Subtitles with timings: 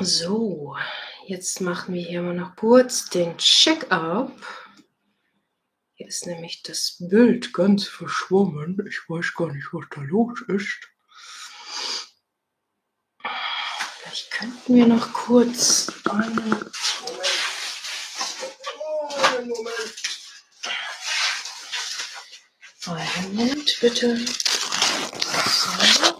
[0.00, 0.74] So,
[1.26, 4.32] jetzt machen wir hier mal noch kurz den Check-up.
[5.94, 8.82] Hier ist nämlich das Bild ganz verschwommen.
[8.88, 10.88] Ich weiß gar nicht, was da los ist.
[14.02, 16.72] Vielleicht könnten wir noch kurz einen Moment.
[19.36, 20.02] Einen Moment.
[22.86, 24.16] Einen Moment, bitte.
[25.46, 26.11] So.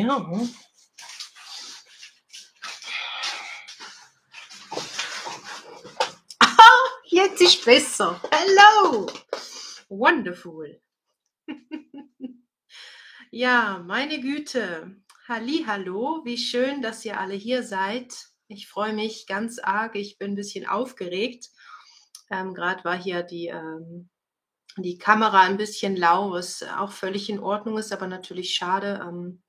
[0.00, 0.30] Ja.
[6.38, 6.56] Ah,
[7.04, 8.22] jetzt ist besser.
[8.30, 9.08] Hello.
[9.88, 10.80] Wonderful.
[13.32, 14.94] ja, meine Güte.
[15.26, 16.20] Halli, hallo.
[16.24, 18.14] Wie schön, dass ihr alle hier seid.
[18.46, 19.96] Ich freue mich ganz arg.
[19.96, 21.48] Ich bin ein bisschen aufgeregt.
[22.30, 24.10] Ähm, Gerade war hier die, ähm,
[24.76, 29.04] die Kamera ein bisschen lau, was auch völlig in Ordnung ist, aber natürlich schade.
[29.04, 29.42] Ähm,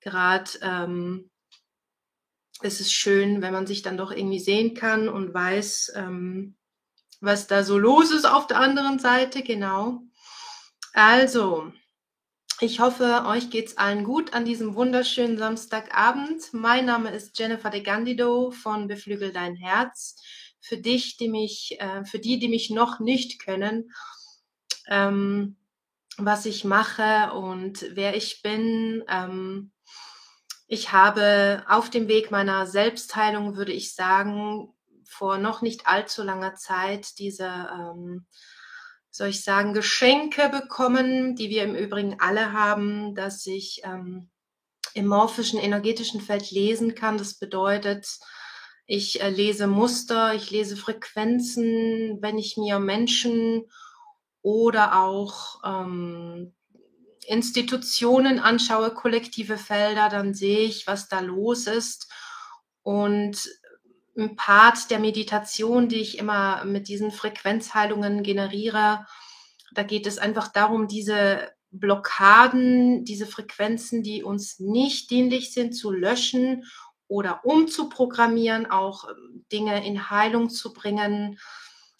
[0.00, 1.30] Gerade ähm,
[2.62, 6.56] ist es schön, wenn man sich dann doch irgendwie sehen kann und weiß, ähm,
[7.20, 9.42] was da so los ist auf der anderen Seite.
[9.42, 10.02] Genau.
[10.92, 11.72] Also,
[12.60, 16.52] ich hoffe, euch geht's allen gut an diesem wunderschönen Samstagabend.
[16.52, 20.16] Mein Name ist Jennifer de Gandido von Beflügel dein Herz.
[20.60, 23.92] Für dich, die mich, äh, für die, die mich noch nicht kennen,
[24.88, 25.56] ähm,
[26.16, 29.04] was ich mache und wer ich bin.
[29.08, 29.70] Ähm,
[30.68, 34.74] ich habe auf dem Weg meiner Selbstheilung, würde ich sagen,
[35.06, 38.26] vor noch nicht allzu langer Zeit diese, ähm,
[39.10, 44.28] soll ich sagen, Geschenke bekommen, die wir im Übrigen alle haben, dass ich ähm,
[44.92, 47.16] im morphischen energetischen Feld lesen kann.
[47.16, 48.06] Das bedeutet,
[48.86, 53.70] ich äh, lese Muster, ich lese Frequenzen, wenn ich mir Menschen
[54.42, 56.54] oder auch ähm,
[57.28, 62.10] Institutionen anschaue, kollektive Felder, dann sehe ich, was da los ist.
[62.82, 63.50] Und
[64.16, 69.06] ein Part der Meditation, die ich immer mit diesen Frequenzheilungen generiere,
[69.72, 75.90] da geht es einfach darum, diese Blockaden, diese Frequenzen, die uns nicht dienlich sind, zu
[75.90, 76.64] löschen
[77.08, 81.38] oder umzuprogrammieren, auch ähm, Dinge in Heilung zu bringen,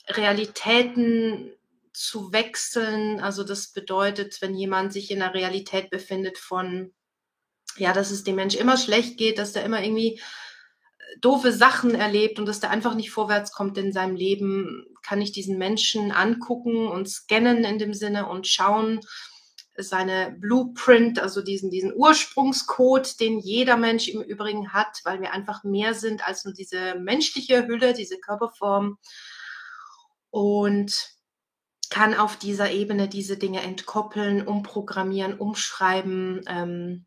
[0.09, 1.53] Realitäten
[1.99, 3.21] zu wechseln.
[3.21, 6.95] Also das bedeutet, wenn jemand sich in der Realität befindet von,
[7.77, 11.97] ja, dass es dem Mensch immer schlecht geht, dass der immer irgendwie äh, doofe Sachen
[11.97, 16.13] erlebt und dass der einfach nicht vorwärts kommt in seinem Leben, kann ich diesen Menschen
[16.13, 19.01] angucken und scannen in dem Sinne und schauen,
[19.81, 25.63] seine Blueprint, also diesen, diesen Ursprungscode, den jeder Mensch im Übrigen hat, weil wir einfach
[25.63, 28.99] mehr sind als nur diese menschliche Hülle, diese Körperform.
[30.31, 31.18] Und
[31.91, 36.43] kann auf dieser Ebene diese Dinge entkoppeln, umprogrammieren, umschreiben.
[36.49, 37.07] Ähm,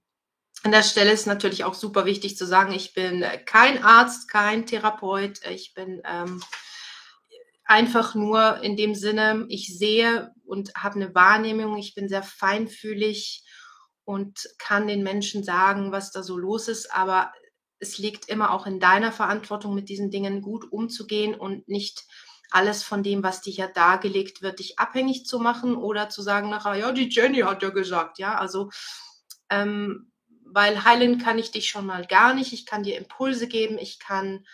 [0.63, 4.65] an der Stelle ist natürlich auch super wichtig zu sagen, ich bin kein Arzt, kein
[4.65, 6.41] Therapeut, ich bin ähm,
[7.65, 13.43] einfach nur in dem Sinne, ich sehe und habe eine Wahrnehmung, ich bin sehr feinfühlig
[14.03, 17.31] und kann den Menschen sagen, was da so los ist, aber
[17.79, 22.03] es liegt immer auch in deiner Verantwortung, mit diesen Dingen gut umzugehen und nicht
[22.51, 26.49] alles von dem, was dir ja dargelegt wird, dich abhängig zu machen oder zu sagen
[26.49, 28.69] nachher, ja, die Jenny hat ja gesagt, ja, also
[29.49, 30.11] ähm,
[30.53, 32.53] weil heilen kann ich dich schon mal gar nicht.
[32.53, 34.45] Ich kann dir Impulse geben, ich kann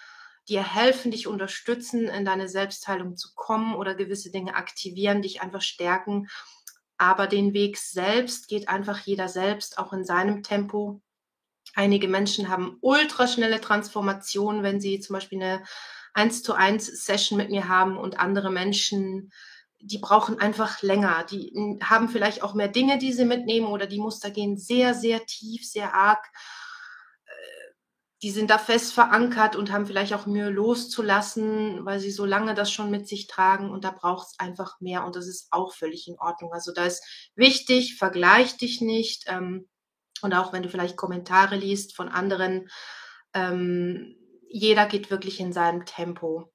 [0.48, 5.62] dir helfen, dich unterstützen, in deine Selbstheilung zu kommen oder gewisse Dinge aktivieren, dich einfach
[5.62, 6.28] stärken.
[6.98, 11.02] Aber den Weg selbst geht einfach jeder selbst, auch in seinem Tempo.
[11.76, 15.64] Einige Menschen haben ultraschnelle Transformationen, wenn sie zum Beispiel eine
[16.18, 19.32] eins zu eins Session mit mir haben und andere Menschen,
[19.80, 21.24] die brauchen einfach länger.
[21.30, 25.26] Die haben vielleicht auch mehr Dinge, die sie mitnehmen oder die Muster gehen sehr, sehr
[25.26, 26.26] tief, sehr arg.
[27.26, 27.32] Äh,
[28.24, 32.56] die sind da fest verankert und haben vielleicht auch Mühe loszulassen, weil sie so lange
[32.56, 35.76] das schon mit sich tragen und da braucht es einfach mehr und das ist auch
[35.76, 36.52] völlig in Ordnung.
[36.52, 39.70] Also da ist wichtig, vergleich dich nicht ähm,
[40.24, 42.70] und auch wenn du vielleicht Kommentare liest von anderen,
[43.36, 44.16] ähm,
[44.50, 46.52] jeder geht wirklich in seinem Tempo.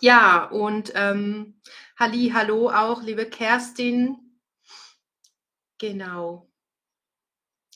[0.00, 1.60] Ja, und ähm,
[1.98, 4.16] Halli, hallo auch, liebe Kerstin.
[5.78, 6.48] Genau.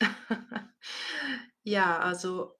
[1.64, 2.52] ja, also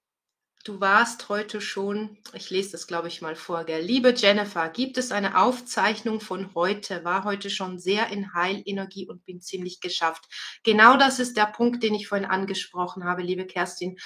[0.64, 3.82] du warst heute schon, ich lese das glaube ich mal vor, gell?
[3.82, 7.04] Liebe Jennifer, gibt es eine Aufzeichnung von heute?
[7.04, 10.24] War heute schon sehr in Heilenergie und bin ziemlich geschafft.
[10.64, 13.96] Genau das ist der Punkt, den ich vorhin angesprochen habe, liebe Kerstin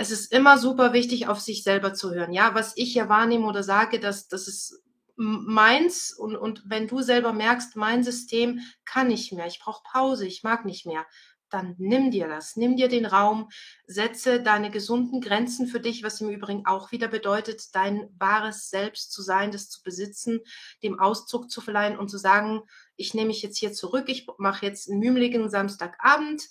[0.00, 2.32] es ist immer super wichtig, auf sich selber zu hören.
[2.32, 4.82] Ja, was ich hier wahrnehme oder sage, dass das ist
[5.16, 10.26] meins und, und wenn du selber merkst, mein System kann nicht mehr, ich brauche Pause,
[10.26, 11.04] ich mag nicht mehr,
[11.50, 12.56] dann nimm dir das.
[12.56, 13.50] Nimm dir den Raum,
[13.84, 19.12] setze deine gesunden Grenzen für dich, was im Übrigen auch wieder bedeutet, dein wahres Selbst
[19.12, 20.40] zu sein, das zu besitzen,
[20.82, 22.62] dem Ausdruck zu verleihen und zu sagen,
[22.96, 26.48] ich nehme mich jetzt hier zurück, ich mache jetzt einen mümeligen Samstagabend,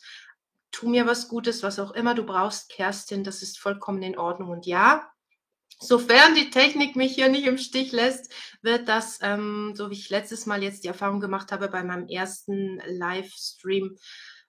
[0.71, 4.49] tu mir was Gutes, was auch immer du brauchst, Kerstin, das ist vollkommen in Ordnung.
[4.49, 5.09] Und ja,
[5.81, 10.09] Sofern die Technik mich hier nicht im Stich lässt, wird das, ähm, so wie ich
[10.09, 13.97] letztes Mal jetzt die Erfahrung gemacht habe bei meinem ersten Livestream,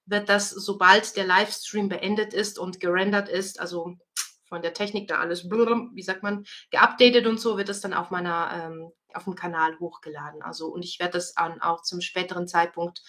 [0.07, 3.95] wird das, sobald der Livestream beendet ist und gerendert ist, also
[4.49, 8.11] von der Technik da alles, wie sagt man, geupdatet und so, wird es dann auf
[8.11, 10.43] meiner, ähm, auf dem Kanal hochgeladen.
[10.43, 13.03] Also, und ich werde das an, auch zum späteren Zeitpunkt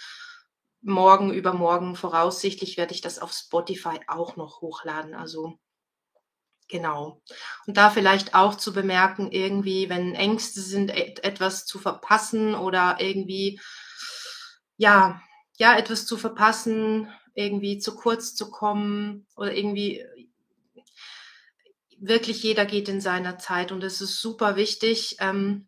[0.81, 5.13] morgen, übermorgen voraussichtlich werde ich das auf Spotify auch noch hochladen.
[5.15, 5.59] Also,
[6.71, 7.21] Genau.
[7.67, 13.59] Und da vielleicht auch zu bemerken, irgendwie, wenn Ängste sind, etwas zu verpassen oder irgendwie,
[14.77, 15.21] ja,
[15.57, 20.05] ja, etwas zu verpassen, irgendwie zu kurz zu kommen oder irgendwie,
[21.99, 25.67] wirklich jeder geht in seiner Zeit und es ist super wichtig, ähm,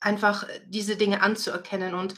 [0.00, 2.14] einfach diese Dinge anzuerkennen und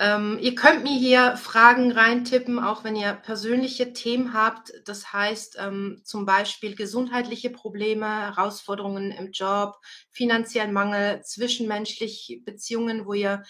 [0.00, 4.72] ähm, ihr könnt mir hier Fragen reintippen, auch wenn ihr persönliche Themen habt.
[4.84, 9.76] Das heißt ähm, zum Beispiel gesundheitliche Probleme, Herausforderungen im Job,
[10.10, 13.42] finanziellen Mangel, zwischenmenschliche Beziehungen, wo ihr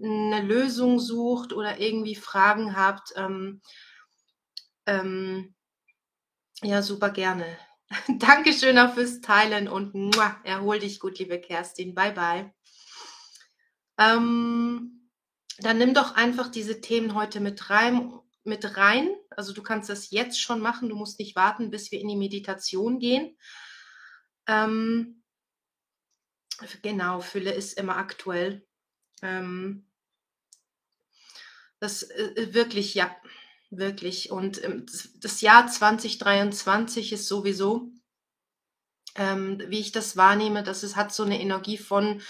[0.00, 3.12] eine Lösung sucht oder irgendwie Fragen habt.
[3.16, 3.60] Ähm,
[4.86, 5.54] ähm,
[6.62, 7.46] ja, super gerne.
[8.08, 11.94] Dankeschön auch fürs Teilen und muah, erhol dich gut, liebe Kerstin.
[11.94, 12.52] Bye, bye.
[15.58, 18.12] Dann nimm doch einfach diese Themen heute mit rein,
[18.44, 19.08] mit rein.
[19.30, 20.88] Also du kannst das jetzt schon machen.
[20.88, 23.36] Du musst nicht warten, bis wir in die Meditation gehen.
[24.46, 25.22] Ähm,
[26.82, 28.66] genau, Fülle ist immer aktuell.
[29.22, 29.86] Ähm,
[31.78, 33.14] das äh, wirklich, ja,
[33.70, 34.30] wirklich.
[34.30, 34.86] Und ähm,
[35.20, 37.90] das Jahr 2023 ist sowieso,
[39.14, 42.22] ähm, wie ich das wahrnehme, dass es hat so eine Energie von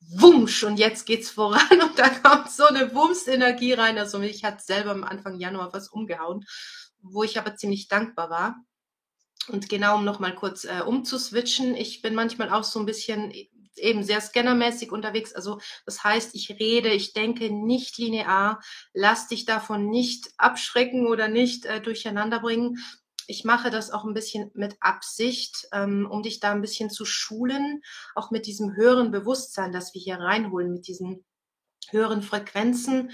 [0.00, 3.98] Wumsch und jetzt geht's voran und da kommt so eine Wumms-Energie rein.
[3.98, 6.44] Also mich hat selber am Anfang Januar was umgehauen,
[7.00, 8.56] wo ich aber ziemlich dankbar war.
[9.48, 13.32] Und genau, um nochmal kurz äh, umzuswitchen, ich bin manchmal auch so ein bisschen
[13.76, 15.32] eben sehr scannermäßig unterwegs.
[15.32, 18.60] Also das heißt, ich rede, ich denke nicht linear,
[18.92, 22.78] lass dich davon nicht abschrecken oder nicht äh, durcheinander bringen,
[23.28, 27.04] ich mache das auch ein bisschen mit Absicht, ähm, um dich da ein bisschen zu
[27.04, 27.82] schulen,
[28.14, 31.26] auch mit diesem höheren Bewusstsein, das wir hier reinholen, mit diesen
[31.90, 33.12] höheren Frequenzen,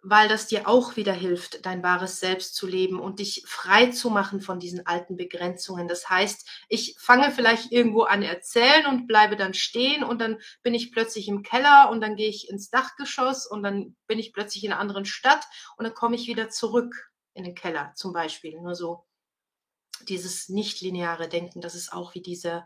[0.00, 4.08] weil das dir auch wieder hilft, dein wahres Selbst zu leben und dich frei zu
[4.08, 5.86] machen von diesen alten Begrenzungen.
[5.86, 10.72] Das heißt, ich fange vielleicht irgendwo an erzählen und bleibe dann stehen und dann bin
[10.72, 14.64] ich plötzlich im Keller und dann gehe ich ins Dachgeschoss und dann bin ich plötzlich
[14.64, 15.44] in einer anderen Stadt
[15.76, 18.58] und dann komme ich wieder zurück in den Keller zum Beispiel.
[18.60, 19.04] Nur so
[20.04, 22.64] dieses nicht-lineare Denken, das ist auch wie diese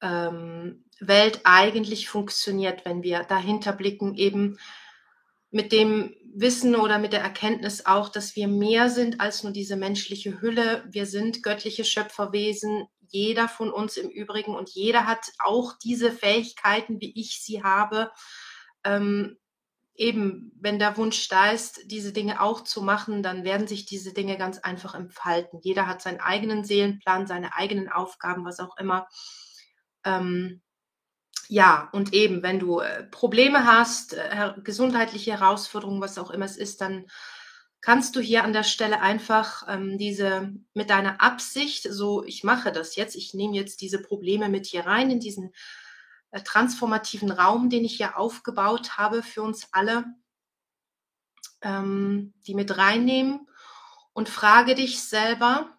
[0.00, 4.58] ähm, Welt eigentlich funktioniert, wenn wir dahinter blicken, eben
[5.50, 9.76] mit dem Wissen oder mit der Erkenntnis auch, dass wir mehr sind als nur diese
[9.76, 10.84] menschliche Hülle.
[10.90, 17.00] Wir sind göttliche Schöpferwesen, jeder von uns im Übrigen und jeder hat auch diese Fähigkeiten,
[17.00, 18.10] wie ich sie habe.
[18.84, 19.36] Ähm,
[19.94, 24.12] eben, wenn der Wunsch da ist, diese Dinge auch zu machen, dann werden sich diese
[24.12, 25.60] Dinge ganz einfach entfalten.
[25.62, 29.08] Jeder hat seinen eigenen Seelenplan, seine eigenen Aufgaben, was auch immer.
[30.04, 30.62] Ähm,
[31.48, 36.56] ja, und eben, wenn du äh, Probleme hast, äh, gesundheitliche Herausforderungen, was auch immer es
[36.56, 37.06] ist, dann
[37.82, 42.72] kannst du hier an der Stelle einfach ähm, diese mit deiner Absicht, so ich mache
[42.72, 45.52] das jetzt, ich nehme jetzt diese Probleme mit hier rein in diesen
[46.40, 50.04] transformativen Raum, den ich ja aufgebaut habe für uns alle,
[51.60, 53.48] ähm, die mit reinnehmen
[54.12, 55.76] und frage dich selber,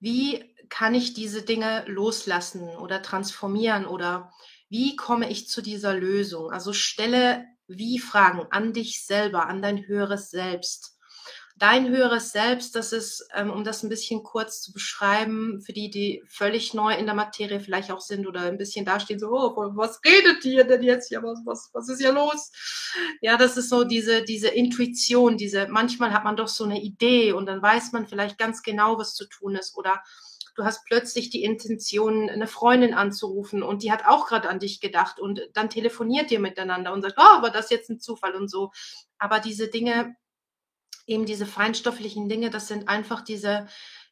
[0.00, 4.32] wie kann ich diese Dinge loslassen oder transformieren oder
[4.68, 6.50] wie komme ich zu dieser Lösung?
[6.50, 10.98] Also stelle wie Fragen an dich selber, an dein höheres Selbst
[11.56, 15.90] dein höheres Selbst, das ist, ähm, um das ein bisschen kurz zu beschreiben, für die,
[15.90, 19.54] die völlig neu in der Materie vielleicht auch sind oder ein bisschen dastehen, so, oh,
[19.76, 21.22] was redet ihr denn jetzt hier?
[21.22, 22.50] Was, was, was ist hier los?
[23.20, 27.32] Ja, das ist so diese, diese Intuition, diese, manchmal hat man doch so eine Idee
[27.32, 30.02] und dann weiß man vielleicht ganz genau, was zu tun ist oder
[30.54, 34.80] du hast plötzlich die Intention, eine Freundin anzurufen und die hat auch gerade an dich
[34.80, 38.50] gedacht und dann telefoniert ihr miteinander und sagt, oh, aber das jetzt ein Zufall und
[38.50, 38.70] so.
[39.18, 40.14] Aber diese Dinge
[41.06, 43.66] eben diese feinstofflichen Dinge, das sind einfach diese,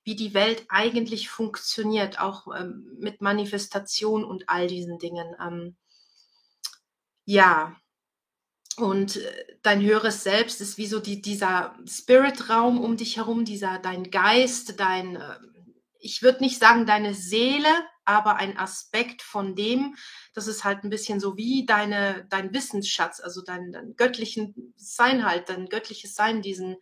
[0.05, 5.37] wie die Welt eigentlich funktioniert, auch ähm, mit Manifestation und all diesen Dingen.
[5.41, 5.77] Ähm,
[7.25, 7.77] ja,
[8.77, 13.79] Und äh, dein höheres Selbst ist wie so die, dieser Spirit-Raum um dich herum, dieser
[13.79, 17.69] dein Geist, dein, ähm, ich würde nicht sagen deine Seele,
[18.11, 19.97] aber ein Aspekt von dem,
[20.35, 25.25] das ist halt ein bisschen so wie deine, dein Wissensschatz, also dein, dein göttlichen Sein
[25.25, 26.77] halt, dein göttliches Sein, diesen,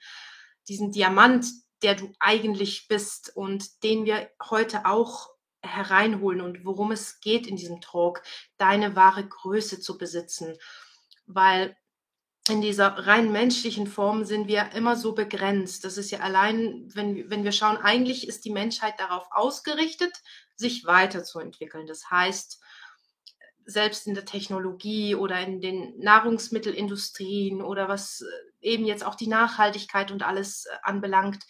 [0.68, 1.46] diesen Diamant,
[1.82, 5.28] der du eigentlich bist und den wir heute auch
[5.62, 8.22] hereinholen und worum es geht in diesem Talk,
[8.56, 10.56] deine wahre Größe zu besitzen.
[11.26, 11.76] Weil
[12.48, 15.84] in dieser rein menschlichen Form sind wir immer so begrenzt.
[15.84, 20.12] Das ist ja allein, wenn, wenn wir schauen, eigentlich ist die Menschheit darauf ausgerichtet,
[20.58, 21.86] sich weiterzuentwickeln.
[21.86, 22.60] Das heißt,
[23.64, 28.26] selbst in der Technologie oder in den Nahrungsmittelindustrien oder was äh,
[28.72, 31.44] eben jetzt auch die Nachhaltigkeit und alles äh, anbelangt,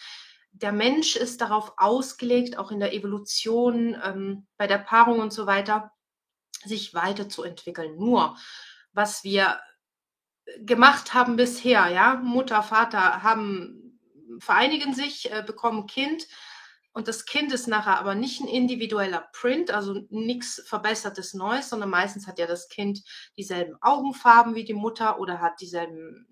[0.50, 5.46] der Mensch ist darauf ausgelegt, auch in der Evolution, ähm, bei der Paarung und so
[5.46, 5.92] weiter,
[6.64, 7.96] sich weiterzuentwickeln.
[7.96, 8.36] Nur,
[8.92, 9.60] was wir
[10.58, 14.00] gemacht haben bisher, ja, Mutter, Vater haben,
[14.40, 16.26] vereinigen sich, äh, bekommen Kind
[16.98, 21.90] und das Kind ist nachher aber nicht ein individueller Print, also nichts verbessertes Neues, sondern
[21.90, 23.04] meistens hat ja das Kind
[23.36, 26.26] dieselben Augenfarben wie die Mutter oder hat dieselben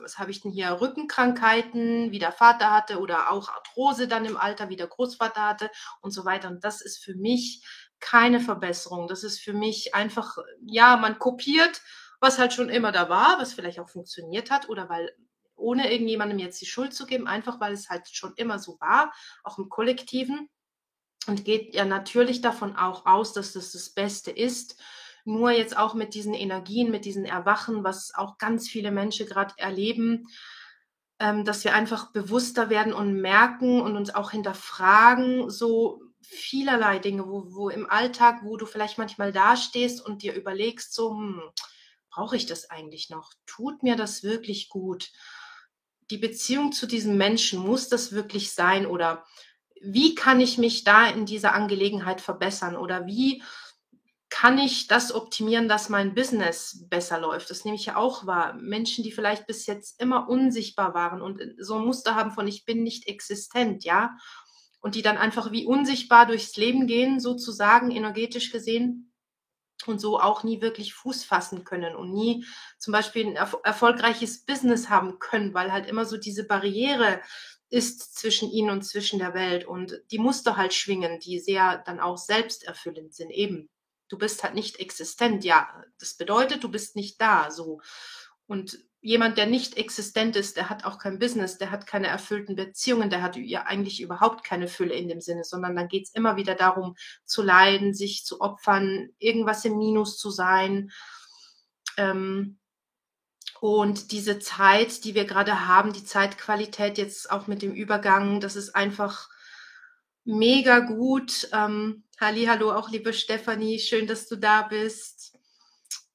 [0.00, 4.38] was habe ich denn hier, Rückenkrankheiten, wie der Vater hatte oder auch Arthrose dann im
[4.38, 5.70] Alter, wie der Großvater hatte
[6.00, 6.48] und so weiter.
[6.48, 7.62] Und das ist für mich
[8.00, 9.06] keine Verbesserung.
[9.06, 11.82] Das ist für mich einfach, ja, man kopiert,
[12.20, 15.14] was halt schon immer da war, was vielleicht auch funktioniert hat oder weil
[15.58, 19.12] ohne irgendjemandem jetzt die Schuld zu geben, einfach weil es halt schon immer so war,
[19.44, 20.48] auch im Kollektiven
[21.26, 24.80] und geht ja natürlich davon auch aus, dass das das Beste ist
[25.28, 29.54] nur jetzt auch mit diesen Energien, mit diesen Erwachen, was auch ganz viele Menschen gerade
[29.58, 30.26] erleben,
[31.20, 37.26] ähm, dass wir einfach bewusster werden und merken und uns auch hinterfragen, so vielerlei Dinge,
[37.28, 41.42] wo, wo im Alltag, wo du vielleicht manchmal dastehst und dir überlegst, so, hm,
[42.10, 43.32] brauche ich das eigentlich noch?
[43.46, 45.10] Tut mir das wirklich gut?
[46.10, 48.86] Die Beziehung zu diesem Menschen, muss das wirklich sein?
[48.86, 49.24] Oder
[49.80, 52.76] wie kann ich mich da in dieser Angelegenheit verbessern?
[52.76, 53.42] Oder wie
[54.30, 57.50] kann ich das optimieren, dass mein Business besser läuft?
[57.50, 58.54] Das nehme ich ja auch wahr.
[58.54, 62.64] Menschen, die vielleicht bis jetzt immer unsichtbar waren und so ein Muster haben von ich
[62.64, 64.16] bin nicht existent, ja,
[64.80, 69.12] und die dann einfach wie unsichtbar durchs Leben gehen, sozusagen energetisch gesehen
[69.86, 72.44] und so auch nie wirklich Fuß fassen können und nie
[72.78, 77.20] zum Beispiel ein erf erfolgreiches Business haben können, weil halt immer so diese Barriere
[77.70, 82.00] ist zwischen ihnen und zwischen der Welt und die Muster halt schwingen, die sehr dann
[82.00, 83.68] auch selbsterfüllend sind eben
[84.08, 85.44] du bist halt nicht existent.
[85.44, 85.68] Ja,
[85.98, 87.80] das bedeutet, du bist nicht da, so.
[88.46, 92.56] Und jemand, der nicht existent ist, der hat auch kein Business, der hat keine erfüllten
[92.56, 96.14] Beziehungen, der hat ja eigentlich überhaupt keine Fülle in dem Sinne, sondern dann geht es
[96.14, 100.90] immer wieder darum, zu leiden, sich zu opfern, irgendwas im Minus zu sein.
[101.96, 102.58] Ähm,
[103.60, 108.56] und diese Zeit, die wir gerade haben, die Zeitqualität jetzt auch mit dem Übergang, das
[108.56, 109.28] ist einfach
[110.24, 111.48] mega gut.
[111.52, 115.17] Ähm, hallo auch liebe Stefanie, schön, dass du da bist.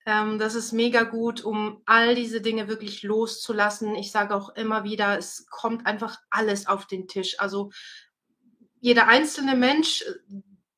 [0.06, 3.96] Ähm, das ist mega gut, um all diese Dinge wirklich loszulassen.
[3.96, 7.40] Ich sage auch immer wieder, es kommt einfach alles auf den Tisch.
[7.40, 7.72] Also
[8.80, 10.04] jeder einzelne Mensch,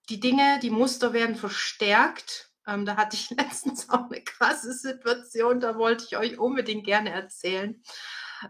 [0.09, 2.51] die Dinge, die Muster werden verstärkt.
[2.67, 7.09] Ähm, da hatte ich letztens auch eine krasse Situation, da wollte ich euch unbedingt gerne
[7.09, 7.81] erzählen.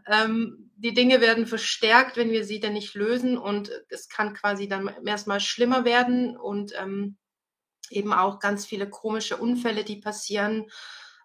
[0.08, 4.68] Ähm, die Dinge werden verstärkt, wenn wir sie dann nicht lösen und es kann quasi
[4.68, 7.18] dann erstmal schlimmer werden und ähm,
[7.90, 10.70] eben auch ganz viele komische Unfälle, die passieren.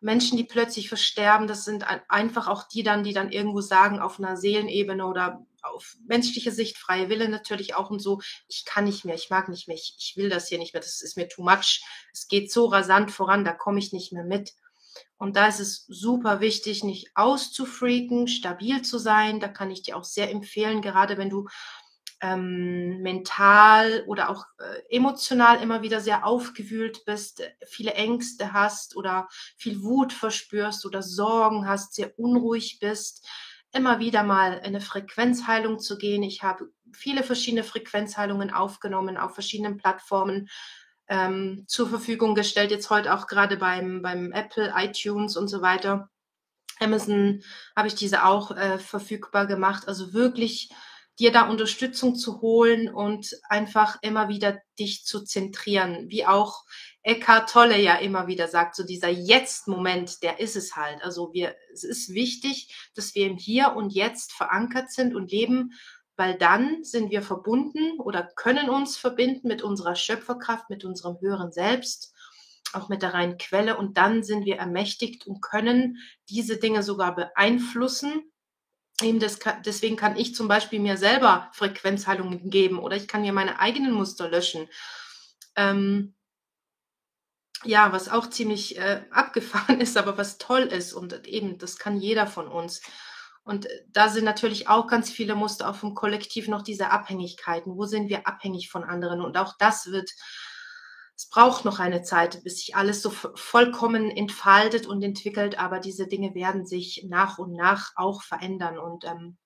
[0.01, 4.19] Menschen, die plötzlich versterben, das sind einfach auch die dann, die dann irgendwo sagen, auf
[4.19, 9.05] einer Seelenebene oder auf menschliche Sicht, freie Wille natürlich auch und so, ich kann nicht
[9.05, 11.29] mehr, ich mag nicht mehr, ich, ich will das hier nicht mehr, das ist mir
[11.29, 14.55] too much, es geht so rasant voran, da komme ich nicht mehr mit.
[15.19, 19.39] Und da ist es super wichtig, nicht auszufreaken, stabil zu sein.
[19.39, 21.49] Da kann ich dir auch sehr empfehlen, gerade wenn du
[22.21, 29.29] ähm, mental oder auch äh, emotional immer wieder sehr aufgewühlt bist, viele Ängste hast oder
[29.57, 33.27] viel Wut verspürst oder Sorgen hast, sehr unruhig bist,
[33.73, 36.23] immer wieder mal in eine Frequenzheilung zu gehen.
[36.23, 40.49] Ich habe viele verschiedene Frequenzheilungen aufgenommen auf verschiedenen Plattformen
[41.09, 46.11] ähm, zur Verfügung gestellt, jetzt heute auch gerade beim, beim Apple, iTunes und so weiter.
[46.79, 47.43] Amazon
[47.77, 49.89] habe ich diese auch äh, verfügbar gemacht.
[49.89, 50.71] Also wirklich
[51.21, 56.65] dir da Unterstützung zu holen und einfach immer wieder dich zu zentrieren, wie auch
[57.03, 61.03] Eckhart Tolle ja immer wieder sagt, so dieser Jetzt-Moment, der ist es halt.
[61.03, 65.73] Also wir, es ist wichtig, dass wir im Hier und Jetzt verankert sind und leben
[66.17, 71.51] weil dann sind wir verbunden oder können uns verbinden mit unserer Schöpferkraft, mit unserem höheren
[71.51, 72.13] Selbst
[72.73, 73.77] auch mit der reinen Quelle.
[73.77, 75.99] Und dann sind wir ermächtigt und können
[76.29, 78.31] diese Dinge sogar beeinflussen.
[79.03, 83.33] Eben das, deswegen kann ich zum Beispiel mir selber Frequenzheilungen geben oder ich kann mir
[83.33, 84.69] meine eigenen Muster löschen.
[85.57, 86.15] Ähm,
[87.65, 91.99] ja, was auch ziemlich äh, abgefahren ist, aber was toll ist und eben, das kann
[91.99, 92.83] jeder von uns.
[93.43, 97.77] Und äh, da sind natürlich auch ganz viele Muster auf dem Kollektiv noch diese Abhängigkeiten.
[97.77, 99.21] Wo sind wir abhängig von anderen?
[99.21, 100.11] Und auch das wird,
[101.21, 106.07] es braucht noch eine Zeit, bis sich alles so vollkommen entfaltet und entwickelt, aber diese
[106.07, 108.79] Dinge werden sich nach und nach auch verändern.
[108.79, 109.37] Und ähm,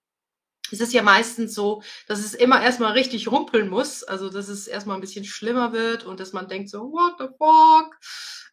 [0.71, 4.69] es ist ja meistens so, dass es immer erstmal richtig rumpeln muss, also dass es
[4.69, 7.97] erstmal ein bisschen schlimmer wird und dass man denkt so, what the fuck,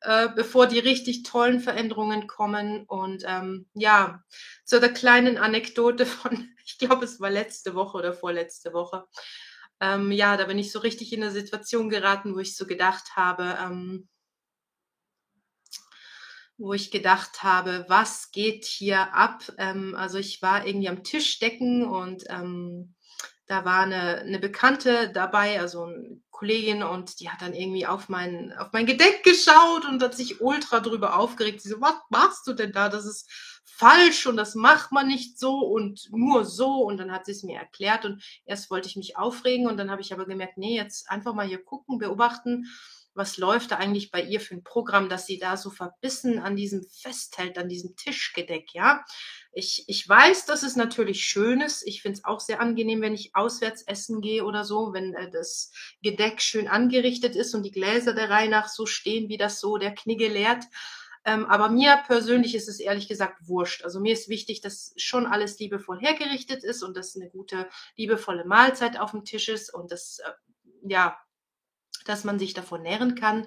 [0.01, 2.85] äh, bevor die richtig tollen Veränderungen kommen.
[2.87, 4.23] Und ähm, ja,
[4.65, 9.05] zu der kleinen Anekdote von, ich glaube, es war letzte Woche oder vorletzte Woche.
[9.81, 13.15] Ähm, ja, da bin ich so richtig in eine Situation geraten, wo ich so gedacht
[13.15, 14.07] habe, ähm,
[16.57, 19.51] wo ich gedacht habe, was geht hier ab?
[19.57, 22.93] Ähm, also ich war irgendwie am Tisch decken und ähm,
[23.47, 28.07] da war eine, eine Bekannte dabei, also eine Kollegin, und die hat dann irgendwie auf
[28.07, 31.61] mein, auf mein Gedeck geschaut und hat sich ultra drüber aufgeregt.
[31.61, 32.87] Sie so, was machst du denn da?
[32.87, 36.83] Das ist falsch und das macht man nicht so und nur so.
[36.83, 39.91] Und dann hat sie es mir erklärt und erst wollte ich mich aufregen und dann
[39.91, 42.65] habe ich aber gemerkt, nee, jetzt einfach mal hier gucken, beobachten
[43.13, 46.55] was läuft da eigentlich bei ihr für ein Programm, dass sie da so verbissen an
[46.55, 49.03] diesem festhält, an diesem Tischgedeck, ja.
[49.53, 51.85] Ich, ich weiß, dass es natürlich schön ist.
[51.85, 55.29] Ich finde es auch sehr angenehm, wenn ich auswärts essen gehe oder so, wenn äh,
[55.29, 59.59] das Gedeck schön angerichtet ist und die Gläser der Reihe nach so stehen, wie das
[59.59, 60.63] so der Knigge lehrt.
[61.23, 63.83] Ähm, aber mir persönlich ist es ehrlich gesagt wurscht.
[63.83, 68.45] Also mir ist wichtig, dass schon alles liebevoll hergerichtet ist und dass eine gute, liebevolle
[68.45, 70.31] Mahlzeit auf dem Tisch ist und das, äh,
[70.89, 71.17] ja,
[72.05, 73.45] dass man sich davon nähren kann.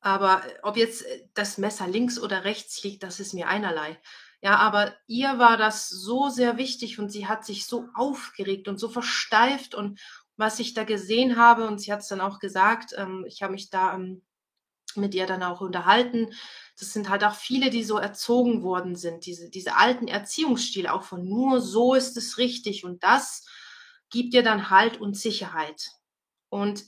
[0.00, 4.00] Aber äh, ob jetzt äh, das Messer links oder rechts liegt, das ist mir einerlei.
[4.40, 8.78] Ja, aber ihr war das so sehr wichtig und sie hat sich so aufgeregt und
[8.78, 10.00] so versteift und
[10.36, 13.52] was ich da gesehen habe und sie hat es dann auch gesagt, ähm, ich habe
[13.52, 14.22] mich da ähm,
[14.96, 16.32] mit ihr dann auch unterhalten.
[16.78, 21.02] Das sind halt auch viele, die so erzogen worden sind, diese, diese alten Erziehungsstile, auch
[21.02, 23.46] von nur so ist es richtig und das
[24.10, 25.90] gibt ihr dann Halt und Sicherheit.
[26.48, 26.84] Und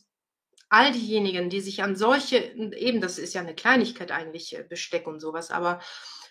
[0.69, 5.07] all diejenigen, die sich an solche, eben das ist ja eine Kleinigkeit eigentlich, äh, Besteck
[5.07, 5.81] und sowas, aber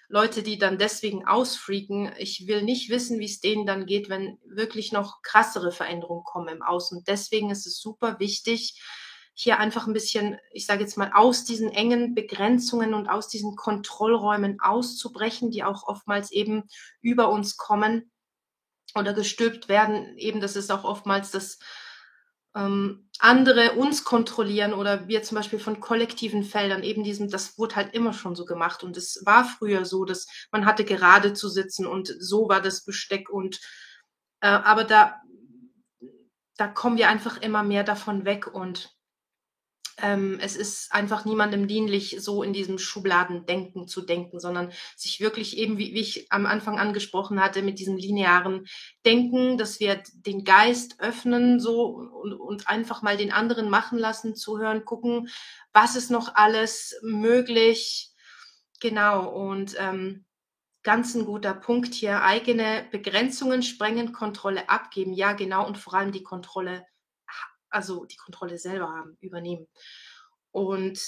[0.10, 4.38] Leute, die dann deswegen ausfreaken, ich will nicht wissen, wie es denen dann geht, wenn
[4.46, 7.04] wirklich noch krassere Veränderungen kommen im Außen.
[7.08, 8.80] Deswegen ist es super wichtig,
[9.34, 13.56] hier einfach ein bisschen, ich sage jetzt mal, aus diesen engen Begrenzungen und aus diesen
[13.56, 16.64] Kontrollräumen auszubrechen, die auch oftmals eben
[17.02, 18.12] über uns kommen
[18.96, 20.18] oder gestülpt werden.
[20.18, 21.58] Eben, das ist auch oftmals das
[22.56, 27.76] ähm, andere uns kontrollieren oder wir zum Beispiel von kollektiven Feldern, eben diesem, das wurde
[27.76, 31.50] halt immer schon so gemacht und es war früher so, dass man hatte gerade zu
[31.50, 33.60] sitzen und so war das Besteck und
[34.42, 35.22] äh, aber da,
[36.58, 38.93] da kommen wir einfach immer mehr davon weg und
[40.02, 45.58] ähm, es ist einfach niemandem dienlich, so in diesem Schubladendenken zu denken, sondern sich wirklich
[45.58, 48.66] eben, wie, wie ich am Anfang angesprochen hatte, mit diesem linearen
[49.06, 54.36] Denken, dass wir den Geist öffnen so und, und einfach mal den anderen machen lassen,
[54.36, 55.30] zuhören, gucken,
[55.74, 58.10] was ist noch alles möglich.
[58.80, 60.26] Genau, und ähm,
[60.84, 65.14] ganz ein guter Punkt hier, eigene Begrenzungen sprengen, Kontrolle abgeben.
[65.14, 66.86] Ja, genau, und vor allem die Kontrolle
[67.74, 69.68] also die Kontrolle selber haben, übernehmen.
[70.52, 71.02] Und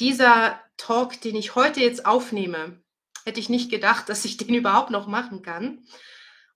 [0.00, 2.82] dieser Talk, den ich heute jetzt aufnehme,
[3.24, 5.84] hätte ich nicht gedacht, dass ich den überhaupt noch machen kann.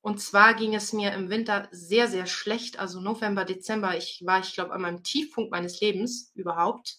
[0.01, 2.79] Und zwar ging es mir im Winter sehr, sehr schlecht.
[2.79, 6.97] Also November, Dezember, ich war, ich glaube, an meinem Tiefpunkt meines Lebens überhaupt.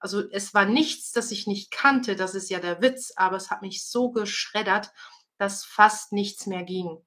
[0.00, 3.50] Also es war nichts, das ich nicht kannte, das ist ja der Witz, aber es
[3.50, 4.90] hat mich so geschreddert,
[5.38, 6.98] dass fast nichts mehr ging.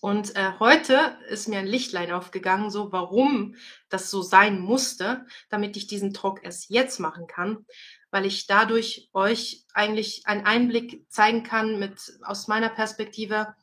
[0.00, 3.56] Und äh, heute ist mir ein Lichtlein aufgegangen, so warum
[3.88, 7.64] das so sein musste, damit ich diesen Talk erst jetzt machen kann,
[8.10, 13.54] weil ich dadurch euch eigentlich einen Einblick zeigen kann mit aus meiner Perspektive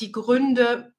[0.00, 0.92] die Gründe,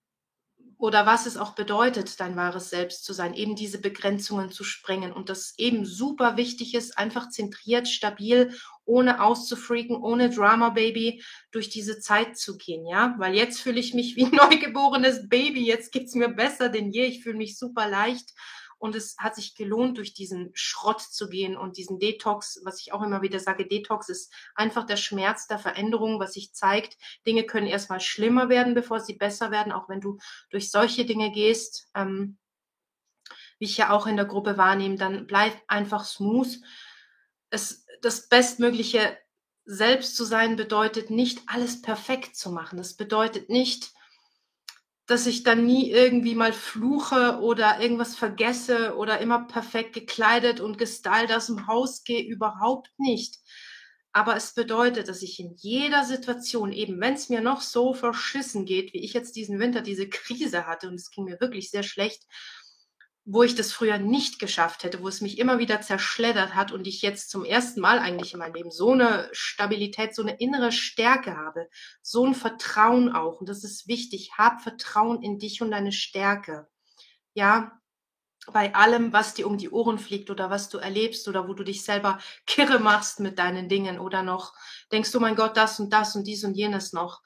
[0.78, 5.13] oder was es auch bedeutet, dein wahres Selbst zu sein, eben diese Begrenzungen zu sprengen
[5.13, 8.54] und das eben super wichtig ist, einfach zentriert, stabil,
[8.86, 13.93] ohne auszufreaken, ohne Drama Baby durch diese Zeit zu gehen, ja, weil jetzt fühle ich
[13.93, 17.88] mich wie ein neugeborenes Baby, jetzt geht's mir besser denn je, ich fühle mich super
[17.88, 18.34] leicht.
[18.78, 22.91] Und es hat sich gelohnt, durch diesen Schrott zu gehen und diesen Detox, was ich
[22.91, 27.45] auch immer wieder sage, Detox ist einfach der Schmerz der Veränderung, was sich zeigt, Dinge
[27.45, 30.17] können erstmal schlimmer werden, bevor sie besser werden, auch wenn du
[30.50, 32.38] durch solche Dinge gehst, ähm,
[33.60, 36.60] wie ich ja auch in der Gruppe wahrnehme, dann bleib einfach smooth.
[37.50, 39.17] es, das Bestmögliche
[39.65, 42.77] selbst zu sein bedeutet nicht, alles perfekt zu machen.
[42.77, 43.91] Das bedeutet nicht,
[45.08, 50.77] dass ich dann nie irgendwie mal fluche oder irgendwas vergesse oder immer perfekt gekleidet und
[50.77, 52.23] gestylt aus dem Haus gehe.
[52.23, 53.38] Überhaupt nicht.
[54.13, 58.65] Aber es bedeutet, dass ich in jeder Situation, eben wenn es mir noch so verschissen
[58.65, 61.84] geht, wie ich jetzt diesen Winter diese Krise hatte, und es ging mir wirklich sehr
[61.84, 62.23] schlecht,
[63.27, 66.85] wo ich das früher nicht geschafft hätte, wo es mich immer wieder zerschleddert hat und
[66.85, 70.71] ich jetzt zum ersten Mal eigentlich in meinem Leben so eine Stabilität, so eine innere
[70.71, 71.67] Stärke habe,
[72.03, 73.39] so ein Vertrauen auch.
[73.39, 74.33] Und das ist wichtig.
[74.38, 76.67] Hab Vertrauen in dich und deine Stärke.
[77.33, 77.81] Ja,
[78.53, 81.63] bei allem, was dir um die Ohren fliegt oder was du erlebst oder wo du
[81.63, 84.53] dich selber kirre machst mit deinen Dingen oder noch
[84.91, 87.23] denkst du, mein Gott, das und das und dies und jenes noch.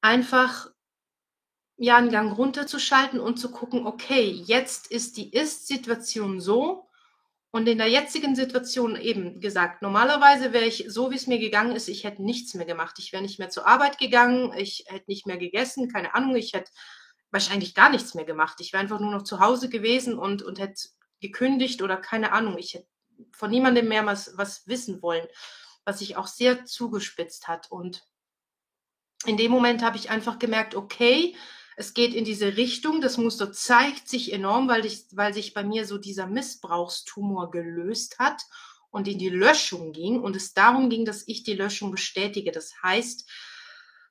[0.00, 0.73] Einfach
[1.76, 6.88] ja einen Gang runterzuschalten und zu gucken, okay, jetzt ist die Ist-Situation so
[7.54, 11.76] und in der jetzigen Situation eben gesagt, normalerweise wäre ich so, wie es mir gegangen
[11.76, 12.96] ist, ich hätte nichts mehr gemacht.
[12.98, 16.52] Ich wäre nicht mehr zur Arbeit gegangen, ich hätte nicht mehr gegessen, keine Ahnung, ich
[16.52, 16.72] hätte
[17.30, 18.56] wahrscheinlich gar nichts mehr gemacht.
[18.60, 20.88] Ich wäre einfach nur noch zu Hause gewesen und, und hätte
[21.20, 22.58] gekündigt oder keine Ahnung.
[22.58, 22.88] Ich hätte
[23.30, 25.26] von niemandem mehr was, was wissen wollen,
[25.84, 27.70] was sich auch sehr zugespitzt hat.
[27.70, 28.04] Und
[29.26, 31.36] in dem Moment habe ich einfach gemerkt, okay,
[31.76, 33.00] es geht in diese Richtung.
[33.00, 38.18] Das Muster zeigt sich enorm, weil, ich, weil sich bei mir so dieser Missbrauchstumor gelöst
[38.18, 38.42] hat
[38.90, 42.52] und in die Löschung ging und es darum ging, dass ich die Löschung bestätige.
[42.52, 43.28] Das heißt,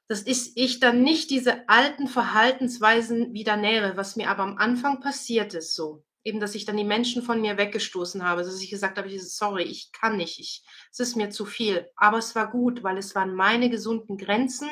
[0.07, 4.99] dass ist ich dann nicht diese alten Verhaltensweisen wieder nähere, was mir aber am Anfang
[4.99, 6.03] passiert ist, so.
[6.25, 9.63] Eben, dass ich dann die Menschen von mir weggestoßen habe, dass ich gesagt habe, sorry,
[9.63, 11.89] ich kann nicht, ich, es ist mir zu viel.
[11.95, 14.69] Aber es war gut, weil es waren meine gesunden Grenzen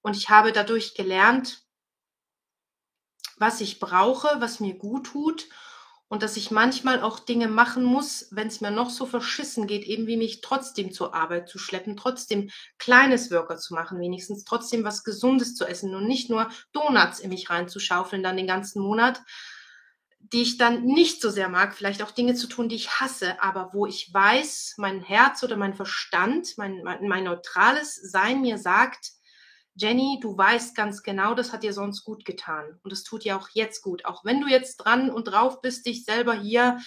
[0.00, 1.62] und ich habe dadurch gelernt,
[3.38, 5.48] was ich brauche, was mir gut tut
[6.10, 9.84] und dass ich manchmal auch Dinge machen muss, wenn es mir noch so verschissen geht,
[9.84, 14.82] eben wie mich trotzdem zur Arbeit zu schleppen, trotzdem kleines Worker zu machen, wenigstens trotzdem
[14.82, 19.22] was Gesundes zu essen und nicht nur Donuts in mich reinzuschaufeln dann den ganzen Monat,
[20.18, 23.40] die ich dann nicht so sehr mag, vielleicht auch Dinge zu tun, die ich hasse,
[23.40, 28.58] aber wo ich weiß, mein Herz oder mein Verstand, mein, mein, mein neutrales Sein mir
[28.58, 29.12] sagt,
[29.80, 32.78] Jenny, du weißt ganz genau, das hat dir sonst gut getan.
[32.82, 34.04] Und es tut dir auch jetzt gut.
[34.04, 36.78] Auch wenn du jetzt dran und drauf bist, dich selber hier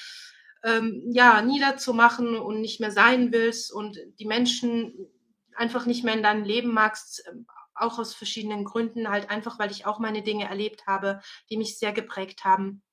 [0.63, 5.10] ähm, ja, niederzumachen und nicht mehr sein willst und die Menschen
[5.56, 9.71] einfach nicht mehr in deinem Leben magst, ähm, auch aus verschiedenen Gründen, halt einfach, weil
[9.71, 12.84] ich auch meine Dinge erlebt habe, die mich sehr geprägt haben.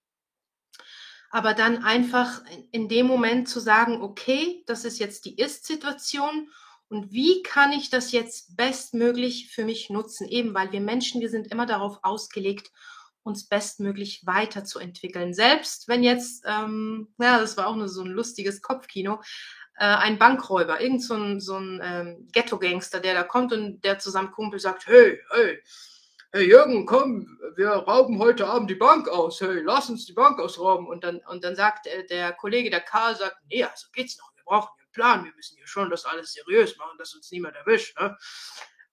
[1.30, 6.50] Aber dann einfach in dem Moment zu sagen, okay, das ist jetzt die Ist-Situation
[6.90, 10.26] und wie kann ich das jetzt bestmöglich für mich nutzen?
[10.26, 12.72] Eben weil wir Menschen, wir sind immer darauf ausgelegt,
[13.22, 15.32] uns bestmöglich weiterzuentwickeln.
[15.32, 19.20] Selbst wenn jetzt, ähm, ja, das war auch nur so ein lustiges Kopfkino,
[19.76, 24.00] äh, ein Bankräuber, irgend so ein, so ein ähm, Ghetto-Gangster, der da kommt und der
[24.00, 25.62] zu seinem Kumpel sagt, hey, hey,
[26.32, 30.40] hey Jürgen, komm, wir rauben heute Abend die Bank aus, hey, lass uns die Bank
[30.40, 30.88] ausrauben.
[30.88, 34.32] Und dann, und dann sagt äh, der Kollege, der Karl, sagt, nee, also geht's noch,
[34.34, 35.24] wir brauchen Plan.
[35.24, 37.98] Wir müssen hier schon das alles seriös machen, dass uns niemand erwischt.
[37.98, 38.16] Ne?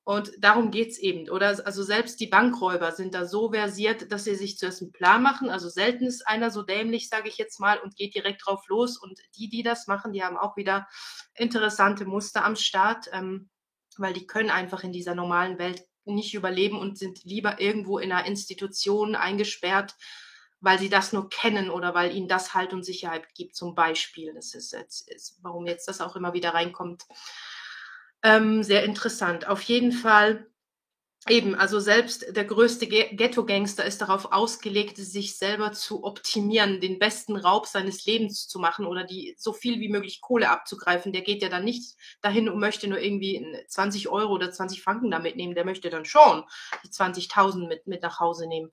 [0.07, 1.29] Und darum geht es eben.
[1.29, 5.21] Oder also selbst die Bankräuber sind da so versiert, dass sie sich zuerst einen Plan
[5.21, 5.49] machen.
[5.49, 8.97] Also selten ist einer so dämlich, sage ich jetzt mal, und geht direkt drauf los.
[8.97, 10.87] Und die, die das machen, die haben auch wieder
[11.35, 13.49] interessante Muster am Start, ähm,
[13.97, 18.13] weil die können einfach in dieser normalen Welt nicht überleben und sind lieber irgendwo in
[18.13, 19.93] einer Institution eingesperrt,
[20.59, 24.33] weil sie das nur kennen oder weil ihnen das Halt und Sicherheit gibt, zum Beispiel.
[24.33, 27.05] Das ist jetzt, ist, warum jetzt das auch immer wieder reinkommt.
[28.23, 29.47] Ähm, sehr interessant.
[29.47, 30.47] Auf jeden Fall
[31.29, 37.35] eben, also selbst der größte Ghetto-Gangster ist darauf ausgelegt, sich selber zu optimieren, den besten
[37.35, 41.13] Raub seines Lebens zu machen oder die so viel wie möglich Kohle abzugreifen.
[41.13, 45.11] Der geht ja dann nicht dahin und möchte nur irgendwie 20 Euro oder 20 Franken
[45.11, 45.55] da mitnehmen.
[45.55, 46.43] Der möchte dann schon
[46.83, 48.71] die 20.000 mit, mit nach Hause nehmen.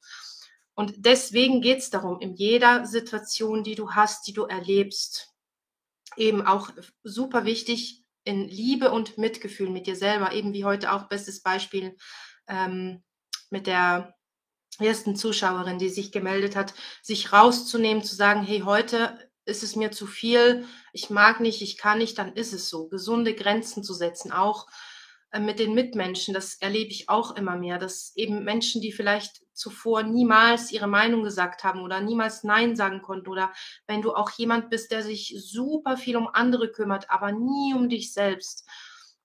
[0.74, 5.32] Und deswegen geht es darum, in jeder Situation, die du hast, die du erlebst,
[6.16, 6.70] eben auch
[7.02, 11.96] super wichtig, in Liebe und Mitgefühl mit dir selber, eben wie heute auch bestes Beispiel
[12.48, 13.02] ähm,
[13.50, 14.14] mit der
[14.78, 19.90] ersten Zuschauerin, die sich gemeldet hat, sich rauszunehmen, zu sagen, hey, heute ist es mir
[19.90, 22.88] zu viel, ich mag nicht, ich kann nicht, dann ist es so.
[22.88, 24.66] Gesunde Grenzen zu setzen, auch
[25.40, 30.02] mit den Mitmenschen, das erlebe ich auch immer mehr, dass eben Menschen, die vielleicht zuvor
[30.02, 33.52] niemals ihre Meinung gesagt haben oder niemals Nein sagen konnten oder
[33.86, 37.88] wenn du auch jemand bist, der sich super viel um andere kümmert, aber nie um
[37.88, 38.68] dich selbst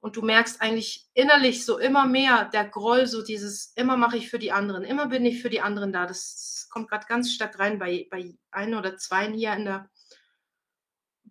[0.01, 4.29] und du merkst eigentlich innerlich so immer mehr der Groll, so dieses immer mache ich
[4.29, 6.05] für die anderen, immer bin ich für die anderen da.
[6.05, 9.89] Das kommt gerade ganz stark rein bei, bei ein oder zwei hier in der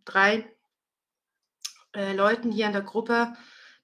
[0.05, 0.51] drei
[1.95, 3.35] äh, Leuten hier in der Gruppe,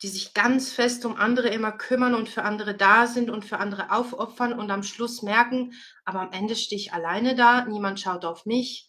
[0.02, 3.58] die sich ganz fest um andere immer kümmern und für andere da sind und für
[3.58, 5.72] andere aufopfern und am Schluss merken,
[6.04, 8.88] aber am Ende stehe ich alleine da, niemand schaut auf mich.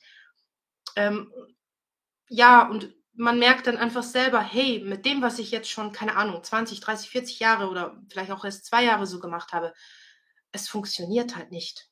[0.95, 1.31] Ähm,
[2.27, 6.15] ja, und man merkt dann einfach selber, hey, mit dem, was ich jetzt schon, keine
[6.15, 9.73] Ahnung, 20, 30, 40 Jahre oder vielleicht auch erst zwei Jahre so gemacht habe,
[10.51, 11.89] es funktioniert halt nicht.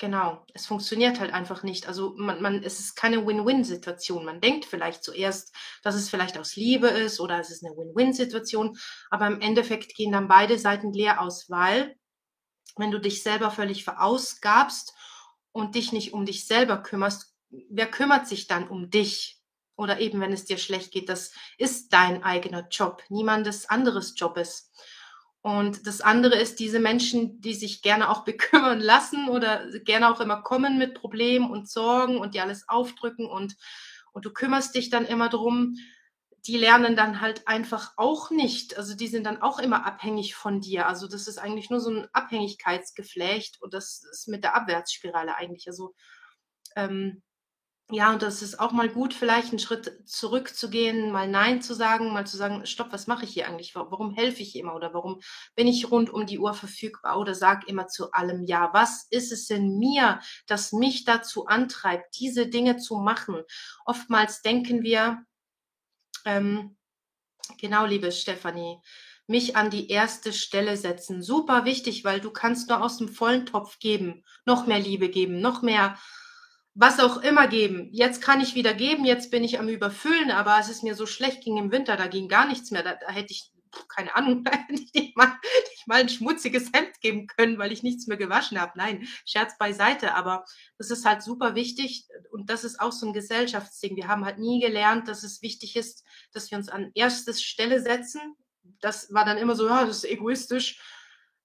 [0.00, 1.88] Genau, es funktioniert halt einfach nicht.
[1.88, 4.24] Also man, man, es ist keine Win-Win-Situation.
[4.24, 8.78] Man denkt vielleicht zuerst, dass es vielleicht aus Liebe ist oder es ist eine Win-Win-Situation,
[9.10, 11.96] aber im Endeffekt gehen dann beide Seiten leer aus, weil
[12.76, 14.94] wenn du dich selber völlig verausgabst
[15.50, 19.40] und dich nicht um dich selber kümmerst, wer kümmert sich dann um dich?
[19.76, 24.36] Oder eben, wenn es dir schlecht geht, das ist dein eigener Job, niemandes anderes Job
[24.36, 24.72] ist.
[25.48, 30.20] Und das andere ist diese Menschen, die sich gerne auch bekümmern lassen oder gerne auch
[30.20, 33.56] immer kommen mit Problemen und Sorgen und die alles aufdrücken und,
[34.12, 35.76] und du kümmerst dich dann immer drum.
[36.46, 38.76] Die lernen dann halt einfach auch nicht.
[38.76, 40.86] Also die sind dann auch immer abhängig von dir.
[40.86, 45.66] Also das ist eigentlich nur so ein Abhängigkeitsgeflecht und das ist mit der Abwärtsspirale eigentlich.
[45.66, 45.94] Also
[46.76, 47.22] ähm,
[47.90, 52.12] ja, und das ist auch mal gut, vielleicht einen Schritt zurückzugehen, mal Nein zu sagen,
[52.12, 53.74] mal zu sagen, stopp, was mache ich hier eigentlich?
[53.74, 55.20] Warum helfe ich immer oder warum
[55.54, 58.70] bin ich rund um die Uhr verfügbar oder sag immer zu allem Ja?
[58.74, 63.42] Was ist es in mir, das mich dazu antreibt, diese Dinge zu machen?
[63.86, 65.24] Oftmals denken wir,
[66.26, 66.76] ähm,
[67.58, 68.82] genau, liebe Stefanie,
[69.26, 71.22] mich an die erste Stelle setzen.
[71.22, 75.40] Super wichtig, weil du kannst nur aus dem vollen Topf geben, noch mehr Liebe geben,
[75.40, 75.98] noch mehr
[76.74, 77.88] was auch immer geben.
[77.92, 81.06] Jetzt kann ich wieder geben, jetzt bin ich am Überfüllen, aber es ist mir so
[81.06, 82.82] schlecht ging im Winter, da ging gar nichts mehr.
[82.82, 83.50] Da, da hätte ich,
[83.88, 85.32] keine Ahnung, da hätte ich nicht mal,
[85.70, 88.72] nicht mal ein schmutziges Hemd geben können, weil ich nichts mehr gewaschen habe.
[88.76, 90.44] Nein, Scherz beiseite, aber
[90.78, 93.96] das ist halt super wichtig und das ist auch so ein Gesellschaftsding.
[93.96, 97.82] Wir haben halt nie gelernt, dass es wichtig ist, dass wir uns an erste Stelle
[97.82, 98.36] setzen.
[98.80, 100.80] Das war dann immer so, ja, das ist egoistisch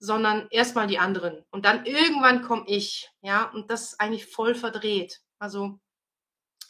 [0.04, 1.46] sondern erstmal die anderen.
[1.50, 5.22] Und dann irgendwann komme ich, ja, und das ist eigentlich voll verdreht.
[5.40, 5.80] Also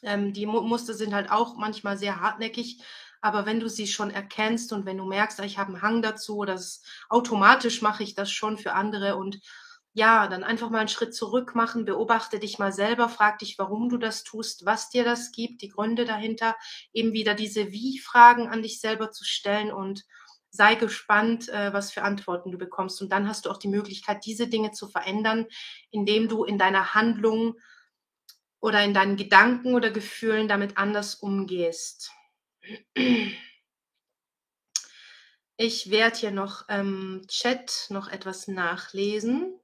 [0.03, 2.83] ähm, die Muster sind halt auch manchmal sehr hartnäckig,
[3.21, 6.03] aber wenn du sie schon erkennst und wenn du merkst, ah, ich habe einen Hang
[6.03, 9.39] dazu, dass automatisch mache ich das schon für andere und
[9.93, 13.89] ja, dann einfach mal einen Schritt zurück machen, beobachte dich mal selber, frag dich, warum
[13.89, 16.55] du das tust, was dir das gibt, die Gründe dahinter,
[16.93, 20.03] eben wieder diese Wie-Fragen an dich selber zu stellen und
[20.53, 23.01] sei gespannt, äh, was für Antworten du bekommst.
[23.01, 25.47] Und dann hast du auch die Möglichkeit, diese Dinge zu verändern,
[25.89, 27.55] indem du in deiner Handlung
[28.59, 32.11] oder in deinen Gedanken oder Gefühlen damit anders umgehst.
[35.57, 39.59] Ich werde hier noch im ähm, Chat noch etwas nachlesen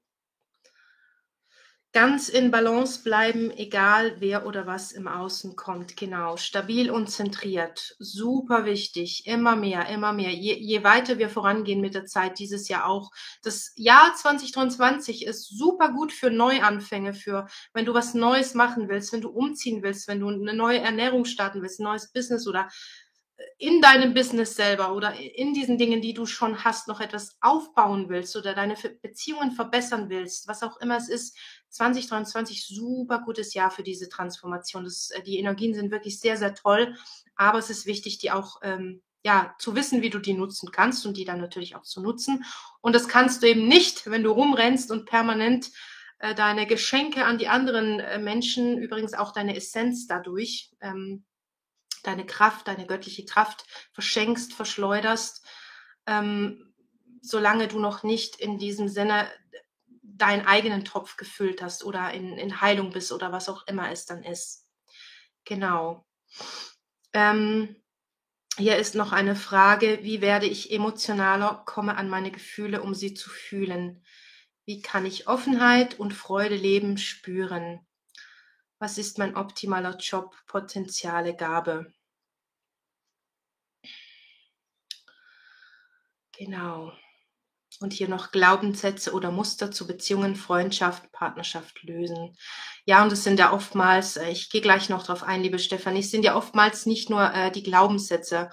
[1.92, 5.98] ganz in Balance bleiben, egal wer oder was im Außen kommt.
[5.98, 7.96] Genau, stabil und zentriert.
[7.98, 9.26] Super wichtig.
[9.26, 10.32] Immer mehr, immer mehr.
[10.32, 13.12] Je, je weiter wir vorangehen mit der Zeit, dieses Jahr auch.
[13.42, 19.12] Das Jahr 2023 ist super gut für Neuanfänge, für wenn du was Neues machen willst,
[19.12, 22.70] wenn du umziehen willst, wenn du eine neue Ernährung starten willst, ein neues Business oder
[23.58, 28.10] in deinem Business selber oder in diesen Dingen, die du schon hast, noch etwas aufbauen
[28.10, 31.38] willst oder deine Beziehungen verbessern willst, was auch immer es ist,
[31.70, 34.84] 2023 super gutes Jahr für diese Transformation.
[34.84, 36.96] Das, äh, die Energien sind wirklich sehr, sehr toll,
[37.36, 41.06] aber es ist wichtig, die auch ähm, ja, zu wissen, wie du die nutzen kannst
[41.06, 42.46] und die dann natürlich auch zu nutzen.
[42.82, 45.72] Und das kannst du eben nicht, wenn du rumrennst und permanent
[46.20, 51.26] äh, deine Geschenke an die anderen äh, Menschen, übrigens auch deine Essenz dadurch, ähm,
[52.10, 55.46] deine Kraft, deine göttliche Kraft verschenkst, verschleuderst,
[56.08, 56.74] ähm,
[57.22, 59.30] solange du noch nicht in diesem Sinne
[60.02, 64.06] deinen eigenen Topf gefüllt hast oder in, in Heilung bist oder was auch immer es
[64.06, 64.66] dann ist.
[65.46, 66.06] Genau.
[67.14, 67.76] Ähm,
[68.58, 73.14] hier ist noch eine Frage, wie werde ich emotionaler, komme an meine Gefühle, um sie
[73.14, 74.04] zu fühlen?
[74.66, 77.86] Wie kann ich Offenheit und Freude leben, spüren?
[78.78, 81.94] Was ist mein optimaler Job, Potenziale, Gabe?
[86.40, 86.94] Genau.
[87.82, 92.36] Und hier noch Glaubenssätze oder Muster zu Beziehungen, Freundschaft, Partnerschaft lösen.
[92.86, 96.00] Ja, und es sind ja oftmals, äh, ich gehe gleich noch drauf ein, liebe Stefanie,
[96.00, 98.50] es sind ja oftmals nicht nur äh, die Glaubenssätze.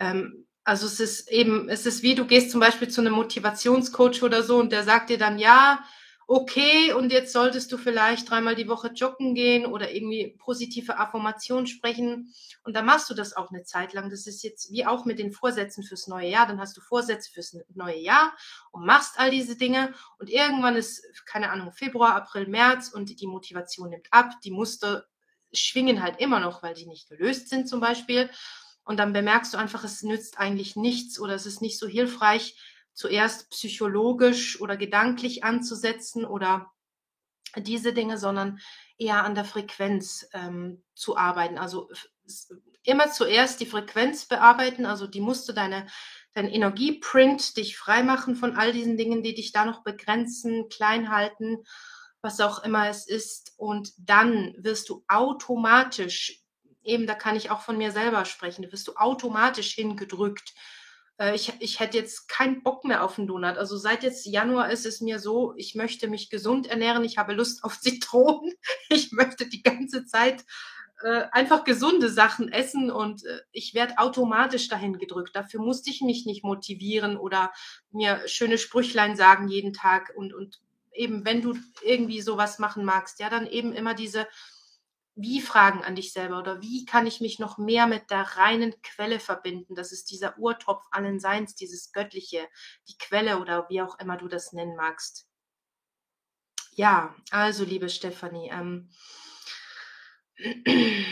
[0.00, 4.22] Ähm, also es ist eben, es ist wie, du gehst zum Beispiel zu einem Motivationscoach
[4.22, 5.82] oder so und der sagt dir dann, ja,
[6.30, 11.66] okay, und jetzt solltest du vielleicht dreimal die Woche joggen gehen oder irgendwie positive Affirmation
[11.66, 12.34] sprechen.
[12.62, 14.10] Und dann machst du das auch eine Zeit lang.
[14.10, 16.46] Das ist jetzt wie auch mit den Vorsätzen fürs neue Jahr.
[16.46, 18.36] Dann hast du Vorsätze fürs neue Jahr
[18.72, 19.94] und machst all diese Dinge.
[20.18, 24.32] Und irgendwann ist, keine Ahnung, Februar, April, März und die Motivation nimmt ab.
[24.44, 25.06] Die Muster
[25.54, 28.28] schwingen halt immer noch, weil die nicht gelöst sind zum Beispiel.
[28.84, 32.54] Und dann bemerkst du einfach, es nützt eigentlich nichts oder es ist nicht so hilfreich,
[32.98, 36.72] zuerst psychologisch oder gedanklich anzusetzen oder
[37.56, 38.58] diese Dinge, sondern
[38.98, 41.58] eher an der Frequenz ähm, zu arbeiten.
[41.58, 41.88] Also
[42.82, 45.86] immer zuerst die Frequenz bearbeiten, also die musst du deine,
[46.34, 51.58] dein Energieprint, dich freimachen von all diesen Dingen, die dich da noch begrenzen, klein halten,
[52.20, 53.54] was auch immer es ist.
[53.58, 56.42] Und dann wirst du automatisch,
[56.82, 60.52] eben da kann ich auch von mir selber sprechen, wirst du automatisch hingedrückt
[61.18, 63.56] äh, ich, ich hätte jetzt keinen Bock mehr auf einen Donut.
[63.58, 67.34] Also seit jetzt Januar ist es mir so, ich möchte mich gesund ernähren, ich habe
[67.34, 68.52] Lust auf Zitronen,
[68.88, 70.44] ich möchte die ganze Zeit
[71.02, 75.34] äh, einfach gesunde Sachen essen und äh, ich werde automatisch dahin gedrückt.
[75.34, 77.52] Dafür musste ich mich nicht motivieren oder
[77.90, 80.60] mir schöne Sprüchlein sagen jeden Tag und, und
[80.92, 84.26] eben, wenn du irgendwie sowas machen magst, ja, dann eben immer diese
[85.20, 88.80] wie Fragen an dich selber oder wie kann ich mich noch mehr mit der reinen
[88.82, 89.74] Quelle verbinden?
[89.74, 92.48] Das ist dieser Urtopf allen Seins, dieses Göttliche,
[92.88, 95.26] die Quelle oder wie auch immer du das nennen magst.
[96.72, 98.90] Ja, also liebe Stefanie, ähm,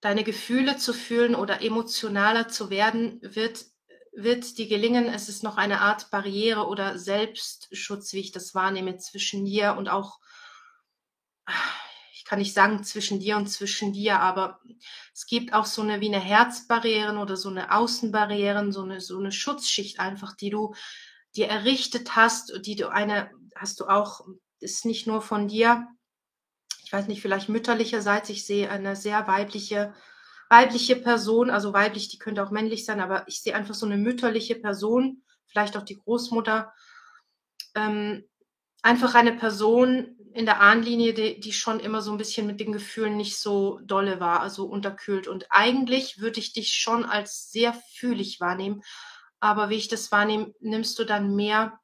[0.00, 3.66] deine Gefühle zu fühlen oder emotionaler zu werden, wird
[4.22, 8.98] wird dir gelingen, es ist noch eine Art Barriere oder Selbstschutz, wie ich das wahrnehme,
[8.98, 10.18] zwischen dir und auch,
[12.12, 14.60] ich kann nicht sagen zwischen dir und zwischen dir, aber
[15.14, 19.18] es gibt auch so eine wie eine Herzbarrieren oder so eine Außenbarrieren, so eine, so
[19.18, 20.74] eine Schutzschicht einfach, die du
[21.36, 24.26] dir errichtet hast, die du eine, hast du auch,
[24.58, 25.86] ist nicht nur von dir,
[26.82, 29.94] ich weiß nicht, vielleicht mütterlicherseits, ich sehe eine sehr weibliche
[30.48, 33.96] weibliche Person, also weiblich, die könnte auch männlich sein, aber ich sehe einfach so eine
[33.96, 36.72] mütterliche Person, vielleicht auch die Großmutter,
[37.74, 38.24] ähm,
[38.82, 42.72] einfach eine Person in der Ahnlinie, die, die schon immer so ein bisschen mit den
[42.72, 45.26] Gefühlen nicht so dolle war, also unterkühlt.
[45.26, 48.82] Und eigentlich würde ich dich schon als sehr fühlig wahrnehmen,
[49.40, 51.80] aber wie ich das wahrnehme, nimmst du dann mehr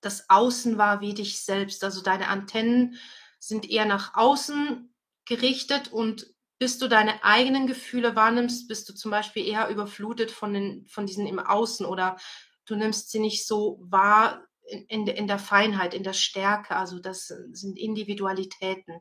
[0.00, 1.84] das Außen wahr wie dich selbst.
[1.84, 2.96] Also deine Antennen
[3.38, 6.26] sind eher nach außen gerichtet und
[6.60, 11.06] bis du deine eigenen Gefühle wahrnimmst, bist du zum Beispiel eher überflutet von, den, von
[11.06, 12.18] diesen im Außen oder
[12.66, 16.76] du nimmst sie nicht so wahr in, in, in der Feinheit, in der Stärke.
[16.76, 19.00] Also das sind Individualitäten.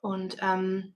[0.00, 0.94] Und ähm,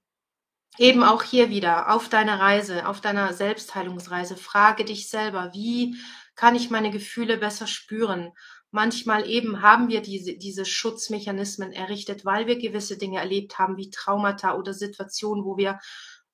[0.76, 5.96] eben auch hier wieder auf deiner Reise, auf deiner Selbstheilungsreise, frage dich selber, wie
[6.34, 8.32] kann ich meine Gefühle besser spüren?
[8.70, 13.90] Manchmal eben haben wir diese, diese Schutzmechanismen errichtet, weil wir gewisse Dinge erlebt haben, wie
[13.90, 15.78] Traumata oder Situationen, wo wir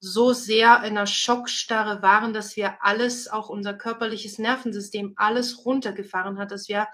[0.01, 6.38] so sehr in einer Schockstarre waren, dass wir alles, auch unser körperliches Nervensystem, alles runtergefahren
[6.38, 6.88] hat, dass wir,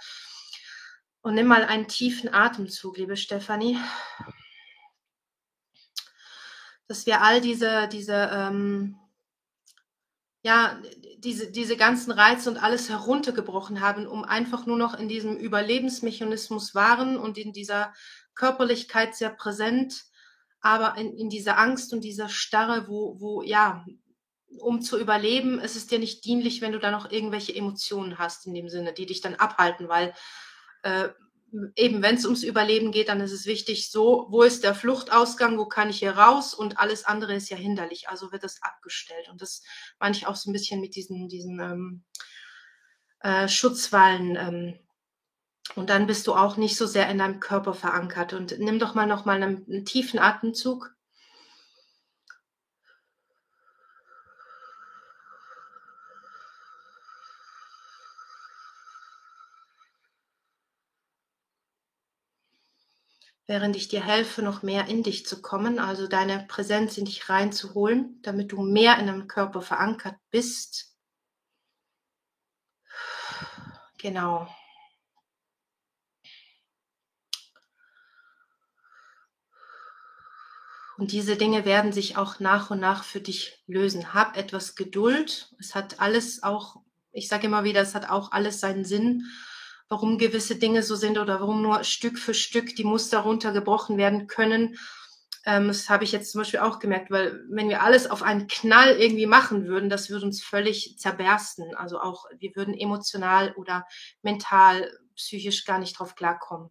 [1.22, 3.78] und nimm mal einen tiefen Atemzug, liebe Stefanie,
[6.86, 8.99] dass wir all diese, diese, ähm,
[10.42, 10.80] ja,
[11.18, 16.74] diese, diese ganzen Reize und alles heruntergebrochen haben, um einfach nur noch in diesem Überlebensmechanismus
[16.74, 17.92] waren und in dieser
[18.34, 20.04] Körperlichkeit sehr präsent,
[20.60, 23.84] aber in, in dieser Angst und dieser Starre, wo, wo, ja,
[24.58, 28.46] um zu überleben, ist es dir nicht dienlich, wenn du da noch irgendwelche Emotionen hast
[28.46, 30.14] in dem Sinne, die dich dann abhalten, weil
[30.82, 31.10] äh,
[31.76, 35.58] eben wenn es ums Überleben geht, dann ist es wichtig, so, wo ist der Fluchtausgang,
[35.58, 39.28] wo kann ich hier raus und alles andere ist ja hinderlich, also wird das abgestellt.
[39.30, 39.62] Und das
[39.98, 42.04] meine ich auch so ein bisschen mit diesen, diesen ähm,
[43.20, 44.36] äh, Schutzwallen.
[44.36, 44.78] Ähm,
[45.76, 48.32] und dann bist du auch nicht so sehr in deinem Körper verankert.
[48.32, 50.94] Und nimm doch mal noch mal einen, einen tiefen Atemzug.
[63.50, 67.28] Während ich dir helfe, noch mehr in dich zu kommen, also deine Präsenz in dich
[67.28, 70.94] reinzuholen, damit du mehr in deinem Körper verankert bist.
[73.98, 74.46] Genau.
[80.96, 84.14] Und diese Dinge werden sich auch nach und nach für dich lösen.
[84.14, 85.52] Hab etwas Geduld.
[85.58, 86.76] Es hat alles auch,
[87.10, 89.24] ich sage immer wieder, es hat auch alles seinen Sinn
[89.90, 94.28] warum gewisse Dinge so sind oder warum nur Stück für Stück die Muster runtergebrochen werden
[94.28, 94.78] können.
[95.44, 98.46] Ähm, das habe ich jetzt zum Beispiel auch gemerkt, weil wenn wir alles auf einen
[98.46, 101.74] Knall irgendwie machen würden, das würde uns völlig zerbersten.
[101.74, 103.84] Also auch, wir würden emotional oder
[104.22, 106.70] mental, psychisch gar nicht drauf klarkommen.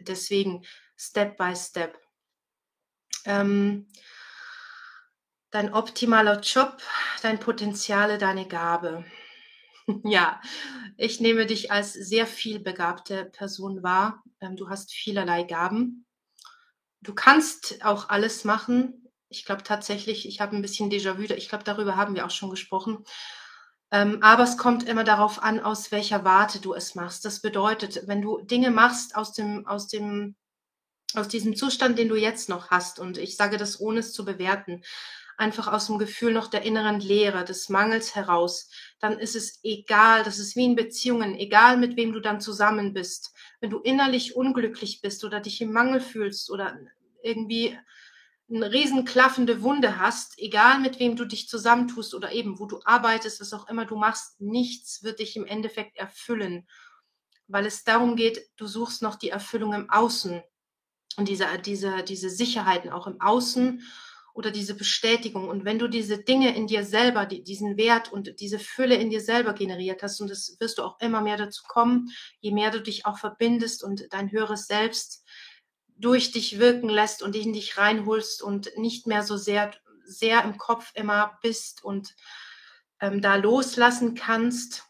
[0.00, 0.64] Deswegen
[0.96, 1.96] Step by Step.
[3.24, 3.86] Ähm,
[5.50, 6.82] dein optimaler Job,
[7.22, 9.04] dein Potenziale, deine Gabe.
[10.02, 10.40] Ja,
[10.96, 14.22] ich nehme dich als sehr vielbegabte Person wahr.
[14.40, 16.06] Ähm, du hast vielerlei Gaben.
[17.02, 19.08] du kannst auch alles machen.
[19.28, 22.50] Ich glaube tatsächlich, ich habe ein bisschen Déjà-vu, ich glaube, darüber haben wir auch schon
[22.50, 23.04] gesprochen.
[23.92, 27.24] Ähm, aber es kommt immer darauf an, aus welcher Warte du es machst.
[27.24, 30.34] Das bedeutet, wenn du Dinge machst aus dem, aus dem,
[31.14, 34.24] aus diesem Zustand, den du jetzt noch hast, und ich sage das ohne es zu
[34.24, 34.82] bewerten,
[35.36, 38.70] einfach aus dem Gefühl noch der inneren Leere, des Mangels heraus,
[39.00, 42.92] dann ist es egal, das ist wie in Beziehungen, egal mit wem du dann zusammen
[42.92, 43.34] bist.
[43.60, 46.78] Wenn du innerlich unglücklich bist oder dich im Mangel fühlst oder
[47.22, 47.78] irgendwie
[48.48, 52.80] eine riesen klaffende Wunde hast, egal mit wem du dich zusammentust oder eben wo du
[52.84, 56.66] arbeitest, was auch immer du machst, nichts wird dich im Endeffekt erfüllen,
[57.48, 60.42] weil es darum geht, du suchst noch die Erfüllung im Außen
[61.16, 63.82] und diese, diese, diese Sicherheiten auch im Außen
[64.36, 65.48] oder diese Bestätigung.
[65.48, 69.08] Und wenn du diese Dinge in dir selber, die, diesen Wert und diese Fülle in
[69.08, 72.10] dir selber generiert hast, und das wirst du auch immer mehr dazu kommen,
[72.40, 75.24] je mehr du dich auch verbindest und dein höheres Selbst
[75.96, 79.72] durch dich wirken lässt und in dich reinholst und nicht mehr so sehr,
[80.04, 82.14] sehr im Kopf immer bist und
[83.00, 84.84] ähm, da loslassen kannst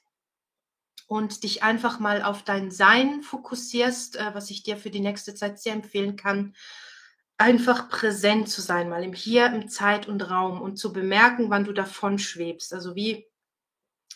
[1.07, 5.36] und dich einfach mal auf dein Sein fokussierst, äh, was ich dir für die nächste
[5.36, 6.57] Zeit sehr empfehlen kann,
[7.39, 11.64] einfach präsent zu sein, mal im Hier, im Zeit und Raum und zu bemerken, wann
[11.64, 12.72] du davon schwebst.
[12.72, 13.26] Also wie,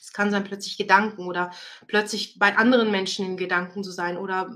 [0.01, 1.51] es kann sein plötzlich Gedanken oder
[1.87, 4.51] plötzlich bei anderen Menschen in Gedanken zu sein oder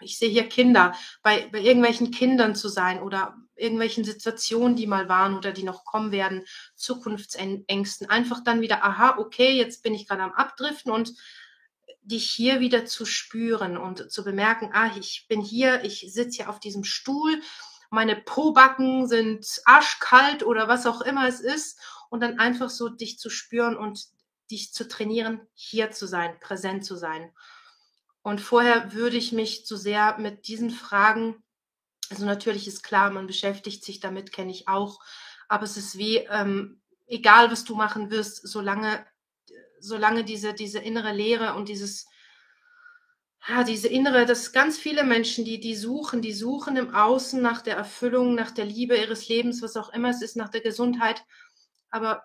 [0.00, 5.08] ich sehe hier Kinder, bei, bei irgendwelchen Kindern zu sein oder irgendwelchen Situationen, die mal
[5.08, 10.06] waren oder die noch kommen werden, Zukunftsängsten, einfach dann wieder, aha, okay, jetzt bin ich
[10.06, 11.14] gerade am Abdriften und
[12.04, 16.50] dich hier wieder zu spüren und zu bemerken, ah, ich bin hier, ich sitze hier
[16.50, 17.40] auf diesem Stuhl,
[17.90, 21.78] meine Pobacken sind arschkalt oder was auch immer es ist
[22.10, 24.06] und dann einfach so dich zu spüren und
[24.50, 27.32] dich zu trainieren, hier zu sein, präsent zu sein.
[28.22, 31.42] Und vorher würde ich mich zu sehr mit diesen Fragen,
[32.10, 35.00] also natürlich ist klar, man beschäftigt sich damit, kenne ich auch,
[35.48, 39.06] aber es ist wie, ähm, egal was du machen wirst, solange
[39.84, 42.06] solange diese, diese innere Leere und dieses,
[43.46, 47.60] ja, diese innere, dass ganz viele Menschen, die, die suchen, die suchen im Außen nach
[47.60, 51.24] der Erfüllung, nach der Liebe ihres Lebens, was auch immer es ist, nach der Gesundheit.
[51.90, 52.24] Aber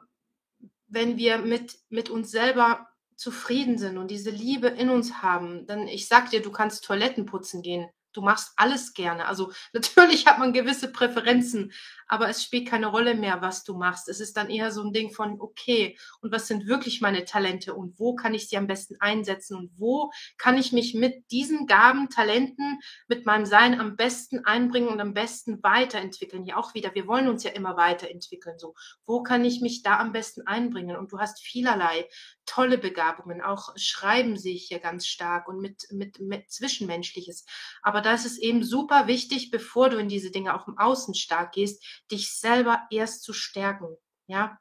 [0.88, 5.88] wenn wir mit, mit uns selber zufrieden sind und diese Liebe in uns haben, dann,
[5.88, 7.90] ich sag dir, du kannst Toiletten putzen gehen.
[8.20, 9.28] Du machst alles gerne.
[9.28, 11.72] Also natürlich hat man gewisse Präferenzen,
[12.06, 14.10] aber es spielt keine Rolle mehr, was du machst.
[14.10, 17.74] Es ist dann eher so ein Ding von, okay, und was sind wirklich meine Talente
[17.74, 21.66] und wo kann ich sie am besten einsetzen und wo kann ich mich mit diesen
[21.66, 26.44] Gaben, Talenten, mit meinem Sein am besten einbringen und am besten weiterentwickeln.
[26.44, 28.60] Ja, auch wieder, wir wollen uns ja immer weiterentwickeln.
[28.60, 30.98] So, wo kann ich mich da am besten einbringen?
[30.98, 32.06] Und du hast vielerlei
[32.50, 33.42] tolle Begabungen.
[33.42, 37.46] Auch Schreiben sehe ich hier ganz stark und mit, mit, mit Zwischenmenschliches.
[37.84, 41.14] Aber da ist es eben super wichtig, bevor du in diese Dinge auch im Außen
[41.14, 43.96] stark gehst, dich selber erst zu stärken,
[44.26, 44.58] ja,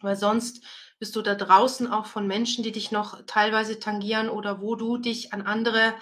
[0.00, 0.64] weil sonst
[0.98, 4.96] bist du da draußen auch von Menschen, die dich noch teilweise tangieren oder wo du
[4.96, 5.94] dich an andere,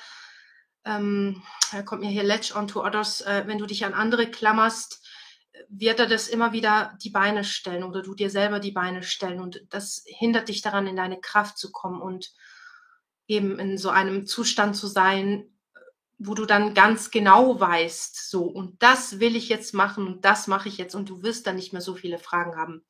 [0.84, 1.42] ähm,
[1.72, 5.02] da kommt mir hier Latch on to others, äh, wenn du dich an andere klammerst,
[5.68, 9.40] wird er das immer wieder die Beine stellen oder du dir selber die Beine stellen.
[9.40, 12.32] Und das hindert dich daran, in deine Kraft zu kommen und
[13.26, 15.46] eben in so einem Zustand zu sein,
[16.18, 20.48] wo du dann ganz genau weißt, so, und das will ich jetzt machen und das
[20.48, 20.94] mache ich jetzt.
[20.94, 22.84] Und du wirst dann nicht mehr so viele Fragen haben,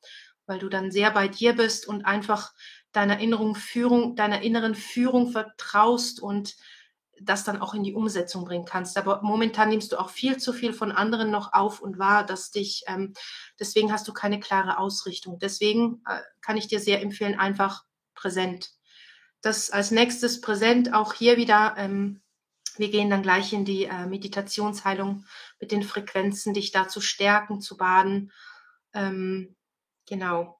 [0.45, 2.53] weil du dann sehr bei dir bist und einfach
[2.91, 6.57] deiner inneren Führung, deiner inneren Führung vertraust und
[7.25, 8.97] das dann auch in die Umsetzung bringen kannst.
[8.97, 12.51] Aber momentan nimmst du auch viel zu viel von anderen noch auf und wahr, dass
[12.51, 13.13] dich, ähm,
[13.59, 15.39] deswegen hast du keine klare Ausrichtung.
[15.39, 17.83] Deswegen äh, kann ich dir sehr empfehlen, einfach
[18.15, 18.71] präsent.
[19.41, 22.21] Das als nächstes präsent auch hier wieder ähm,
[22.77, 25.25] wir gehen dann gleich in die äh, Meditationsheilung
[25.59, 28.31] mit den Frequenzen, dich da zu stärken, zu baden.
[28.93, 29.55] Ähm,
[30.07, 30.59] genau.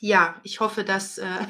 [0.00, 1.46] Ja, ich hoffe, dass äh,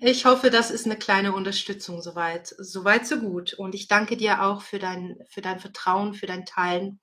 [0.00, 2.54] ich hoffe, das ist eine kleine Unterstützung soweit.
[2.58, 3.54] Soweit so gut.
[3.54, 7.00] Und ich danke dir auch für dein für dein Vertrauen, für dein Teilen.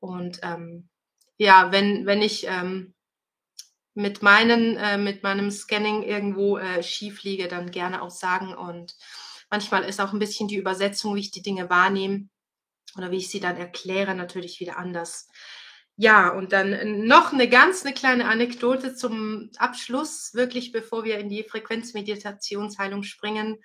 [0.00, 0.88] Und ähm,
[1.38, 2.94] ja, wenn wenn ich ähm,
[3.94, 8.96] mit meinen äh, mit meinem Scanning irgendwo äh, schief liege, dann gerne auch sagen und
[9.50, 12.28] Manchmal ist auch ein bisschen die Übersetzung, wie ich die Dinge wahrnehme
[12.96, 15.28] oder wie ich sie dann erkläre, natürlich wieder anders.
[15.98, 21.30] Ja, und dann noch eine ganz eine kleine Anekdote zum Abschluss, wirklich bevor wir in
[21.30, 23.56] die Frequenzmeditationsheilung springen,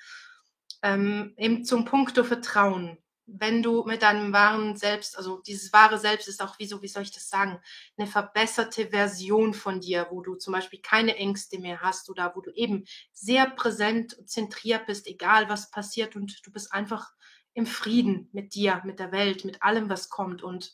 [0.84, 2.98] ähm, eben zum Punkto Vertrauen
[3.34, 7.04] wenn du mit deinem wahren Selbst, also dieses wahre Selbst ist auch wie wie soll
[7.04, 7.60] ich das sagen,
[7.98, 12.42] eine verbesserte Version von dir, wo du zum Beispiel keine Ängste mehr hast oder wo
[12.42, 17.12] du eben sehr präsent und zentriert bist, egal was passiert und du bist einfach
[17.54, 20.44] im Frieden mit dir, mit der Welt, mit allem, was kommt.
[20.44, 20.74] Und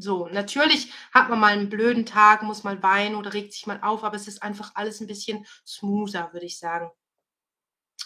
[0.00, 3.80] so, natürlich hat man mal einen blöden Tag, muss mal weinen oder regt sich mal
[3.82, 6.90] auf, aber es ist einfach alles ein bisschen smoother, würde ich sagen.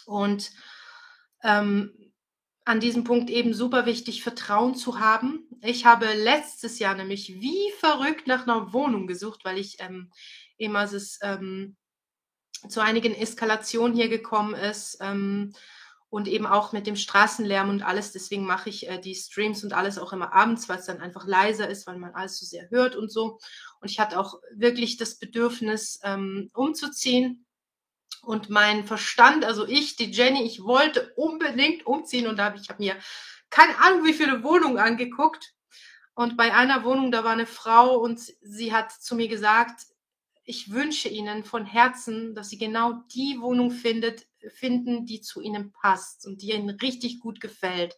[0.05, 0.51] Und
[1.43, 2.13] ähm,
[2.65, 5.47] an diesem Punkt eben super wichtig, Vertrauen zu haben.
[5.61, 10.11] Ich habe letztes Jahr nämlich wie verrückt nach einer Wohnung gesucht, weil ich ähm,
[10.75, 11.75] als es ähm,
[12.69, 15.53] zu einigen Eskalationen hier gekommen ist, ähm,
[16.13, 18.11] und eben auch mit dem Straßenlärm und alles.
[18.11, 21.25] Deswegen mache ich äh, die Streams und alles auch immer abends, weil es dann einfach
[21.25, 23.39] leiser ist, weil man alles so sehr hört und so.
[23.81, 27.47] Und ich hatte auch wirklich das Bedürfnis, ähm, umzuziehen.
[28.21, 32.69] Und mein Verstand, also ich, die Jenny, ich wollte unbedingt umziehen und da habe ich
[32.69, 32.95] hab mir
[33.49, 35.55] keine Ahnung, wie viele Wohnungen angeguckt.
[36.13, 39.87] Und bei einer Wohnung, da war eine Frau und sie hat zu mir gesagt,
[40.45, 45.71] ich wünsche Ihnen von Herzen, dass Sie genau die Wohnung findet, finden, die zu Ihnen
[45.71, 47.97] passt und die Ihnen richtig gut gefällt.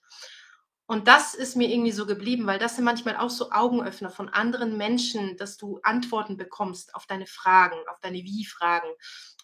[0.87, 4.29] Und das ist mir irgendwie so geblieben, weil das sind manchmal auch so Augenöffner von
[4.29, 8.89] anderen Menschen, dass du Antworten bekommst auf deine Fragen, auf deine Wie-Fragen,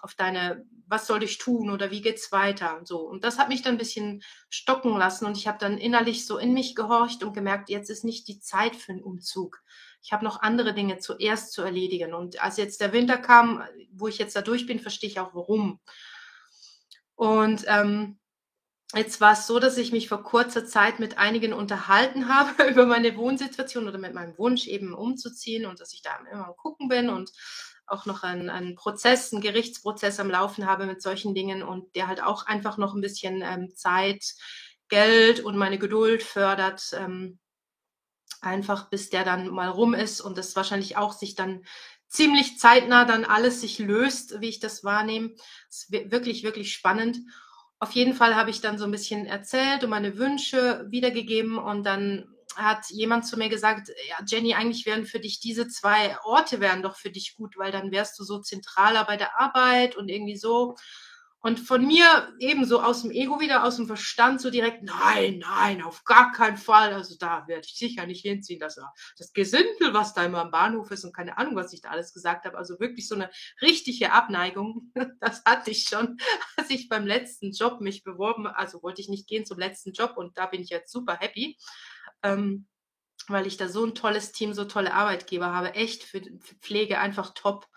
[0.01, 2.99] auf deine, was soll ich tun oder wie geht's weiter und so.
[2.99, 6.37] Und das hat mich dann ein bisschen stocken lassen und ich habe dann innerlich so
[6.37, 9.63] in mich gehorcht und gemerkt, jetzt ist nicht die Zeit für einen Umzug
[10.01, 12.13] ich habe noch andere Dinge zuerst zu erledigen.
[12.13, 15.33] Und als jetzt der Winter kam, wo ich jetzt da durch bin, verstehe ich auch
[15.33, 15.79] warum.
[17.15, 18.19] Und ähm,
[18.95, 22.85] jetzt war es so, dass ich mich vor kurzer Zeit mit einigen unterhalten habe über
[22.85, 26.87] meine Wohnsituation oder mit meinem Wunsch eben umzuziehen und dass ich da immer am Gucken
[26.87, 27.31] bin und
[27.85, 32.07] auch noch einen, einen Prozess, einen Gerichtsprozess am Laufen habe mit solchen Dingen und der
[32.07, 34.33] halt auch einfach noch ein bisschen ähm, Zeit,
[34.87, 37.39] Geld und meine Geduld fördert, ähm,
[38.41, 41.63] einfach bis der dann mal rum ist und das wahrscheinlich auch sich dann
[42.07, 45.29] ziemlich zeitnah dann alles sich löst, wie ich das wahrnehme.
[45.69, 47.19] Das ist wirklich, wirklich spannend.
[47.79, 51.83] Auf jeden Fall habe ich dann so ein bisschen erzählt und meine Wünsche wiedergegeben und
[51.83, 56.59] dann hat jemand zu mir gesagt, ja, Jenny, eigentlich wären für dich diese zwei Orte
[56.59, 60.09] wären doch für dich gut, weil dann wärst du so zentraler bei der Arbeit und
[60.09, 60.75] irgendwie so.
[61.43, 65.81] Und von mir ebenso aus dem Ego wieder, aus dem Verstand so direkt, nein, nein,
[65.81, 66.93] auf gar keinen Fall.
[66.93, 68.59] Also da werde ich sicher nicht hinziehen.
[68.59, 68.79] Das,
[69.17, 72.13] das Gesindel, was da immer am Bahnhof ist und keine Ahnung, was ich da alles
[72.13, 72.57] gesagt habe.
[72.57, 73.31] Also wirklich so eine
[73.61, 74.91] richtige Abneigung.
[75.19, 76.17] Das hatte ich schon,
[76.57, 80.17] als ich beim letzten Job mich beworben, also wollte ich nicht gehen zum letzten Job
[80.17, 81.57] und da bin ich jetzt super happy.
[82.23, 82.67] Ähm,
[83.27, 85.75] weil ich da so ein tolles Team, so tolle Arbeitgeber habe.
[85.75, 86.21] Echt für
[86.59, 87.67] Pflege einfach top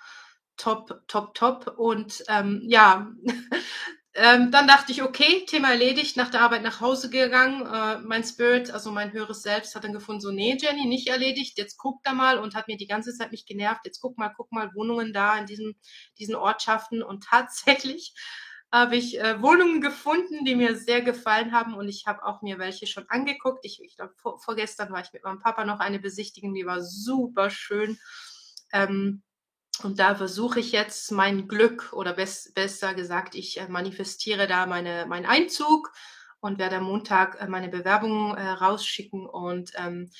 [0.57, 1.75] top, top, top.
[1.77, 3.13] Und ähm, ja,
[4.15, 7.67] ähm, dann dachte ich, okay, Thema erledigt, nach der Arbeit nach Hause gegangen.
[7.67, 11.59] Äh, mein Spirit, also mein höheres Selbst, hat dann gefunden, so, nee, Jenny, nicht erledigt,
[11.59, 13.83] jetzt guck da mal und hat mir die ganze Zeit mich genervt.
[13.85, 15.77] Jetzt guck mal, guck mal, Wohnungen da in diesen,
[16.19, 17.03] diesen Ortschaften.
[17.03, 18.15] Und tatsächlich
[18.73, 22.59] habe ich äh, Wohnungen gefunden, die mir sehr gefallen haben und ich habe auch mir
[22.59, 23.65] welche schon angeguckt.
[23.65, 26.83] Ich, ich glaube, vor, vorgestern war ich mit meinem Papa noch eine besichtigen, die war
[26.83, 27.99] super schön.
[28.73, 29.23] Ähm,
[29.83, 34.67] und da versuche ich jetzt mein Glück oder best, besser gesagt, ich äh, manifestiere da
[34.67, 35.93] meine, meinen Einzug
[36.41, 39.27] und werde am Montag äh, meine Bewerbung äh, rausschicken.
[39.27, 40.11] Und ähm,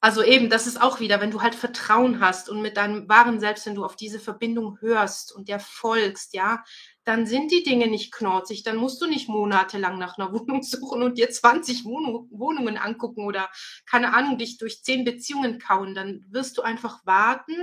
[0.00, 3.40] also eben, das ist auch wieder, wenn du halt Vertrauen hast und mit deinem wahren
[3.40, 6.62] Selbst, wenn du auf diese Verbindung hörst und der folgst, ja,
[7.04, 8.62] dann sind die Dinge nicht knorzig.
[8.62, 13.24] Dann musst du nicht monatelang nach einer Wohnung suchen und dir 20 Wohnung, Wohnungen angucken
[13.24, 13.48] oder
[13.88, 15.94] keine Ahnung, dich durch zehn Beziehungen kauen.
[15.94, 17.54] Dann wirst du einfach warten,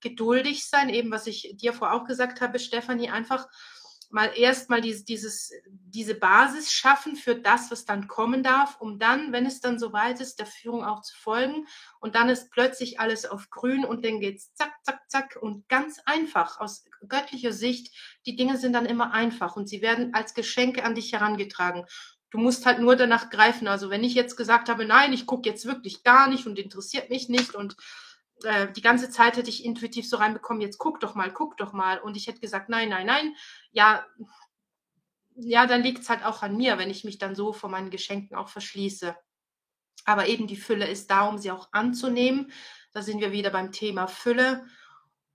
[0.00, 3.46] geduldig sein, eben was ich dir vorher auch gesagt habe, Stefanie, einfach
[4.10, 9.32] mal erstmal dieses, dieses, diese Basis schaffen für das, was dann kommen darf, um dann,
[9.32, 11.66] wenn es dann soweit ist, der Führung auch zu folgen.
[12.00, 16.00] Und dann ist plötzlich alles auf grün und dann geht's zack, zack, zack und ganz
[16.06, 17.94] einfach aus göttlicher Sicht.
[18.26, 21.84] Die Dinge sind dann immer einfach und sie werden als Geschenke an dich herangetragen.
[22.30, 23.68] Du musst halt nur danach greifen.
[23.68, 27.10] Also wenn ich jetzt gesagt habe, nein, ich gucke jetzt wirklich gar nicht und interessiert
[27.10, 27.76] mich nicht und
[28.44, 31.72] äh, die ganze Zeit hätte ich intuitiv so reinbekommen, jetzt guck doch mal, guck doch
[31.72, 31.98] mal.
[31.98, 33.34] Und ich hätte gesagt, nein, nein, nein.
[33.72, 34.04] Ja,
[35.36, 37.90] ja, dann liegt es halt auch an mir, wenn ich mich dann so vor meinen
[37.90, 39.16] Geschenken auch verschließe.
[40.06, 42.52] Aber eben die Fülle ist da, um sie auch anzunehmen.
[42.92, 44.66] Da sind wir wieder beim Thema Fülle.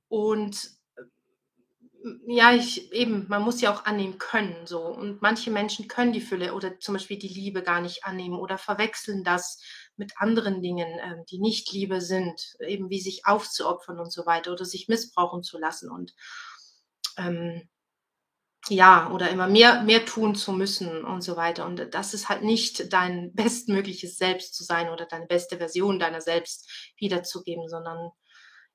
[0.10, 1.02] Und äh,
[2.28, 4.82] ja, ich eben, man muss ja auch annehmen können, so.
[4.86, 8.58] Und manche Menschen können die Fülle oder zum Beispiel die Liebe gar nicht annehmen oder
[8.58, 9.60] verwechseln das
[9.98, 14.52] mit anderen Dingen, ähm, die nicht Liebe sind, eben wie sich aufzuopfern und so weiter
[14.54, 16.14] oder sich missbrauchen zu lassen und
[17.18, 17.68] ähm,
[18.70, 21.66] ja, oder immer mehr, mehr tun zu müssen und so weiter.
[21.66, 26.22] Und das ist halt nicht dein bestmögliches Selbst zu sein oder deine beste Version deiner
[26.22, 28.12] selbst wiederzugeben, sondern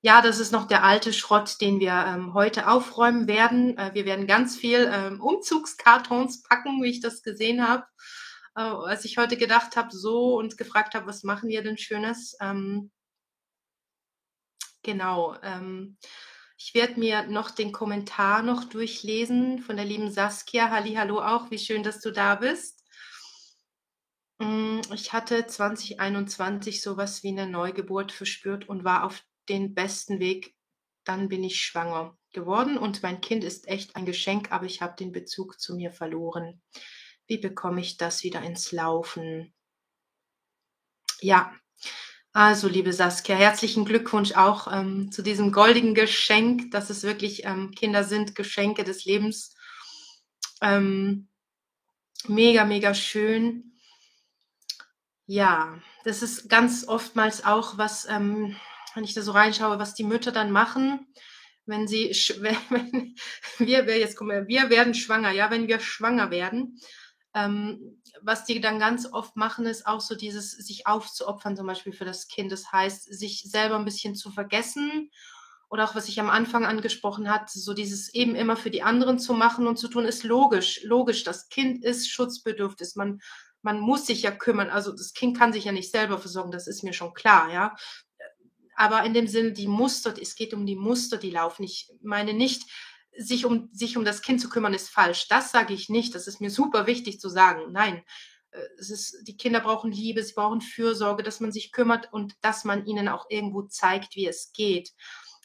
[0.03, 3.77] ja, das ist noch der alte Schrott, den wir ähm, heute aufräumen werden.
[3.77, 7.85] Äh, wir werden ganz viel ähm, Umzugskartons packen, wie ich das gesehen habe.
[8.57, 12.37] äh, als ich heute gedacht habe, so und gefragt habe, was machen wir denn Schönes?
[12.41, 12.91] Ähm,
[14.83, 15.37] genau.
[15.43, 15.99] Ähm,
[16.63, 20.71] ich werde mir noch den Kommentar noch durchlesen von der lieben Saskia.
[20.71, 21.51] Hallo auch.
[21.51, 22.85] Wie schön, dass du da bist.
[24.39, 30.55] Mm, ich hatte 2021 sowas wie eine Neugeburt verspürt und war auf den besten Weg.
[31.05, 34.97] Dann bin ich schwanger geworden und mein Kind ist echt ein Geschenk, aber ich habe
[34.97, 36.61] den Bezug zu mir verloren.
[37.27, 39.55] Wie bekomme ich das wieder ins Laufen?
[41.23, 41.55] Ja,
[42.33, 47.73] also, liebe Saskia, herzlichen Glückwunsch auch ähm, zu diesem goldigen Geschenk, dass es wirklich ähm,
[47.73, 49.57] Kinder sind, Geschenke des Lebens.
[50.63, 51.29] Ähm,
[52.29, 53.73] mega, mega schön.
[55.27, 58.57] Ja, das ist ganz oftmals auch was, ähm,
[58.95, 61.09] wenn ich da so reinschaue, was die Mütter dann machen,
[61.67, 62.11] wenn sie,
[62.41, 63.17] wenn,
[63.59, 66.79] wir, jetzt kommen wir, wir werden schwanger, ja, wenn wir schwanger werden,
[67.35, 71.93] ähm, was die dann ganz oft machen, ist auch so dieses sich aufzuopfern, zum Beispiel
[71.93, 72.51] für das Kind.
[72.51, 75.11] Das heißt, sich selber ein bisschen zu vergessen
[75.69, 79.21] oder auch was ich am Anfang angesprochen hat, so dieses eben immer für die anderen
[79.21, 80.83] zu machen und zu tun, ist logisch.
[80.83, 82.97] Logisch, das Kind ist schutzbedürftig.
[82.97, 83.21] Man,
[83.63, 84.69] man muss sich ja kümmern.
[84.69, 87.77] Also das Kind kann sich ja nicht selber versorgen, das ist mir schon klar, ja.
[88.75, 91.63] Aber in dem Sinne, die Muster, es geht um die Muster, die laufen.
[91.63, 92.65] Ich meine nicht,
[93.21, 95.29] sich um, sich um das Kind zu kümmern, ist falsch.
[95.29, 96.15] Das sage ich nicht.
[96.15, 97.73] Das ist mir super wichtig zu sagen.
[97.73, 98.03] Nein,
[98.51, 102.35] äh, es ist, die Kinder brauchen Liebe, sie brauchen Fürsorge, dass man sich kümmert und
[102.41, 104.93] dass man ihnen auch irgendwo zeigt, wie es geht.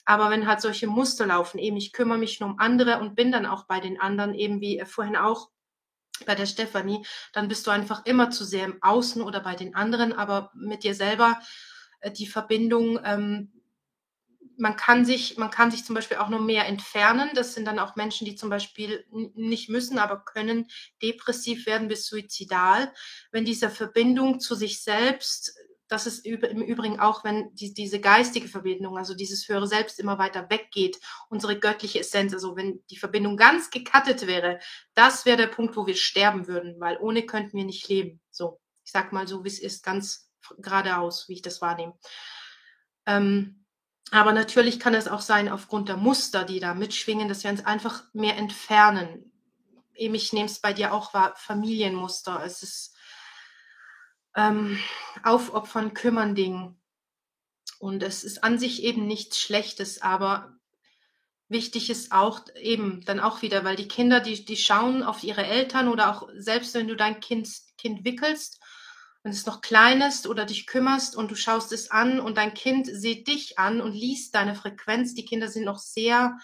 [0.05, 3.31] Aber wenn halt solche Muster laufen, eben ich kümmere mich nur um andere und bin
[3.31, 5.49] dann auch bei den anderen, eben wie vorhin auch
[6.25, 9.75] bei der Stefanie, dann bist du einfach immer zu sehr im Außen oder bei den
[9.75, 11.39] anderen, aber mit dir selber
[11.99, 13.51] äh, die Verbindung ähm,
[14.57, 17.29] man kann sich, man kann sich zum Beispiel auch noch mehr entfernen.
[17.33, 20.67] Das sind dann auch Menschen, die zum Beispiel nicht müssen, aber können
[21.01, 22.93] depressiv werden bis suizidal.
[23.31, 28.47] Wenn diese Verbindung zu sich selbst, das ist im Übrigen auch, wenn die, diese geistige
[28.47, 30.99] Verbindung, also dieses höhere Selbst immer weiter weggeht,
[31.29, 34.59] unsere göttliche Essenz, also wenn die Verbindung ganz gekattet wäre,
[34.95, 38.19] das wäre der Punkt, wo wir sterben würden, weil ohne könnten wir nicht leben.
[38.31, 41.93] So, ich sag mal so, wie es ist, ganz geradeaus, wie ich das wahrnehme.
[43.05, 43.64] Ähm,
[44.11, 47.65] aber natürlich kann es auch sein, aufgrund der Muster, die da mitschwingen, dass wir uns
[47.65, 49.31] einfach mehr entfernen.
[49.95, 52.43] Eben, ich nehme es bei dir auch wahr, Familienmuster.
[52.45, 52.95] Es ist
[54.35, 54.79] ähm,
[55.23, 56.75] Aufopfern, Kümmern Ding.
[57.79, 60.55] Und es ist an sich eben nichts Schlechtes, aber
[61.47, 65.45] wichtig ist auch eben dann auch wieder, weil die Kinder, die, die schauen auf ihre
[65.45, 68.59] Eltern oder auch selbst wenn du dein Kind, kind wickelst
[69.25, 72.53] wenn es noch klein ist oder dich kümmerst und du schaust es an und dein
[72.53, 75.15] Kind sieht dich an und liest deine Frequenz.
[75.15, 76.37] Die Kinder sind noch sehr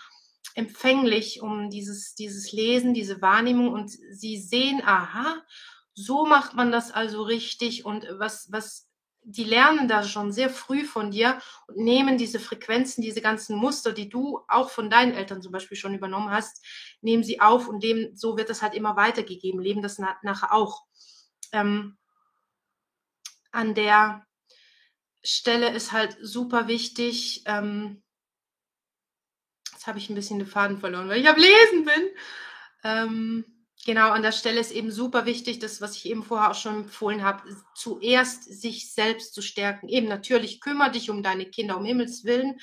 [0.55, 5.43] empfänglich um dieses, dieses Lesen, diese Wahrnehmung und sie sehen, aha,
[5.93, 8.89] so macht man das also richtig und was, was,
[9.21, 13.91] die lernen da schon sehr früh von dir und nehmen diese Frequenzen, diese ganzen Muster,
[13.91, 16.65] die du auch von deinen Eltern zum Beispiel schon übernommen hast,
[17.01, 20.81] nehmen sie auf und dem, so wird das halt immer weitergegeben, leben das nachher auch.
[21.51, 21.99] Ähm,
[23.51, 24.25] an der
[25.23, 27.43] Stelle ist halt super wichtig.
[27.45, 28.01] Ähm,
[29.71, 32.09] jetzt habe ich ein bisschen den Faden verloren, weil ich am Lesen bin.
[32.83, 36.55] Ähm, genau, an der Stelle ist eben super wichtig, das, was ich eben vorher auch
[36.55, 37.43] schon empfohlen habe,
[37.75, 39.87] zuerst sich selbst zu stärken.
[39.89, 42.59] Eben natürlich kümmere dich um deine Kinder, um Himmels Willen,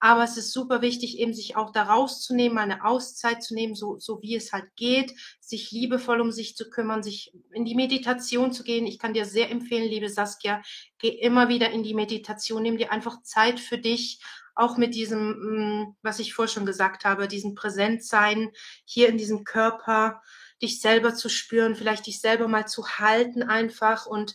[0.00, 3.98] aber es ist super wichtig, eben sich auch da rauszunehmen, eine Auszeit zu nehmen, so,
[4.00, 8.52] so wie es halt geht, sich liebevoll um sich zu kümmern, sich in die Meditation
[8.52, 8.86] zu gehen.
[8.86, 10.60] Ich kann dir sehr empfehlen, liebe Saskia,
[10.98, 14.20] geh immer wieder in die Meditation, nimm dir einfach Zeit für dich,
[14.54, 18.50] auch mit diesem, mm, was ich vorher schon gesagt habe, diesem Präsentsein
[18.84, 20.20] hier in diesem Körper,
[20.62, 24.34] dich selber zu spüren, vielleicht dich selber mal zu halten einfach und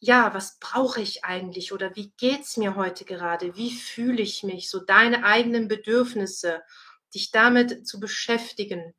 [0.00, 3.56] ja, was brauche ich eigentlich oder wie geht's mir heute gerade?
[3.56, 4.70] Wie fühle ich mich?
[4.70, 6.62] So deine eigenen Bedürfnisse,
[7.14, 8.94] dich damit zu beschäftigen.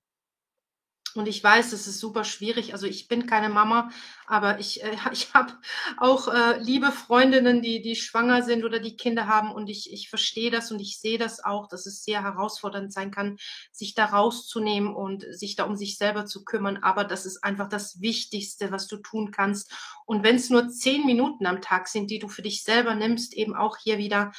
[1.19, 2.71] Und ich weiß, es ist super schwierig.
[2.71, 3.89] Also ich bin keine Mama,
[4.25, 5.51] aber ich, äh, ich habe
[5.97, 9.51] auch äh, liebe Freundinnen, die, die schwanger sind oder die Kinder haben.
[9.51, 13.11] Und ich, ich verstehe das und ich sehe das auch, dass es sehr herausfordernd sein
[13.11, 13.37] kann,
[13.73, 16.77] sich da rauszunehmen und sich da um sich selber zu kümmern.
[16.77, 19.73] Aber das ist einfach das Wichtigste, was du tun kannst.
[20.05, 23.33] Und wenn es nur zehn Minuten am Tag sind, die du für dich selber nimmst,
[23.33, 24.31] eben auch hier wieder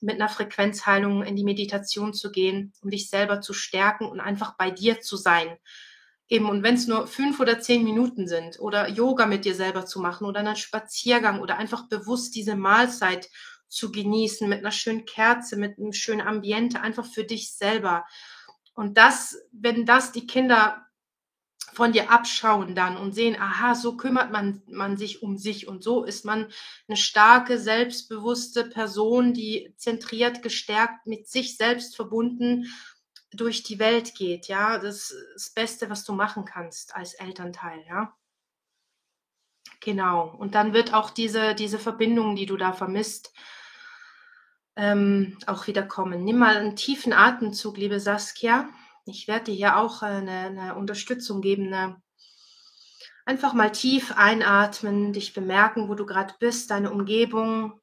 [0.00, 4.56] mit einer Frequenzheilung in die Meditation zu gehen, um dich selber zu stärken und einfach
[4.56, 5.58] bei dir zu sein
[6.28, 9.84] Eben, und wenn es nur fünf oder zehn Minuten sind oder Yoga mit dir selber
[9.84, 13.28] zu machen oder einen Spaziergang oder einfach bewusst diese Mahlzeit
[13.68, 18.04] zu genießen mit einer schönen Kerze, mit einem schönen Ambiente, einfach für dich selber.
[18.74, 20.86] Und das, wenn das die Kinder
[21.72, 25.82] von dir abschauen dann und sehen, aha, so kümmert man, man sich um sich und
[25.82, 26.48] so ist man
[26.86, 32.66] eine starke, selbstbewusste Person, die zentriert, gestärkt, mit sich selbst verbunden
[33.34, 34.78] durch die Welt geht, ja.
[34.78, 38.14] Das ist das Beste, was du machen kannst als Elternteil, ja.
[39.80, 40.28] Genau.
[40.28, 43.32] Und dann wird auch diese, diese Verbindung, die du da vermisst,
[44.76, 46.24] ähm, auch wieder kommen.
[46.24, 48.68] Nimm mal einen tiefen Atemzug, liebe Saskia.
[49.04, 51.72] Ich werde dir hier auch eine, eine Unterstützung geben.
[51.72, 52.00] Eine,
[53.26, 57.81] einfach mal tief einatmen, dich bemerken, wo du gerade bist, deine Umgebung.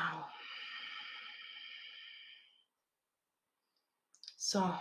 [0.00, 0.26] Genau.
[4.36, 4.74] So.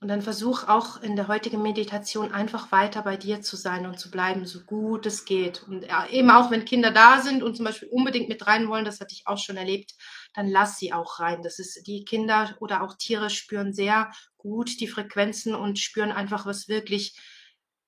[0.00, 4.00] Und dann versuch auch in der heutigen Meditation einfach weiter bei dir zu sein und
[4.00, 5.62] zu bleiben, so gut es geht.
[5.62, 9.00] Und eben auch, wenn Kinder da sind und zum Beispiel unbedingt mit rein wollen, das
[9.00, 9.94] hatte ich auch schon erlebt,
[10.34, 11.42] dann lass sie auch rein.
[11.42, 16.46] Das ist, die Kinder oder auch Tiere spüren sehr gut die Frequenzen und spüren einfach,
[16.46, 17.16] was wirklich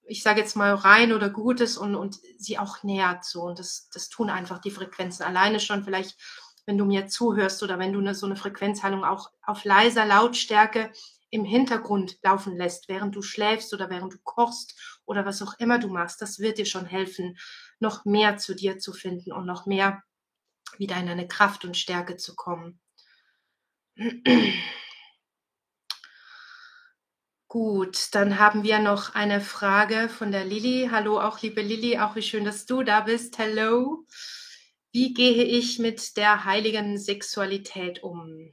[0.07, 3.43] ich sage jetzt mal, rein oder Gutes und, und sie auch nähert so.
[3.43, 5.25] Und das, das tun einfach die Frequenzen.
[5.25, 6.19] Alleine schon vielleicht,
[6.67, 10.93] wenn du mir zuhörst oder wenn du eine, so eine Frequenzheilung auch auf leiser Lautstärke
[11.31, 15.79] im Hintergrund laufen lässt, während du schläfst oder während du kochst oder was auch immer
[15.79, 17.37] du machst, das wird dir schon helfen,
[17.81, 20.03] noch mehr zu dir zu finden und noch mehr
[20.79, 22.81] wieder in eine Kraft und Stärke zu kommen.
[27.55, 30.89] Gut, dann haben wir noch eine Frage von der Lilly.
[30.91, 33.39] Hallo auch liebe Lilly, auch wie schön, dass du da bist.
[33.39, 34.05] Hello.
[34.93, 38.51] Wie gehe ich mit der heiligen Sexualität um?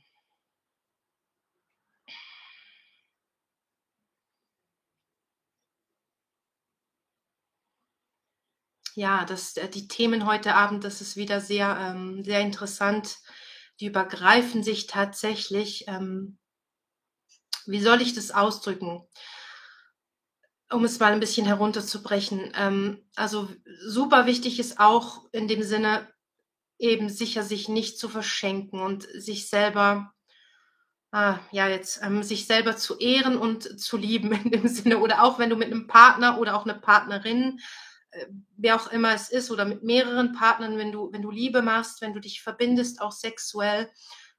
[8.96, 13.18] Ja, das, äh, die Themen heute Abend, das ist wieder sehr, ähm, sehr interessant.
[13.80, 15.86] Die übergreifen sich tatsächlich.
[15.88, 16.38] Ähm,
[17.72, 19.04] wie soll ich das ausdrücken?
[20.72, 22.52] Um es mal ein bisschen herunterzubrechen.
[22.56, 23.50] Ähm, also
[23.86, 26.08] super wichtig ist auch in dem Sinne
[26.80, 30.14] eben sicher sich nicht zu verschenken und sich selber
[31.12, 35.24] ah, ja jetzt ähm, sich selber zu ehren und zu lieben in dem Sinne oder
[35.24, 37.60] auch wenn du mit einem Partner oder auch eine Partnerin
[38.12, 38.26] äh,
[38.58, 42.02] wer auch immer es ist oder mit mehreren Partnern wenn du wenn du Liebe machst
[42.02, 43.92] wenn du dich verbindest auch sexuell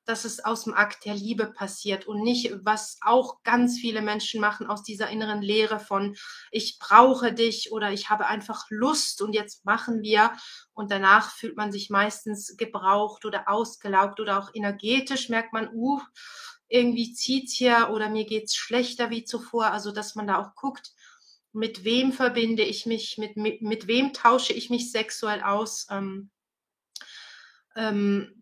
[0.04, 4.40] dass es aus dem Akt der Liebe passiert und nicht, was auch ganz viele Menschen
[4.40, 6.16] machen, aus dieser inneren Lehre von,
[6.50, 10.32] ich brauche dich oder ich habe einfach Lust und jetzt machen wir.
[10.72, 16.00] Und danach fühlt man sich meistens gebraucht oder ausgelaugt oder auch energetisch merkt man, uh,
[16.68, 19.66] irgendwie zieht's hier oder mir geht's schlechter wie zuvor.
[19.66, 20.92] Also, dass man da auch guckt,
[21.52, 25.86] mit wem verbinde ich mich, mit, mit, mit wem tausche ich mich sexuell aus.
[25.90, 26.30] Ähm,
[27.76, 28.41] ähm,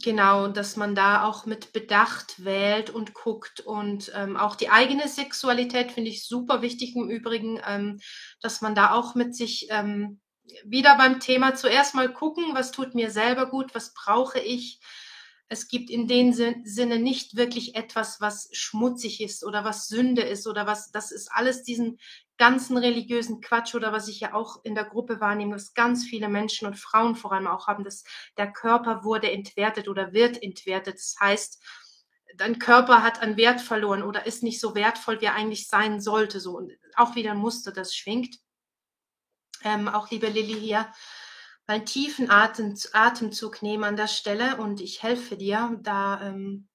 [0.00, 3.60] Genau, dass man da auch mit Bedacht wählt und guckt.
[3.60, 8.00] Und ähm, auch die eigene Sexualität finde ich super wichtig im Übrigen, ähm,
[8.40, 10.20] dass man da auch mit sich ähm,
[10.64, 14.80] wieder beim Thema zuerst mal gucken, was tut mir selber gut, was brauche ich,
[15.52, 20.46] es gibt in dem Sinne nicht wirklich etwas, was schmutzig ist oder was Sünde ist
[20.46, 22.00] oder was, das ist alles diesen
[22.38, 26.30] ganzen religiösen Quatsch oder was ich ja auch in der Gruppe wahrnehme, dass ganz viele
[26.30, 28.02] Menschen und Frauen vor allem auch haben, dass
[28.38, 30.94] der Körper wurde entwertet oder wird entwertet.
[30.94, 31.62] Das heißt,
[32.36, 36.00] dein Körper hat an Wert verloren oder ist nicht so wertvoll, wie er eigentlich sein
[36.00, 36.40] sollte.
[36.40, 38.38] So und auch wieder ein Muster, das schwingt.
[39.64, 40.90] Ähm, auch liebe Lilly hier,
[41.66, 46.20] einen tiefen Atem, Atemzug nehmen an der Stelle und ich helfe dir da.
[46.22, 46.68] Ähm,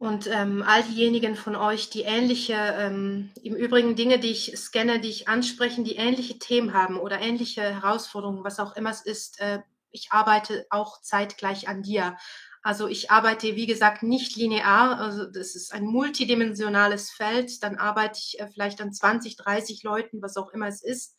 [0.00, 5.00] und ähm, all diejenigen von euch, die ähnliche, ähm, im Übrigen Dinge, die ich scanne,
[5.00, 9.40] die ich ansprechen, die ähnliche Themen haben oder ähnliche Herausforderungen, was auch immer es ist,
[9.40, 9.60] äh,
[9.90, 12.16] ich arbeite auch zeitgleich an dir.
[12.62, 15.00] Also ich arbeite, wie gesagt, nicht linear.
[15.00, 17.62] Also das ist ein multidimensionales Feld.
[17.64, 21.16] Dann arbeite ich äh, vielleicht an 20, 30 Leuten, was auch immer es ist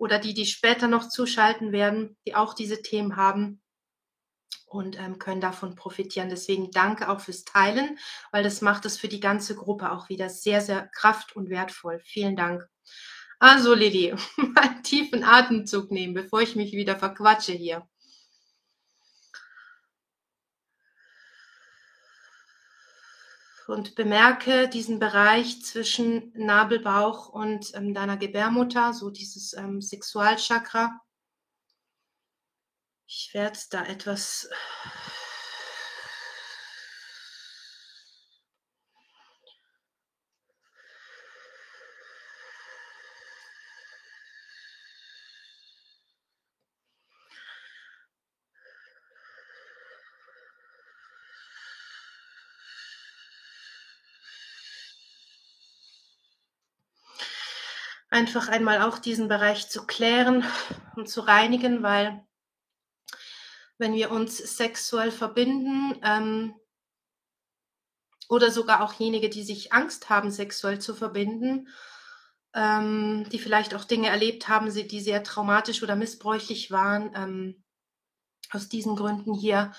[0.00, 3.60] oder die, die später noch zuschalten werden, die auch diese Themen haben
[4.64, 6.30] und ähm, können davon profitieren.
[6.30, 7.98] Deswegen danke auch fürs Teilen,
[8.32, 12.00] weil das macht es für die ganze Gruppe auch wieder sehr, sehr kraft- und wertvoll.
[12.02, 12.66] Vielen Dank.
[13.40, 14.14] Also Lilly,
[14.56, 17.86] einen tiefen Atemzug nehmen, bevor ich mich wieder verquatsche hier.
[23.70, 31.00] Und bemerke diesen Bereich zwischen Nabelbauch und ähm, deiner Gebärmutter, so dieses ähm, Sexualchakra.
[33.06, 34.48] Ich werde da etwas
[58.10, 60.44] einfach einmal auch diesen Bereich zu klären
[60.96, 62.24] und zu reinigen, weil
[63.78, 66.54] wenn wir uns sexuell verbinden ähm,
[68.28, 71.68] oder sogar auch jenige, die sich Angst haben, sexuell zu verbinden,
[72.52, 77.64] ähm, die vielleicht auch Dinge erlebt haben, die sehr traumatisch oder missbräuchlich waren, ähm,
[78.50, 79.72] aus diesen Gründen hier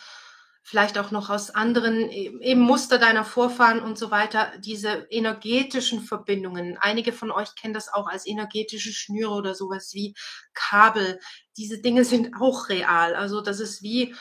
[0.63, 6.01] vielleicht auch noch aus anderen e-, eben Muster deiner Vorfahren und so weiter, diese energetischen
[6.01, 6.77] Verbindungen.
[6.79, 10.13] Einige von euch kennen das auch als energetische Schnüre oder sowas wie
[10.53, 11.19] Kabel.
[11.57, 13.15] Diese Dinge sind auch real.
[13.15, 14.15] Also das ist wie,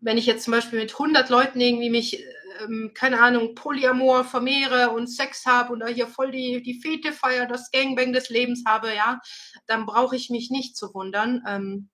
[0.00, 2.24] wenn ich jetzt zum Beispiel mit 100 Leuten irgendwie mich,
[2.62, 7.12] ähm, keine Ahnung, Polyamor vermehre und Sex habe und da hier voll die, die Fete
[7.12, 9.20] feier, das Gangbang des Lebens habe, ja,
[9.66, 11.42] dann brauche ich mich nicht zu wundern.
[11.46, 11.88] Ähm,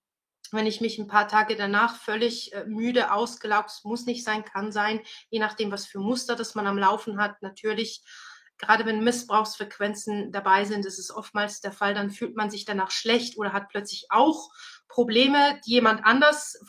[0.52, 4.72] wenn ich mich ein paar Tage danach völlig äh, müde, ausgelaugt, muss nicht sein, kann
[4.72, 7.42] sein, je nachdem, was für Muster das man am Laufen hat.
[7.42, 8.02] Natürlich,
[8.58, 12.90] gerade wenn Missbrauchsfrequenzen dabei sind, ist es oftmals der Fall, dann fühlt man sich danach
[12.90, 14.50] schlecht oder hat plötzlich auch
[14.88, 16.60] Probleme, die jemand anders,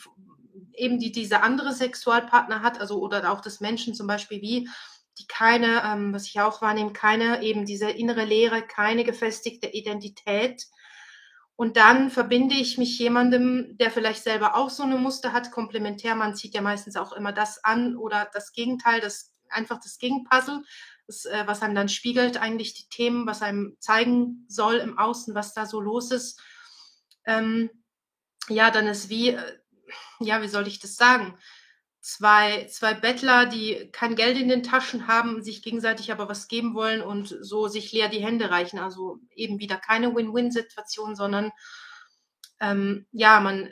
[0.73, 4.69] eben die dieser andere Sexualpartner hat, also oder auch des Menschen zum Beispiel wie,
[5.17, 10.65] die keine, ähm, was ich auch wahrnehme, keine eben diese innere Leere, keine gefestigte Identität,
[11.57, 16.15] und dann verbinde ich mich jemandem, der vielleicht selber auch so eine Muster hat, komplementär.
[16.15, 20.63] Man zieht ja meistens auch immer das an oder das Gegenteil, das einfach das Gegenpuzzle,
[21.07, 25.33] das, äh, was einem dann spiegelt, eigentlich die Themen, was einem zeigen soll im Außen,
[25.33, 26.41] was da so los ist.
[27.25, 27.69] Ähm,
[28.49, 29.59] ja, dann ist wie, äh,
[30.19, 31.37] ja, wie soll ich das sagen?
[32.05, 36.75] Zwei, zwei Bettler, die kein Geld in den Taschen haben, sich gegenseitig aber was geben
[36.75, 38.77] wollen und so sich leer die Hände reichen.
[38.77, 41.51] Also eben wieder keine Win-Win-Situation, sondern
[42.59, 43.69] ähm, ja, man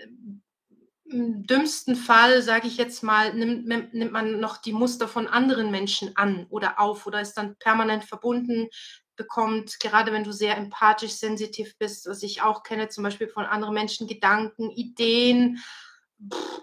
[1.06, 5.70] im dümmsten Fall, sage ich jetzt mal, nimmt, nimmt man noch die Muster von anderen
[5.70, 8.68] Menschen an oder auf oder ist dann permanent verbunden,
[9.16, 13.46] bekommt, gerade wenn du sehr empathisch, sensitiv bist, was ich auch kenne, zum Beispiel von
[13.46, 15.60] anderen Menschen, Gedanken, Ideen,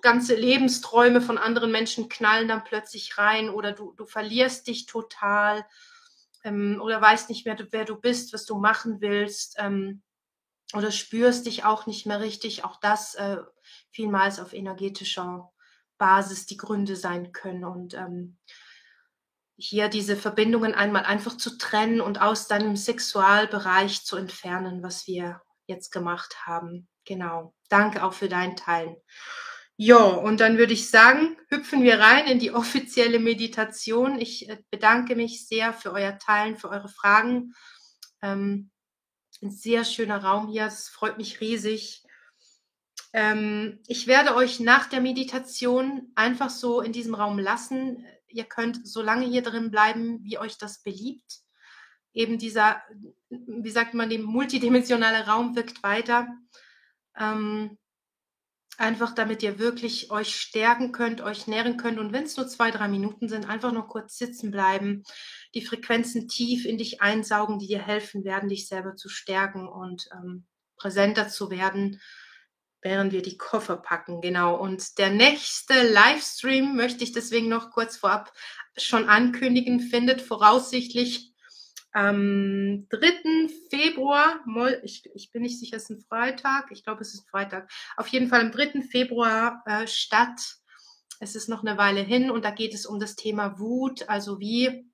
[0.03, 5.67] ganze Lebensträume von anderen Menschen knallen dann plötzlich rein oder du, du verlierst dich total
[6.45, 10.03] ähm, oder weißt nicht mehr, wer du bist, was du machen willst ähm,
[10.75, 12.65] oder spürst dich auch nicht mehr richtig.
[12.65, 13.39] Auch das äh,
[13.91, 15.51] vielmals auf energetischer
[15.99, 18.39] Basis die Gründe sein können und ähm,
[19.57, 25.43] hier diese Verbindungen einmal einfach zu trennen und aus deinem Sexualbereich zu entfernen, was wir
[25.67, 26.89] jetzt gemacht haben.
[27.05, 27.55] Genau.
[27.69, 28.97] Danke auch für dein Teilen.
[29.83, 34.20] Ja, und dann würde ich sagen, hüpfen wir rein in die offizielle Meditation.
[34.20, 37.55] Ich äh, bedanke mich sehr für euer Teilen, für eure Fragen.
[38.20, 38.70] Ähm,
[39.41, 42.05] ein sehr schöner Raum hier, es freut mich riesig.
[43.14, 48.05] Ähm, ich werde euch nach der Meditation einfach so in diesem Raum lassen.
[48.28, 51.39] Ihr könnt so lange hier drin bleiben, wie euch das beliebt.
[52.12, 52.83] Eben dieser,
[53.31, 56.28] wie sagt man, dem multidimensionale Raum wirkt weiter.
[57.18, 57.78] Ähm,
[58.81, 61.99] Einfach damit ihr wirklich euch stärken könnt, euch nähren könnt.
[61.99, 65.03] Und wenn es nur zwei, drei Minuten sind, einfach noch kurz sitzen bleiben,
[65.55, 70.09] die Frequenzen tief in dich einsaugen, die dir helfen werden, dich selber zu stärken und
[70.14, 70.47] ähm,
[70.78, 72.01] präsenter zu werden,
[72.81, 74.22] während wir die Koffer packen.
[74.22, 74.57] Genau.
[74.57, 78.33] Und der nächste Livestream möchte ich deswegen noch kurz vorab
[78.78, 81.30] schon ankündigen, findet voraussichtlich
[81.93, 83.49] am 3.
[83.68, 84.41] Februar,
[84.82, 87.70] ich, ich bin nicht sicher, es ist ein Freitag, ich glaube, es ist ein Freitag,
[87.97, 88.82] auf jeden Fall am 3.
[88.82, 90.57] Februar äh, statt.
[91.18, 94.41] Es ist noch eine Weile hin und da geht es um das Thema Wut, also
[94.41, 94.91] wie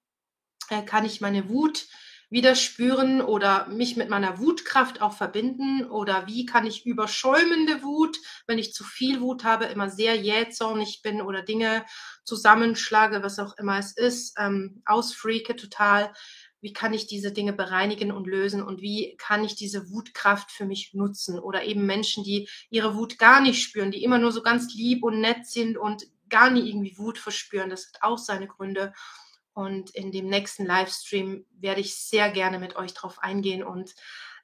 [0.70, 1.86] äh, kann ich meine Wut
[2.28, 8.18] wieder spüren oder mich mit meiner Wutkraft auch verbinden oder wie kann ich überschäumende Wut,
[8.46, 11.84] wenn ich zu viel Wut habe, immer sehr jähzornig bin oder Dinge
[12.24, 16.12] zusammenschlage, was auch immer es ist, ähm, ausfreake total,
[16.60, 20.64] wie kann ich diese Dinge bereinigen und lösen und wie kann ich diese Wutkraft für
[20.64, 24.42] mich nutzen oder eben Menschen, die ihre Wut gar nicht spüren, die immer nur so
[24.42, 27.70] ganz lieb und nett sind und gar nie irgendwie Wut verspüren.
[27.70, 28.92] Das hat auch seine Gründe.
[29.52, 33.94] Und in dem nächsten Livestream werde ich sehr gerne mit euch drauf eingehen und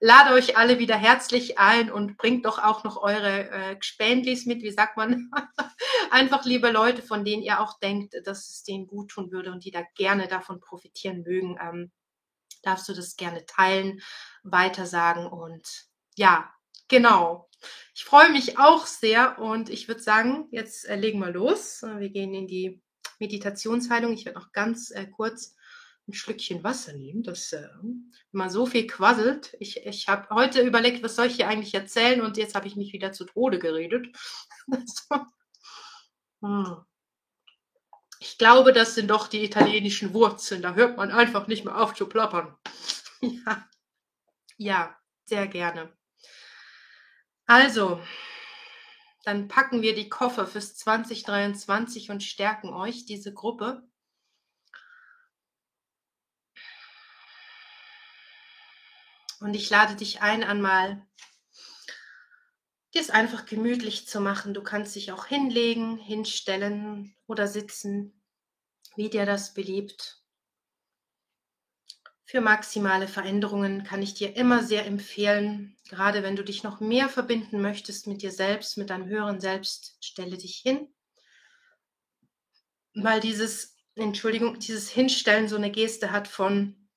[0.00, 4.62] lade euch alle wieder herzlich ein und bringt doch auch noch eure äh, Spändlis mit,
[4.62, 5.30] wie sagt man?
[6.10, 9.64] Einfach liebe Leute, von denen ihr auch denkt, dass es denen gut tun würde und
[9.64, 11.58] die da gerne davon profitieren mögen.
[11.60, 11.92] Ähm,
[12.62, 14.00] darfst du das gerne teilen,
[14.42, 15.86] weitersagen und
[16.16, 16.52] ja,
[16.88, 17.48] genau.
[17.94, 21.82] Ich freue mich auch sehr und ich würde sagen, jetzt äh, legen wir los.
[21.82, 22.82] Wir gehen in die
[23.20, 24.12] Meditationsheilung.
[24.12, 25.54] Ich werde noch ganz äh, kurz
[26.08, 27.22] ein Schlückchen Wasser nehmen.
[27.22, 27.68] Das äh,
[28.32, 29.56] mal so viel quasselt.
[29.60, 32.76] Ich, ich habe heute überlegt, was soll ich hier eigentlich erzählen und jetzt habe ich
[32.76, 34.08] mich wieder zu Tode geredet.
[36.42, 36.84] hm.
[38.22, 40.62] Ich glaube, das sind doch die italienischen Wurzeln.
[40.62, 42.56] Da hört man einfach nicht mehr auf zu plappern.
[43.20, 43.68] ja.
[44.58, 45.92] ja, sehr gerne.
[47.46, 48.00] Also,
[49.24, 53.82] dann packen wir die Koffer fürs 2023 und stärken euch, diese Gruppe.
[59.40, 61.04] Und ich lade dich ein, einmal
[62.94, 64.54] dir es einfach gemütlich zu machen.
[64.54, 68.22] Du kannst dich auch hinlegen, hinstellen oder sitzen,
[68.96, 70.22] wie dir das beliebt.
[72.24, 77.08] Für maximale Veränderungen kann ich dir immer sehr empfehlen, gerade wenn du dich noch mehr
[77.08, 80.88] verbinden möchtest mit dir selbst, mit deinem höheren Selbst, stelle dich hin.
[82.94, 86.88] Weil dieses, Entschuldigung, dieses Hinstellen so eine Geste hat von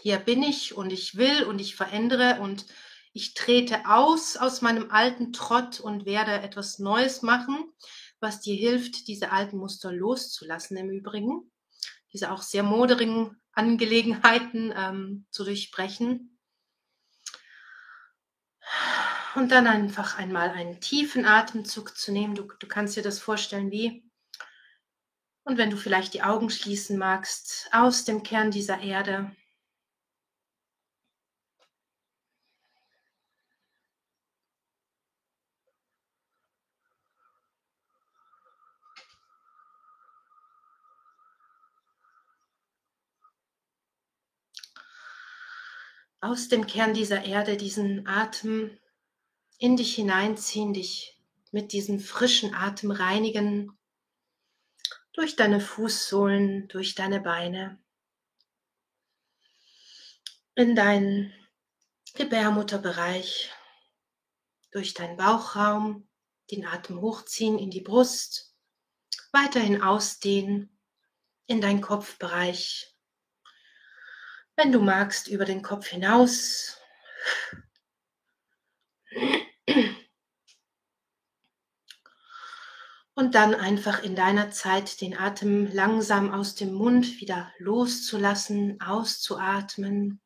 [0.00, 2.64] hier bin ich und ich will und ich verändere und
[3.12, 7.72] ich trete aus aus meinem alten Trott und werde etwas Neues machen,
[8.20, 11.50] was dir hilft, diese alten Muster loszulassen im Übrigen,
[12.12, 16.38] diese auch sehr moderigen Angelegenheiten ähm, zu durchbrechen.
[19.34, 22.34] Und dann einfach einmal einen tiefen Atemzug zu nehmen.
[22.34, 24.04] Du, du kannst dir das vorstellen wie.
[25.44, 29.34] Und wenn du vielleicht die Augen schließen magst, aus dem Kern dieser Erde
[46.20, 48.78] aus dem Kern dieser Erde diesen Atem
[49.58, 51.18] in dich hineinziehen, dich
[51.50, 53.76] mit diesem frischen Atem reinigen,
[55.12, 57.82] durch deine Fußsohlen, durch deine Beine,
[60.54, 61.32] in deinen
[62.14, 63.50] Gebärmutterbereich,
[64.70, 66.08] durch deinen Bauchraum,
[66.50, 68.54] den Atem hochziehen in die Brust,
[69.32, 70.78] weiterhin ausdehnen
[71.46, 72.94] in deinen Kopfbereich,
[74.60, 76.78] wenn du magst, über den Kopf hinaus.
[83.14, 90.20] Und dann einfach in deiner Zeit den Atem langsam aus dem Mund wieder loszulassen, auszuatmen.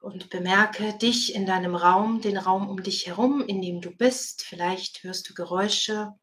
[0.00, 4.42] Und bemerke dich in deinem Raum, den Raum um dich herum, in dem du bist.
[4.42, 6.14] Vielleicht hörst du Geräusche,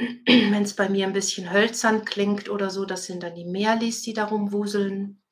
[0.00, 4.00] Wenn es bei mir ein bisschen hölzern klingt oder so, das sind dann die Meerlis,
[4.00, 5.22] die darum wuseln.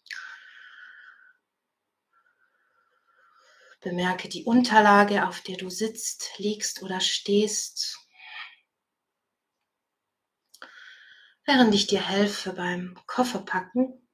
[3.80, 7.98] Bemerke die Unterlage, auf der du sitzt, liegst oder stehst.
[11.46, 14.06] Während ich dir helfe beim Kofferpacken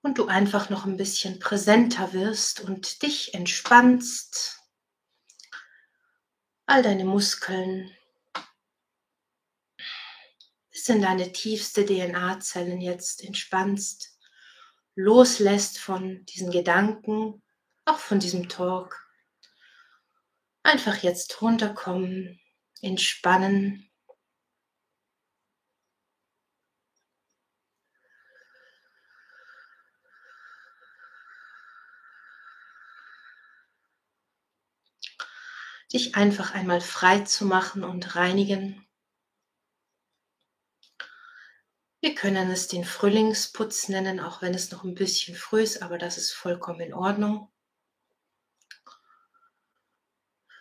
[0.00, 4.57] und du einfach noch ein bisschen präsenter wirst und dich entspannst
[6.68, 7.90] all deine Muskeln
[10.70, 14.18] bis in deine tiefste DNA-Zellen jetzt entspannst,
[14.94, 17.42] loslässt von diesen Gedanken,
[17.86, 19.02] auch von diesem Talk.
[20.62, 22.38] Einfach jetzt runterkommen,
[22.82, 23.90] entspannen
[35.92, 38.86] dich einfach einmal frei zu machen und reinigen.
[42.00, 45.98] Wir können es den Frühlingsputz nennen, auch wenn es noch ein bisschen früh ist, aber
[45.98, 47.50] das ist vollkommen in Ordnung.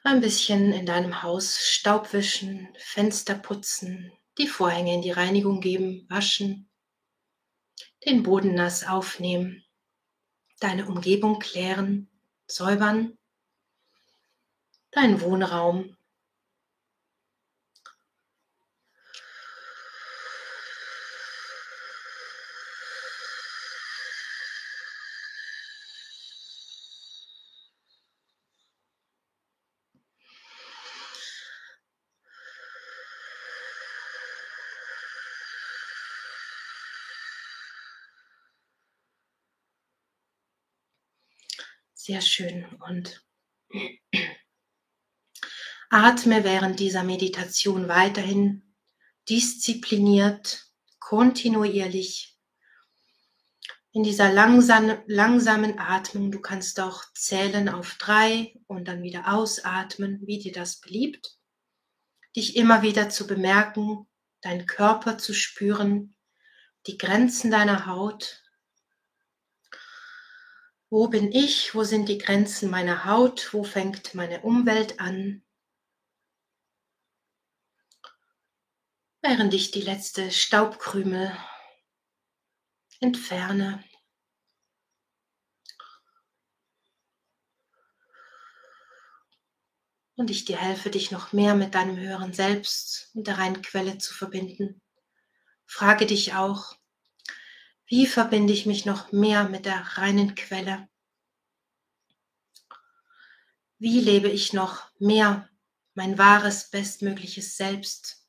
[0.03, 6.07] Ein bisschen in deinem Haus Staub wischen, Fenster putzen, die Vorhänge in die Reinigung geben,
[6.09, 6.69] waschen,
[8.05, 9.63] den Boden nass aufnehmen,
[10.59, 12.09] deine Umgebung klären,
[12.47, 13.17] säubern
[14.97, 15.95] dein Wohnraum.
[41.93, 42.65] Sehr schön.
[42.87, 43.23] Und
[45.89, 48.63] Atme während dieser Meditation weiterhin
[49.29, 50.67] diszipliniert,
[50.99, 52.37] kontinuierlich
[53.97, 56.31] in dieser langsam, langsamen Atmung.
[56.31, 61.37] Du kannst auch zählen auf drei und dann wieder ausatmen, wie dir das beliebt.
[62.35, 64.05] Dich immer wieder zu bemerken,
[64.41, 66.15] deinen Körper zu spüren,
[66.85, 68.43] die Grenzen deiner Haut.
[70.89, 71.73] Wo bin ich?
[71.73, 73.49] Wo sind die Grenzen meiner Haut?
[73.51, 75.43] Wo fängt meine Umwelt an?
[79.21, 81.35] Während ich die letzte Staubkrümel
[82.99, 83.83] entferne.
[90.15, 93.97] Und ich dir helfe, dich noch mehr mit deinem höheren Selbst und der reinen Quelle
[93.97, 94.81] zu verbinden.
[95.65, 96.75] Frage dich auch,
[97.87, 100.89] wie verbinde ich mich noch mehr mit der reinen Quelle?
[103.79, 105.49] Wie lebe ich noch mehr
[105.93, 108.26] mein wahres, bestmögliches Selbst?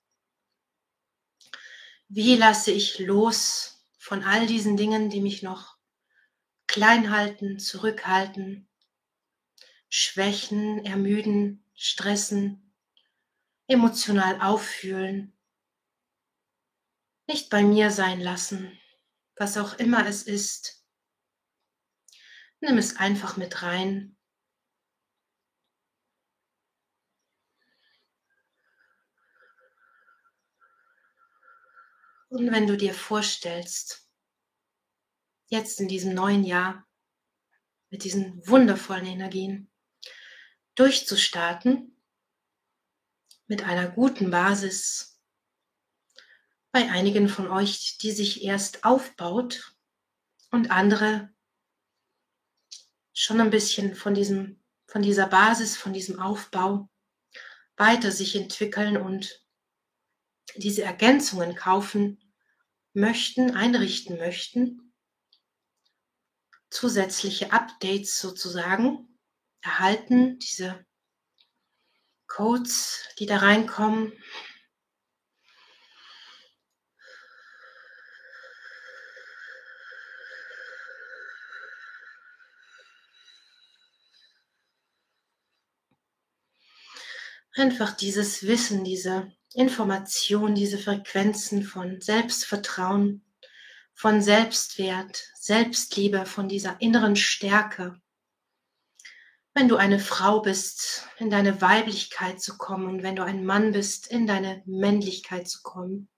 [2.11, 5.77] Wie lasse ich los von all diesen Dingen, die mich noch
[6.67, 8.67] klein halten, zurückhalten,
[9.91, 12.73] schwächen, ermüden, stressen,
[13.67, 15.35] emotional auffühlen,
[17.27, 18.79] nicht bei mir sein lassen,
[19.37, 20.83] was auch immer es ist.
[22.61, 24.18] Nimm es einfach mit rein.
[32.29, 34.07] Und wenn du dir vorstellst,
[35.49, 36.87] jetzt in diesem neuen Jahr
[37.91, 39.71] mit diesen wundervollen Energien
[40.75, 41.97] durchzustarten,
[43.47, 45.19] mit einer guten Basis,
[46.71, 49.75] bei einigen von euch, die sich erst aufbaut
[50.51, 51.33] und andere
[53.15, 56.91] schon ein bisschen von diesem, von dieser Basis, von diesem Aufbau
[57.77, 59.43] weiter sich entwickeln und
[60.57, 62.21] diese Ergänzungen kaufen
[62.93, 64.93] möchten, einrichten möchten,
[66.71, 69.19] zusätzliche Updates sozusagen
[69.63, 70.85] erhalten, diese
[72.27, 74.13] Codes, die da reinkommen.
[87.55, 93.25] Einfach dieses Wissen, diese Information, diese Frequenzen von Selbstvertrauen,
[93.95, 98.01] von Selbstwert, Selbstliebe, von dieser inneren Stärke.
[99.55, 103.73] Wenn du eine Frau bist, in deine Weiblichkeit zu kommen und wenn du ein Mann
[103.73, 106.09] bist, in deine Männlichkeit zu kommen.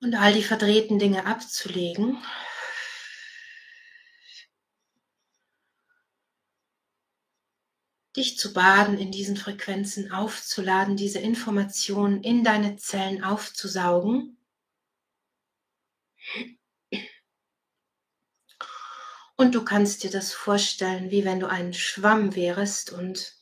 [0.00, 2.18] Und all die verdrehten Dinge abzulegen,
[8.16, 14.38] dich zu baden in diesen Frequenzen, aufzuladen, diese Informationen in deine Zellen aufzusaugen.
[19.36, 23.34] Und du kannst dir das vorstellen, wie wenn du ein Schwamm wärest und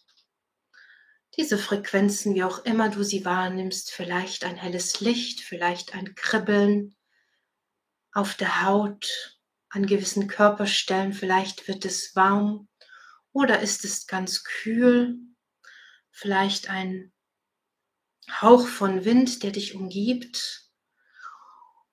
[1.37, 6.97] diese Frequenzen, wie auch immer du sie wahrnimmst, vielleicht ein helles Licht, vielleicht ein Kribbeln
[8.13, 9.35] auf der Haut,
[9.69, 12.69] an gewissen Körperstellen, vielleicht wird es warm,
[13.35, 15.19] oder ist es ganz kühl?
[16.11, 17.13] Vielleicht ein
[18.41, 20.71] Hauch von Wind, der dich umgibt?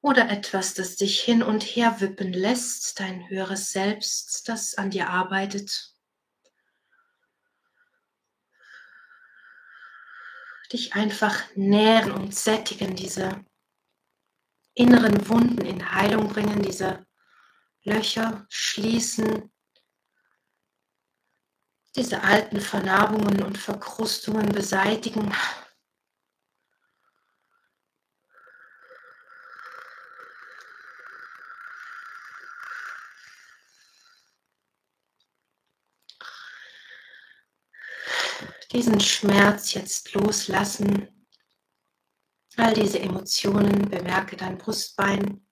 [0.01, 5.09] Oder etwas, das dich hin und her wippen lässt, dein höheres Selbst, das an dir
[5.09, 5.95] arbeitet?
[10.72, 13.43] Dich einfach nähren und sättigen, diese
[14.76, 17.05] inneren Wunden in Heilung bringen, diese
[17.84, 19.50] Löcher schließen,
[21.95, 25.34] diese alten Vernarbungen und Verkrustungen beseitigen.
[38.72, 41.27] Diesen Schmerz jetzt loslassen.
[42.55, 45.45] All diese Emotionen, bemerke dein Brustbein,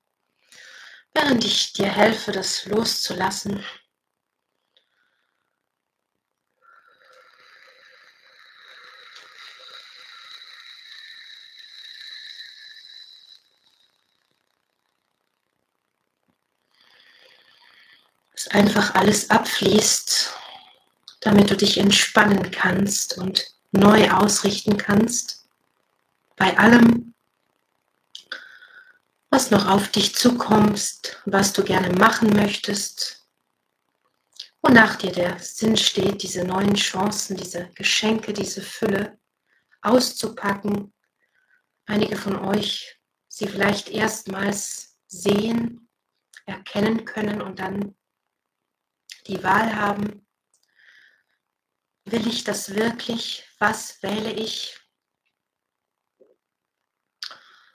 [1.14, 3.64] während ich dir helfe, das loszulassen.
[18.60, 20.34] Einfach alles abfließt,
[21.22, 25.48] damit du dich entspannen kannst und neu ausrichten kannst
[26.36, 27.14] bei allem,
[29.30, 33.28] was noch auf dich zukommt, was du gerne machen möchtest,
[34.62, 39.20] wonach dir der Sinn steht, diese neuen Chancen, diese Geschenke, diese Fülle
[39.82, 40.94] auszupacken,
[41.86, 45.90] einige von euch sie vielleicht erstmals sehen,
[46.46, 47.96] erkennen können und dann
[49.30, 50.28] die Wahl haben,
[52.06, 54.78] will ich das wirklich, was wähle ich?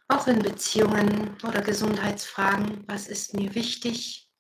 [0.08, 4.30] Auch in Beziehungen oder Gesundheitsfragen, was ist mir wichtig?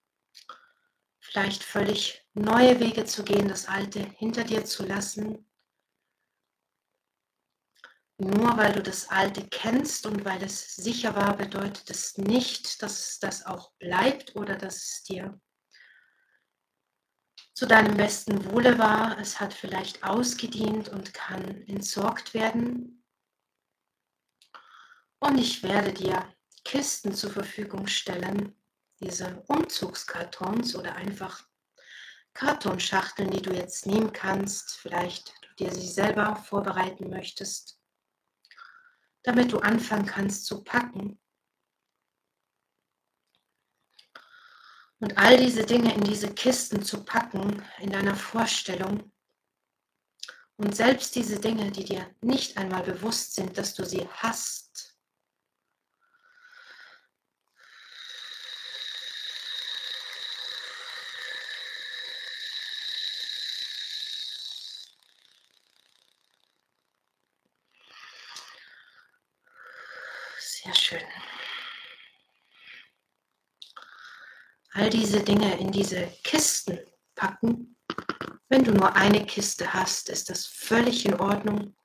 [1.20, 5.46] Vielleicht völlig neue Wege zu gehen, das Alte hinter dir zu lassen
[8.18, 13.18] nur weil du das Alte kennst und weil es sicher war, bedeutet es nicht, dass
[13.18, 15.40] das auch bleibt oder dass es dir
[17.54, 19.18] zu deinem besten Wohle war.
[19.18, 23.04] Es hat vielleicht ausgedient und kann entsorgt werden.
[25.20, 28.54] Und ich werde dir Kisten zur Verfügung stellen,
[29.00, 31.42] diese Umzugskartons oder einfach
[32.34, 37.78] Kartonschachteln, die du jetzt nehmen kannst, vielleicht du dir sie selber vorbereiten möchtest
[39.24, 41.18] damit du anfangen kannst zu packen.
[45.04, 49.12] Und all diese Dinge in diese Kisten zu packen, in deiner Vorstellung.
[50.56, 54.96] Und selbst diese Dinge, die dir nicht einmal bewusst sind, dass du sie hast,
[70.38, 71.02] Sehr schön.
[74.76, 76.80] All diese Dinge in diese Kisten
[77.14, 77.76] packen.
[78.48, 81.76] Wenn du nur eine Kiste hast, ist das völlig in Ordnung.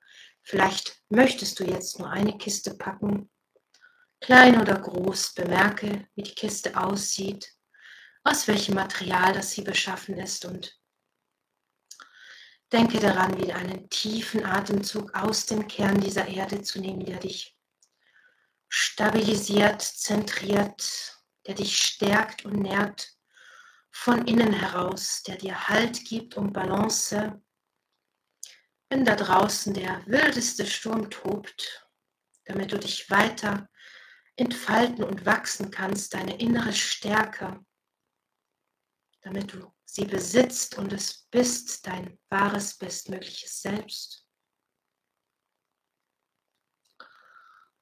[0.42, 3.30] Vielleicht möchtest du jetzt nur eine Kiste packen.
[4.20, 7.54] Klein oder groß, bemerke, wie die Kiste aussieht,
[8.24, 10.76] aus welchem Material das sie beschaffen ist und
[12.72, 17.56] denke daran, wieder einen tiefen Atemzug aus dem Kern dieser Erde zu nehmen, der dich
[18.68, 23.16] stabilisiert, zentriert, der dich stärkt und nährt
[23.90, 27.42] von innen heraus, der dir Halt gibt und Balance.
[28.88, 31.86] Wenn da draußen der wildeste Sturm tobt,
[32.44, 33.68] damit du dich weiter
[34.36, 37.64] entfalten und wachsen kannst, deine innere Stärke,
[39.22, 44.26] damit du sie besitzt und es bist, dein wahres, bestmögliches Selbst.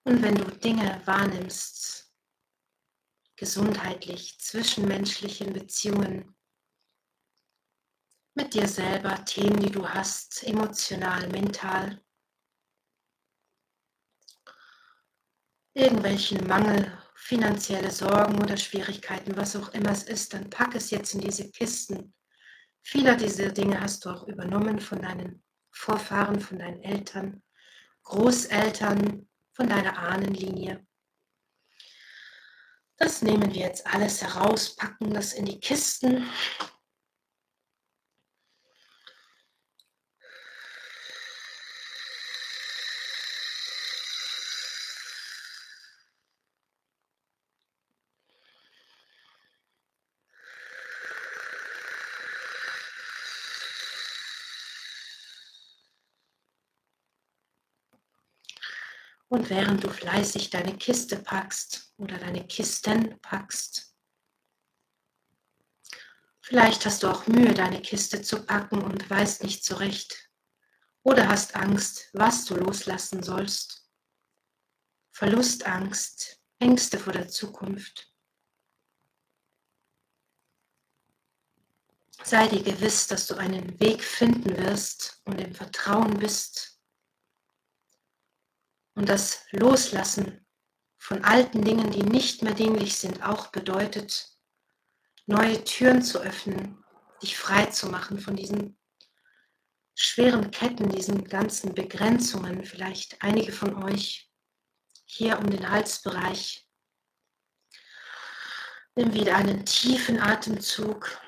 [0.04, 2.07] Und wenn du Dinge wahrnimmst,
[3.38, 6.34] gesundheitlich, zwischenmenschlichen Beziehungen,
[8.34, 12.00] mit dir selber, Themen, die du hast, emotional, mental,
[15.74, 21.14] irgendwelchen Mangel, finanzielle Sorgen oder Schwierigkeiten, was auch immer es ist, dann pack es jetzt
[21.14, 22.14] in diese Kisten.
[22.82, 27.42] Viele dieser Dinge hast du auch übernommen von deinen Vorfahren, von deinen Eltern,
[28.02, 30.87] Großeltern, von deiner Ahnenlinie.
[32.98, 36.26] Das nehmen wir jetzt alles heraus, packen das in die Kisten
[59.38, 63.94] Und während du fleißig deine Kiste packst oder deine Kisten packst,
[66.40, 70.28] vielleicht hast du auch Mühe, deine Kiste zu packen und weißt nicht zurecht
[71.04, 73.88] oder hast Angst, was du loslassen sollst.
[75.12, 78.12] Verlustangst, Ängste vor der Zukunft.
[82.24, 86.67] Sei dir gewiss, dass du einen Weg finden wirst und im Vertrauen bist,
[88.98, 90.44] und das Loslassen
[90.96, 94.28] von alten Dingen, die nicht mehr dienlich sind, auch bedeutet,
[95.26, 96.84] neue Türen zu öffnen,
[97.22, 98.76] dich frei zu machen von diesen
[99.94, 102.64] schweren Ketten, diesen ganzen Begrenzungen.
[102.64, 104.32] Vielleicht einige von euch
[105.04, 106.68] hier um den Halsbereich.
[108.96, 111.20] Nimm wieder einen tiefen Atemzug.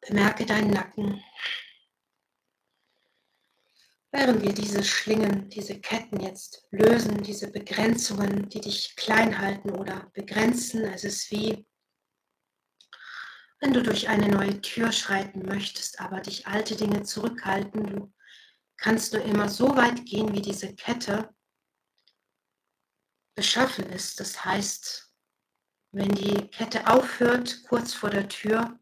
[0.00, 1.22] Bemerke deinen Nacken.
[4.18, 10.10] Während wir diese Schlingen, diese Ketten jetzt lösen, diese Begrenzungen, die dich klein halten oder
[10.14, 11.66] begrenzen, es ist wie,
[13.60, 18.14] wenn du durch eine neue Tür schreiten möchtest, aber dich alte Dinge zurückhalten, du
[18.78, 21.28] kannst nur immer so weit gehen, wie diese Kette
[23.34, 24.18] beschaffen ist.
[24.18, 25.12] Das heißt,
[25.92, 28.78] wenn die Kette aufhört kurz vor der Tür,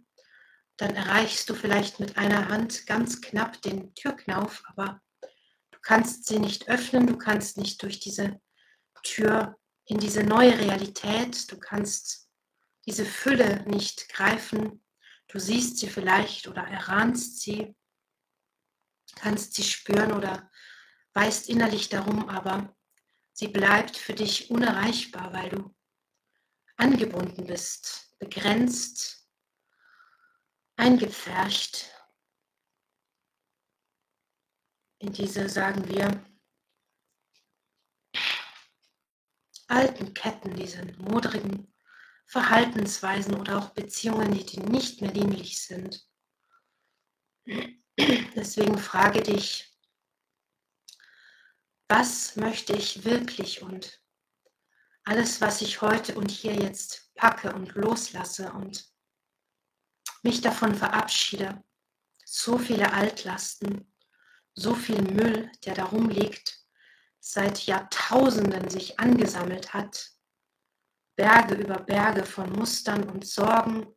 [0.76, 5.00] dann erreichst du vielleicht mit einer Hand ganz knapp den Türknauf, aber
[5.84, 8.40] kannst sie nicht öffnen, du kannst nicht durch diese
[9.02, 12.28] Tür in diese neue Realität, du kannst
[12.86, 14.84] diese Fülle nicht greifen,
[15.28, 17.76] du siehst sie vielleicht oder erahnst sie,
[19.16, 20.50] kannst sie spüren oder
[21.12, 22.74] weißt innerlich darum, aber
[23.32, 25.74] sie bleibt für dich unerreichbar, weil du
[26.76, 29.28] angebunden bist, begrenzt,
[30.76, 31.93] eingepfercht
[35.04, 36.24] in diese, sagen wir,
[39.68, 41.74] alten Ketten, diese modrigen
[42.26, 46.08] Verhaltensweisen oder auch Beziehungen, die dir nicht mehr dienlich sind.
[48.34, 49.70] Deswegen frage dich,
[51.88, 54.02] was möchte ich wirklich und
[55.04, 58.90] alles, was ich heute und hier jetzt packe und loslasse und
[60.22, 61.62] mich davon verabschiede,
[62.24, 63.93] so viele Altlasten,
[64.54, 66.64] so viel Müll, der darum liegt,
[67.20, 70.10] seit Jahrtausenden sich angesammelt hat,
[71.16, 73.94] Berge über Berge von Mustern und Sorgen,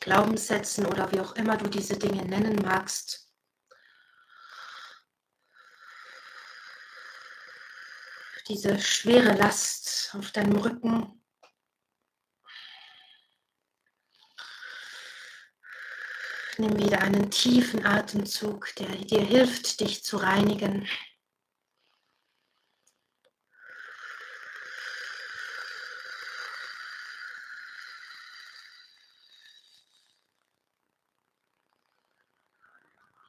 [0.00, 3.32] Glaubenssätzen oder wie auch immer du diese Dinge nennen magst.
[8.48, 11.25] Diese schwere Last auf deinem Rücken,
[16.58, 20.88] Nimm wieder einen tiefen Atemzug, der dir hilft, dich zu reinigen.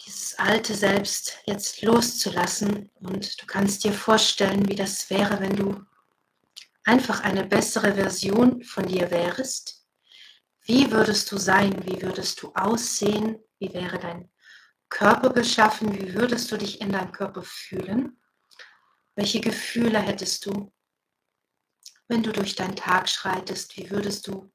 [0.05, 5.85] Dieses alte Selbst jetzt loszulassen und du kannst dir vorstellen, wie das wäre, wenn du
[6.85, 9.76] einfach eine bessere Version von dir wärst
[10.67, 11.85] wie würdest du sein?
[11.85, 13.39] Wie würdest du aussehen?
[13.57, 14.29] Wie wäre dein
[14.89, 15.93] Körper beschaffen?
[15.93, 18.21] Wie würdest du dich in deinem Körper fühlen?
[19.15, 20.73] Welche Gefühle hättest du,
[22.09, 23.77] wenn du durch deinen Tag schreitest?
[23.77, 24.51] Wie würdest du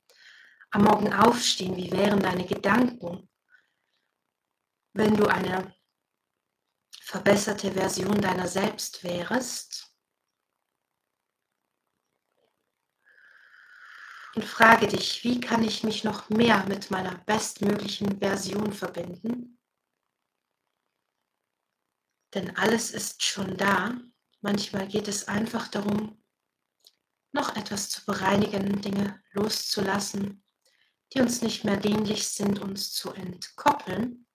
[0.71, 1.77] am Morgen aufstehen?
[1.77, 3.31] Wie wären deine Gedanken,
[4.93, 5.75] wenn du eine
[7.01, 9.82] verbesserte Version deiner selbst wärst?
[14.35, 19.59] Und frage dich, wie kann ich mich noch mehr mit meiner bestmöglichen Version verbinden?
[22.35, 24.01] Denn alles ist schon da.
[24.41, 26.23] Manchmal geht es einfach darum,
[27.33, 30.45] noch etwas zu bereinigen, Dinge loszulassen,
[31.13, 34.27] die uns nicht mehr dienlich sind, uns zu entkoppeln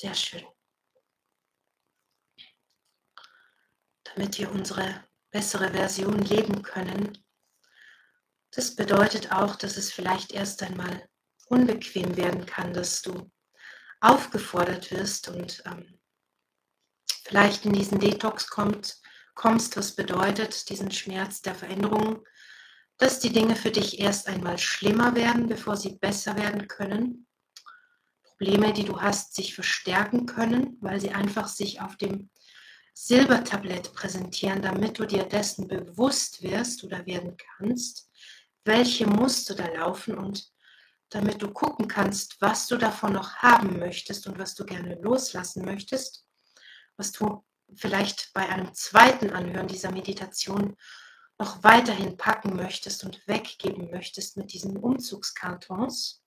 [0.00, 0.46] Sehr schön.
[4.04, 7.18] Damit wir unsere bessere Version leben können.
[8.52, 11.08] Das bedeutet auch, dass es vielleicht erst einmal
[11.48, 13.28] unbequem werden kann, dass du
[14.00, 16.00] aufgefordert wirst und ähm,
[17.24, 19.02] vielleicht in diesen Detox kommt,
[19.34, 22.24] kommst, was bedeutet diesen Schmerz der Veränderung,
[22.98, 27.27] dass die Dinge für dich erst einmal schlimmer werden, bevor sie besser werden können.
[28.38, 32.30] Probleme, die du hast, sich verstärken können, weil sie einfach sich auf dem
[32.94, 38.08] Silbertablett präsentieren, damit du dir dessen bewusst wirst oder werden kannst,
[38.64, 40.52] welche Muster da laufen und
[41.10, 45.64] damit du gucken kannst, was du davon noch haben möchtest und was du gerne loslassen
[45.64, 46.24] möchtest,
[46.96, 47.44] was du
[47.74, 50.76] vielleicht bei einem zweiten Anhören dieser Meditation
[51.38, 56.17] noch weiterhin packen möchtest und weggeben möchtest mit diesen Umzugskartons.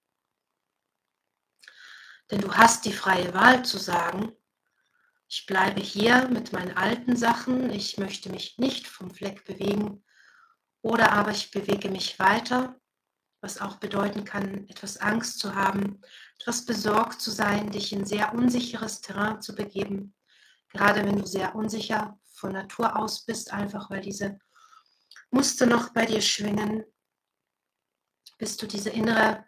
[2.31, 4.31] Denn du hast die freie Wahl zu sagen,
[5.27, 10.03] ich bleibe hier mit meinen alten Sachen, ich möchte mich nicht vom Fleck bewegen,
[10.81, 12.79] oder aber ich bewege mich weiter,
[13.41, 16.01] was auch bedeuten kann, etwas Angst zu haben,
[16.39, 20.15] etwas besorgt zu sein, dich in sehr unsicheres Terrain zu begeben,
[20.69, 24.39] gerade wenn du sehr unsicher von Natur aus bist, einfach weil diese
[25.31, 26.83] Muster noch bei dir schwingen,
[28.37, 29.45] bis du diese innere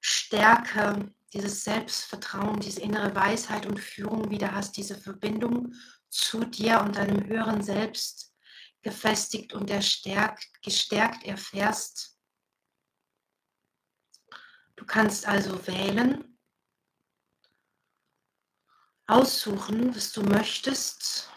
[0.00, 5.74] Stärke dieses Selbstvertrauen, diese innere Weisheit und Führung wieder hast, diese Verbindung
[6.08, 8.34] zu dir und deinem höheren Selbst
[8.82, 12.18] gefestigt und erstärkt, gestärkt erfährst.
[14.76, 16.38] Du kannst also wählen,
[19.06, 21.28] aussuchen, was du möchtest.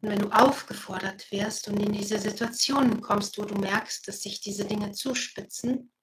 [0.00, 4.40] Und wenn du aufgefordert wirst und in diese Situationen kommst, wo du merkst, dass sich
[4.40, 5.93] diese Dinge zuspitzen,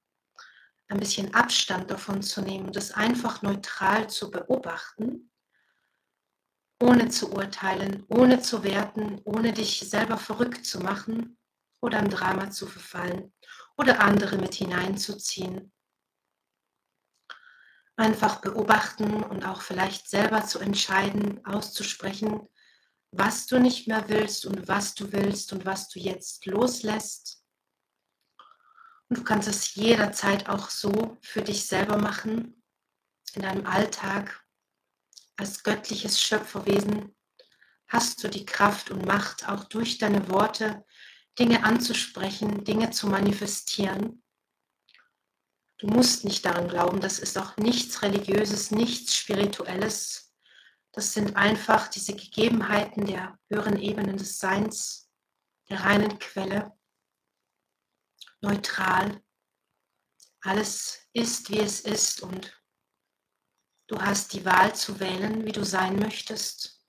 [0.92, 5.32] ein bisschen Abstand davon zu nehmen und es einfach neutral zu beobachten
[6.82, 11.38] ohne zu urteilen, ohne zu werten, ohne dich selber verrückt zu machen
[11.80, 13.34] oder im Drama zu verfallen
[13.78, 15.72] oder andere mit hineinzuziehen.
[17.96, 22.48] Einfach beobachten und auch vielleicht selber zu entscheiden, auszusprechen,
[23.12, 27.41] was du nicht mehr willst und was du willst und was du jetzt loslässt.
[29.12, 32.64] Und du kannst es jederzeit auch so für dich selber machen,
[33.34, 34.42] in deinem Alltag,
[35.36, 37.14] als göttliches Schöpferwesen
[37.90, 40.86] hast du die Kraft und Macht, auch durch deine Worte
[41.38, 44.24] Dinge anzusprechen, Dinge zu manifestieren.
[45.78, 50.34] Du musst nicht daran glauben, das ist auch nichts Religiöses, nichts Spirituelles.
[50.94, 55.10] Das sind einfach diese Gegebenheiten der höheren Ebenen des Seins,
[55.68, 56.72] der reinen Quelle,
[58.42, 59.22] neutral.
[60.42, 62.62] Alles ist, wie es ist und
[63.92, 66.82] Du hast die Wahl zu wählen, wie du sein möchtest.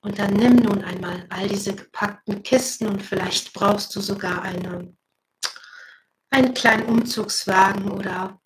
[0.00, 4.96] Und dann nimm nun einmal all diese gepackten Kisten und vielleicht brauchst du sogar eine,
[6.30, 8.40] einen kleinen Umzugswagen oder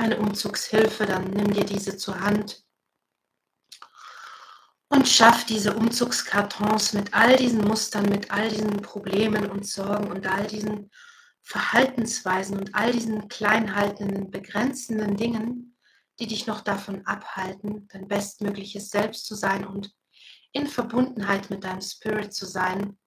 [0.00, 2.64] eine Umzugshilfe, dann nimm dir diese zur Hand
[4.88, 10.26] und schaff diese Umzugskartons mit all diesen Mustern, mit all diesen Problemen und Sorgen und
[10.26, 10.90] all diesen
[11.42, 15.76] Verhaltensweisen und all diesen kleinhaltenden, begrenzenden Dingen,
[16.18, 19.92] die dich noch davon abhalten, dein bestmögliches Selbst zu sein und
[20.52, 22.98] in Verbundenheit mit deinem Spirit zu sein,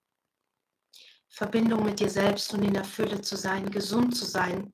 [1.28, 4.72] Verbindung mit dir selbst und in der Fülle zu sein, gesund zu sein,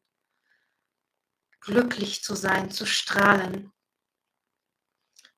[1.61, 3.73] glücklich zu sein, zu strahlen,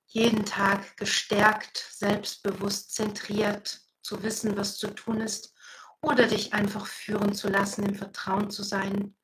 [0.07, 5.55] jeden Tag gestärkt, selbstbewusst, zentriert zu wissen, was zu tun ist
[6.03, 9.17] oder dich einfach führen zu lassen, im Vertrauen zu sein,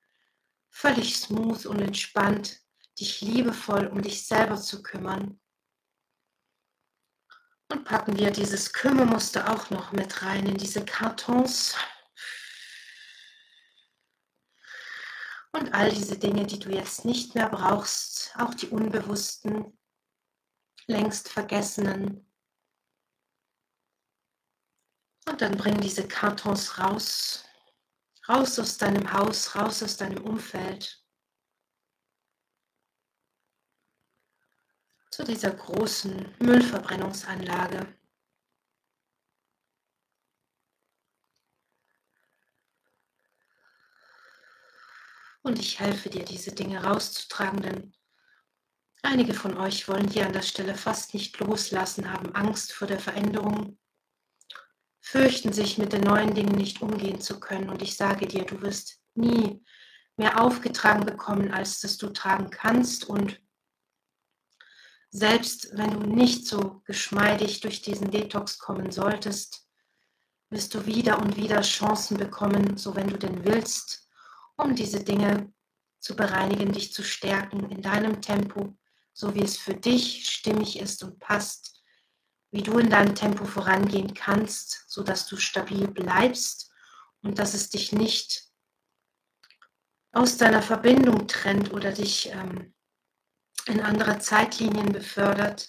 [0.70, 2.60] völlig smooth und entspannt,
[2.98, 5.40] dich liebevoll um dich selber zu kümmern.
[7.70, 11.76] Und packen wir dieses Kümmermuster auch noch mit rein in diese Kartons.
[15.52, 19.78] Und all diese Dinge, die du jetzt nicht mehr brauchst, auch die unbewussten,
[20.86, 22.30] längst Vergessenen.
[25.28, 27.44] Und dann bring diese Kartons raus,
[28.28, 31.04] raus aus deinem Haus, raus aus deinem Umfeld.
[35.10, 37.97] Zu dieser großen Müllverbrennungsanlage.
[45.48, 47.92] Und ich helfe dir, diese Dinge rauszutragen, denn
[49.02, 52.98] Einige von euch wollen hier an der Stelle fast nicht loslassen, haben Angst vor der
[52.98, 53.78] Veränderung,
[55.00, 57.70] fürchten sich mit den neuen Dingen nicht umgehen zu können.
[57.70, 59.64] Und ich sage dir, du wirst nie
[60.16, 63.08] mehr aufgetragen bekommen, als dass du tragen kannst.
[63.08, 63.40] Und
[65.10, 69.68] selbst wenn du nicht so geschmeidig durch diesen Detox kommen solltest,
[70.50, 74.07] wirst du wieder und wieder Chancen bekommen, so wenn du denn willst,
[74.58, 75.52] um diese Dinge
[76.00, 78.76] zu bereinigen, dich zu stärken in deinem Tempo,
[79.12, 81.82] so wie es für dich stimmig ist und passt,
[82.50, 86.70] wie du in deinem Tempo vorangehen kannst, so dass du stabil bleibst
[87.22, 88.48] und dass es dich nicht
[90.12, 92.74] aus deiner Verbindung trennt oder dich ähm,
[93.66, 95.68] in andere Zeitlinien befördert,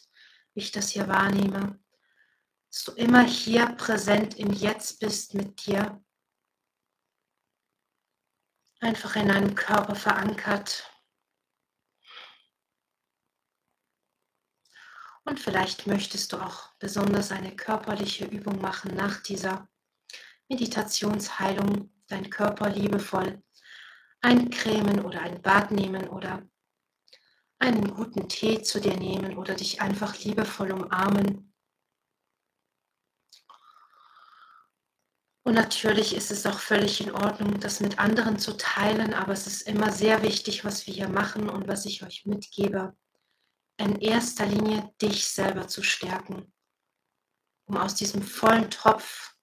[0.53, 1.79] wie ich das hier wahrnehme,
[2.71, 6.01] dass du immer hier präsent im Jetzt bist mit dir,
[8.79, 10.89] einfach in deinem Körper verankert
[15.29, 19.69] Und vielleicht möchtest du auch besonders eine körperliche Übung machen nach dieser
[20.47, 23.43] Meditationsheilung, dein Körper liebevoll
[24.21, 26.41] eincremen oder ein Bad nehmen oder
[27.59, 31.48] einen guten Tee zu dir nehmen oder dich einfach liebevoll umarmen.
[35.49, 39.47] Und natürlich ist es auch völlig in Ordnung, das mit anderen zu teilen, aber es
[39.47, 42.95] ist immer sehr wichtig, was wir hier machen und was ich euch mitgebe
[43.77, 46.53] in erster Linie dich selber zu stärken,
[47.65, 49.33] um aus diesem vollen Topf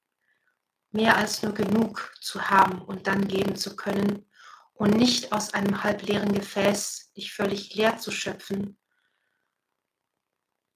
[0.93, 4.31] mehr als nur genug zu haben und dann geben zu können
[4.75, 8.79] und nicht aus einem halbleeren Gefäß dich völlig leer zu schöpfen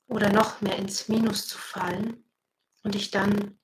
[0.08, 2.28] oder noch mehr ins Minus zu fallen
[2.82, 3.59] und dich dann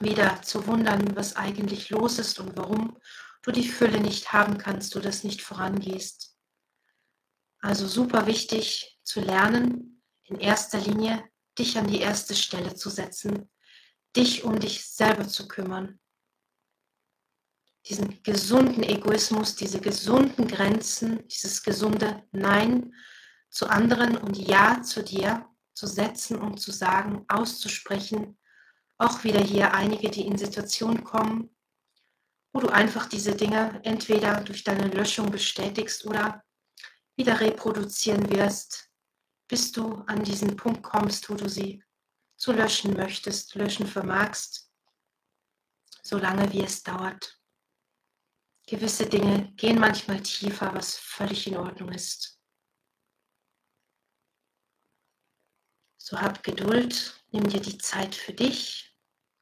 [0.00, 2.98] wieder zu wundern, was eigentlich los ist und warum
[3.42, 6.36] du die Fülle nicht haben kannst, du das nicht vorangehst.
[7.60, 11.22] Also super wichtig, zu lernen, in erster Linie
[11.58, 13.50] dich an die erste Stelle zu setzen,
[14.16, 16.00] dich um dich selber zu kümmern.
[17.86, 22.94] diesen gesunden Egoismus, diese gesunden Grenzen, dieses gesunde Nein
[23.50, 28.38] zu anderen und Ja zu dir zu setzen und zu sagen, auszusprechen.
[28.98, 31.54] Auch wieder hier einige, die in Situationen kommen,
[32.52, 36.44] wo du einfach diese Dinge entweder durch deine Löschung bestätigst oder
[37.16, 38.90] wieder reproduzieren wirst,
[39.48, 41.82] bis du an diesen Punkt kommst, wo du sie
[42.36, 44.70] zu löschen möchtest, löschen vermagst,
[46.02, 47.40] solange wie es dauert.
[48.66, 52.33] Gewisse Dinge gehen manchmal tiefer, was völlig in Ordnung ist.
[56.06, 58.94] So hab Geduld, nimm dir die Zeit für dich,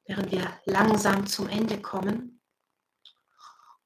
[0.06, 2.40] während wir langsam zum Ende kommen.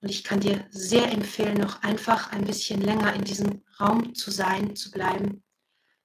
[0.03, 4.31] Und ich kann dir sehr empfehlen, noch einfach ein bisschen länger in diesem Raum zu
[4.31, 5.43] sein, zu bleiben.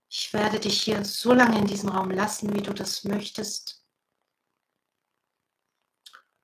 [0.08, 3.86] Ich werde dich hier so lange in diesem Raum lassen, wie du das möchtest.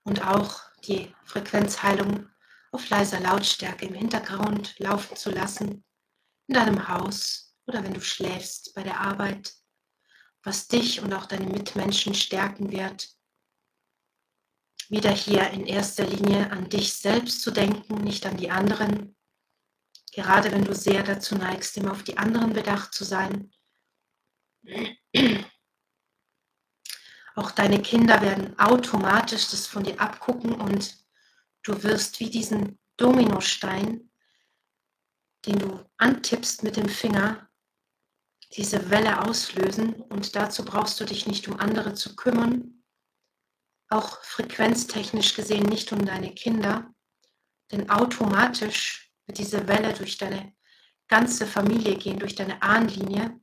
[0.03, 2.29] Und auch die Frequenzheilung
[2.73, 5.85] auf leiser Lautstärke im Hintergrund laufen zu lassen,
[6.47, 9.53] in deinem Haus oder wenn du schläfst bei der Arbeit,
[10.47, 13.09] was dich und auch deine Mitmenschen stärken wird.
[14.89, 19.15] Wieder hier in erster Linie an dich selbst zu denken, nicht an die anderen.
[20.13, 23.51] Gerade wenn du sehr dazu neigst, immer auf die anderen bedacht zu sein.
[27.35, 30.97] Auch deine Kinder werden automatisch das von dir abgucken und
[31.67, 34.09] Du wirst wie diesen Dominostein,
[35.45, 37.46] den du antippst mit dem Finger,
[38.53, 42.83] diese Welle auslösen und dazu brauchst du dich nicht um andere zu kümmern,
[43.89, 46.93] auch frequenztechnisch gesehen nicht um deine Kinder,
[47.71, 50.53] denn automatisch wird diese Welle durch deine
[51.07, 53.39] ganze Familie gehen, durch deine Ahnenlinie.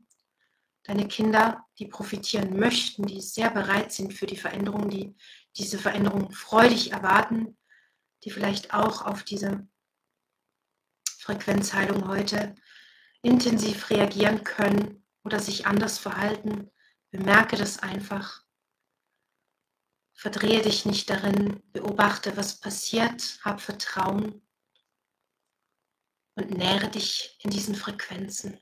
[0.84, 5.16] Deine Kinder, die profitieren möchten, die sehr bereit sind für die Veränderung, die
[5.56, 7.56] diese Veränderung freudig erwarten,
[8.22, 9.66] die vielleicht auch auf diese
[11.18, 12.54] Frequenzheilung heute
[13.24, 16.70] intensiv reagieren können oder sich anders verhalten.
[17.10, 18.44] Bemerke das einfach.
[20.12, 24.46] Verdrehe dich nicht darin, beobachte, was passiert, hab Vertrauen
[26.36, 28.60] und nähere dich in diesen Frequenzen.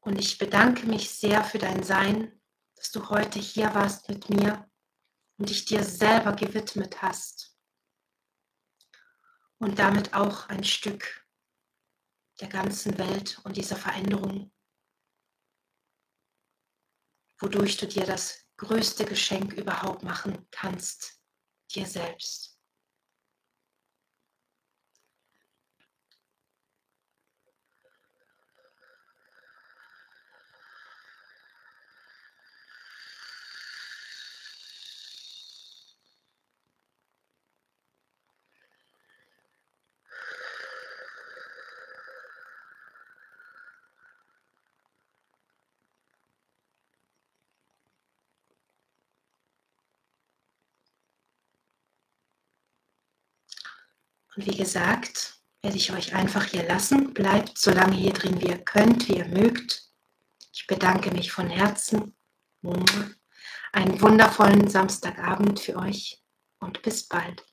[0.00, 2.40] Und ich bedanke mich sehr für dein Sein,
[2.76, 4.70] dass du heute hier warst mit mir
[5.36, 7.58] und dich dir selber gewidmet hast
[9.58, 11.19] und damit auch ein Stück
[12.40, 14.52] der ganzen Welt und dieser Veränderung,
[17.38, 21.20] wodurch du dir das größte Geschenk überhaupt machen kannst,
[21.74, 22.49] dir selbst.
[54.40, 57.12] Und wie gesagt, werde ich euch einfach hier lassen.
[57.12, 59.82] Bleibt so lange hier drin, wie ihr könnt, wie ihr mögt.
[60.50, 62.16] Ich bedanke mich von Herzen.
[63.72, 66.22] Einen wundervollen Samstagabend für euch
[66.58, 67.44] und bis bald.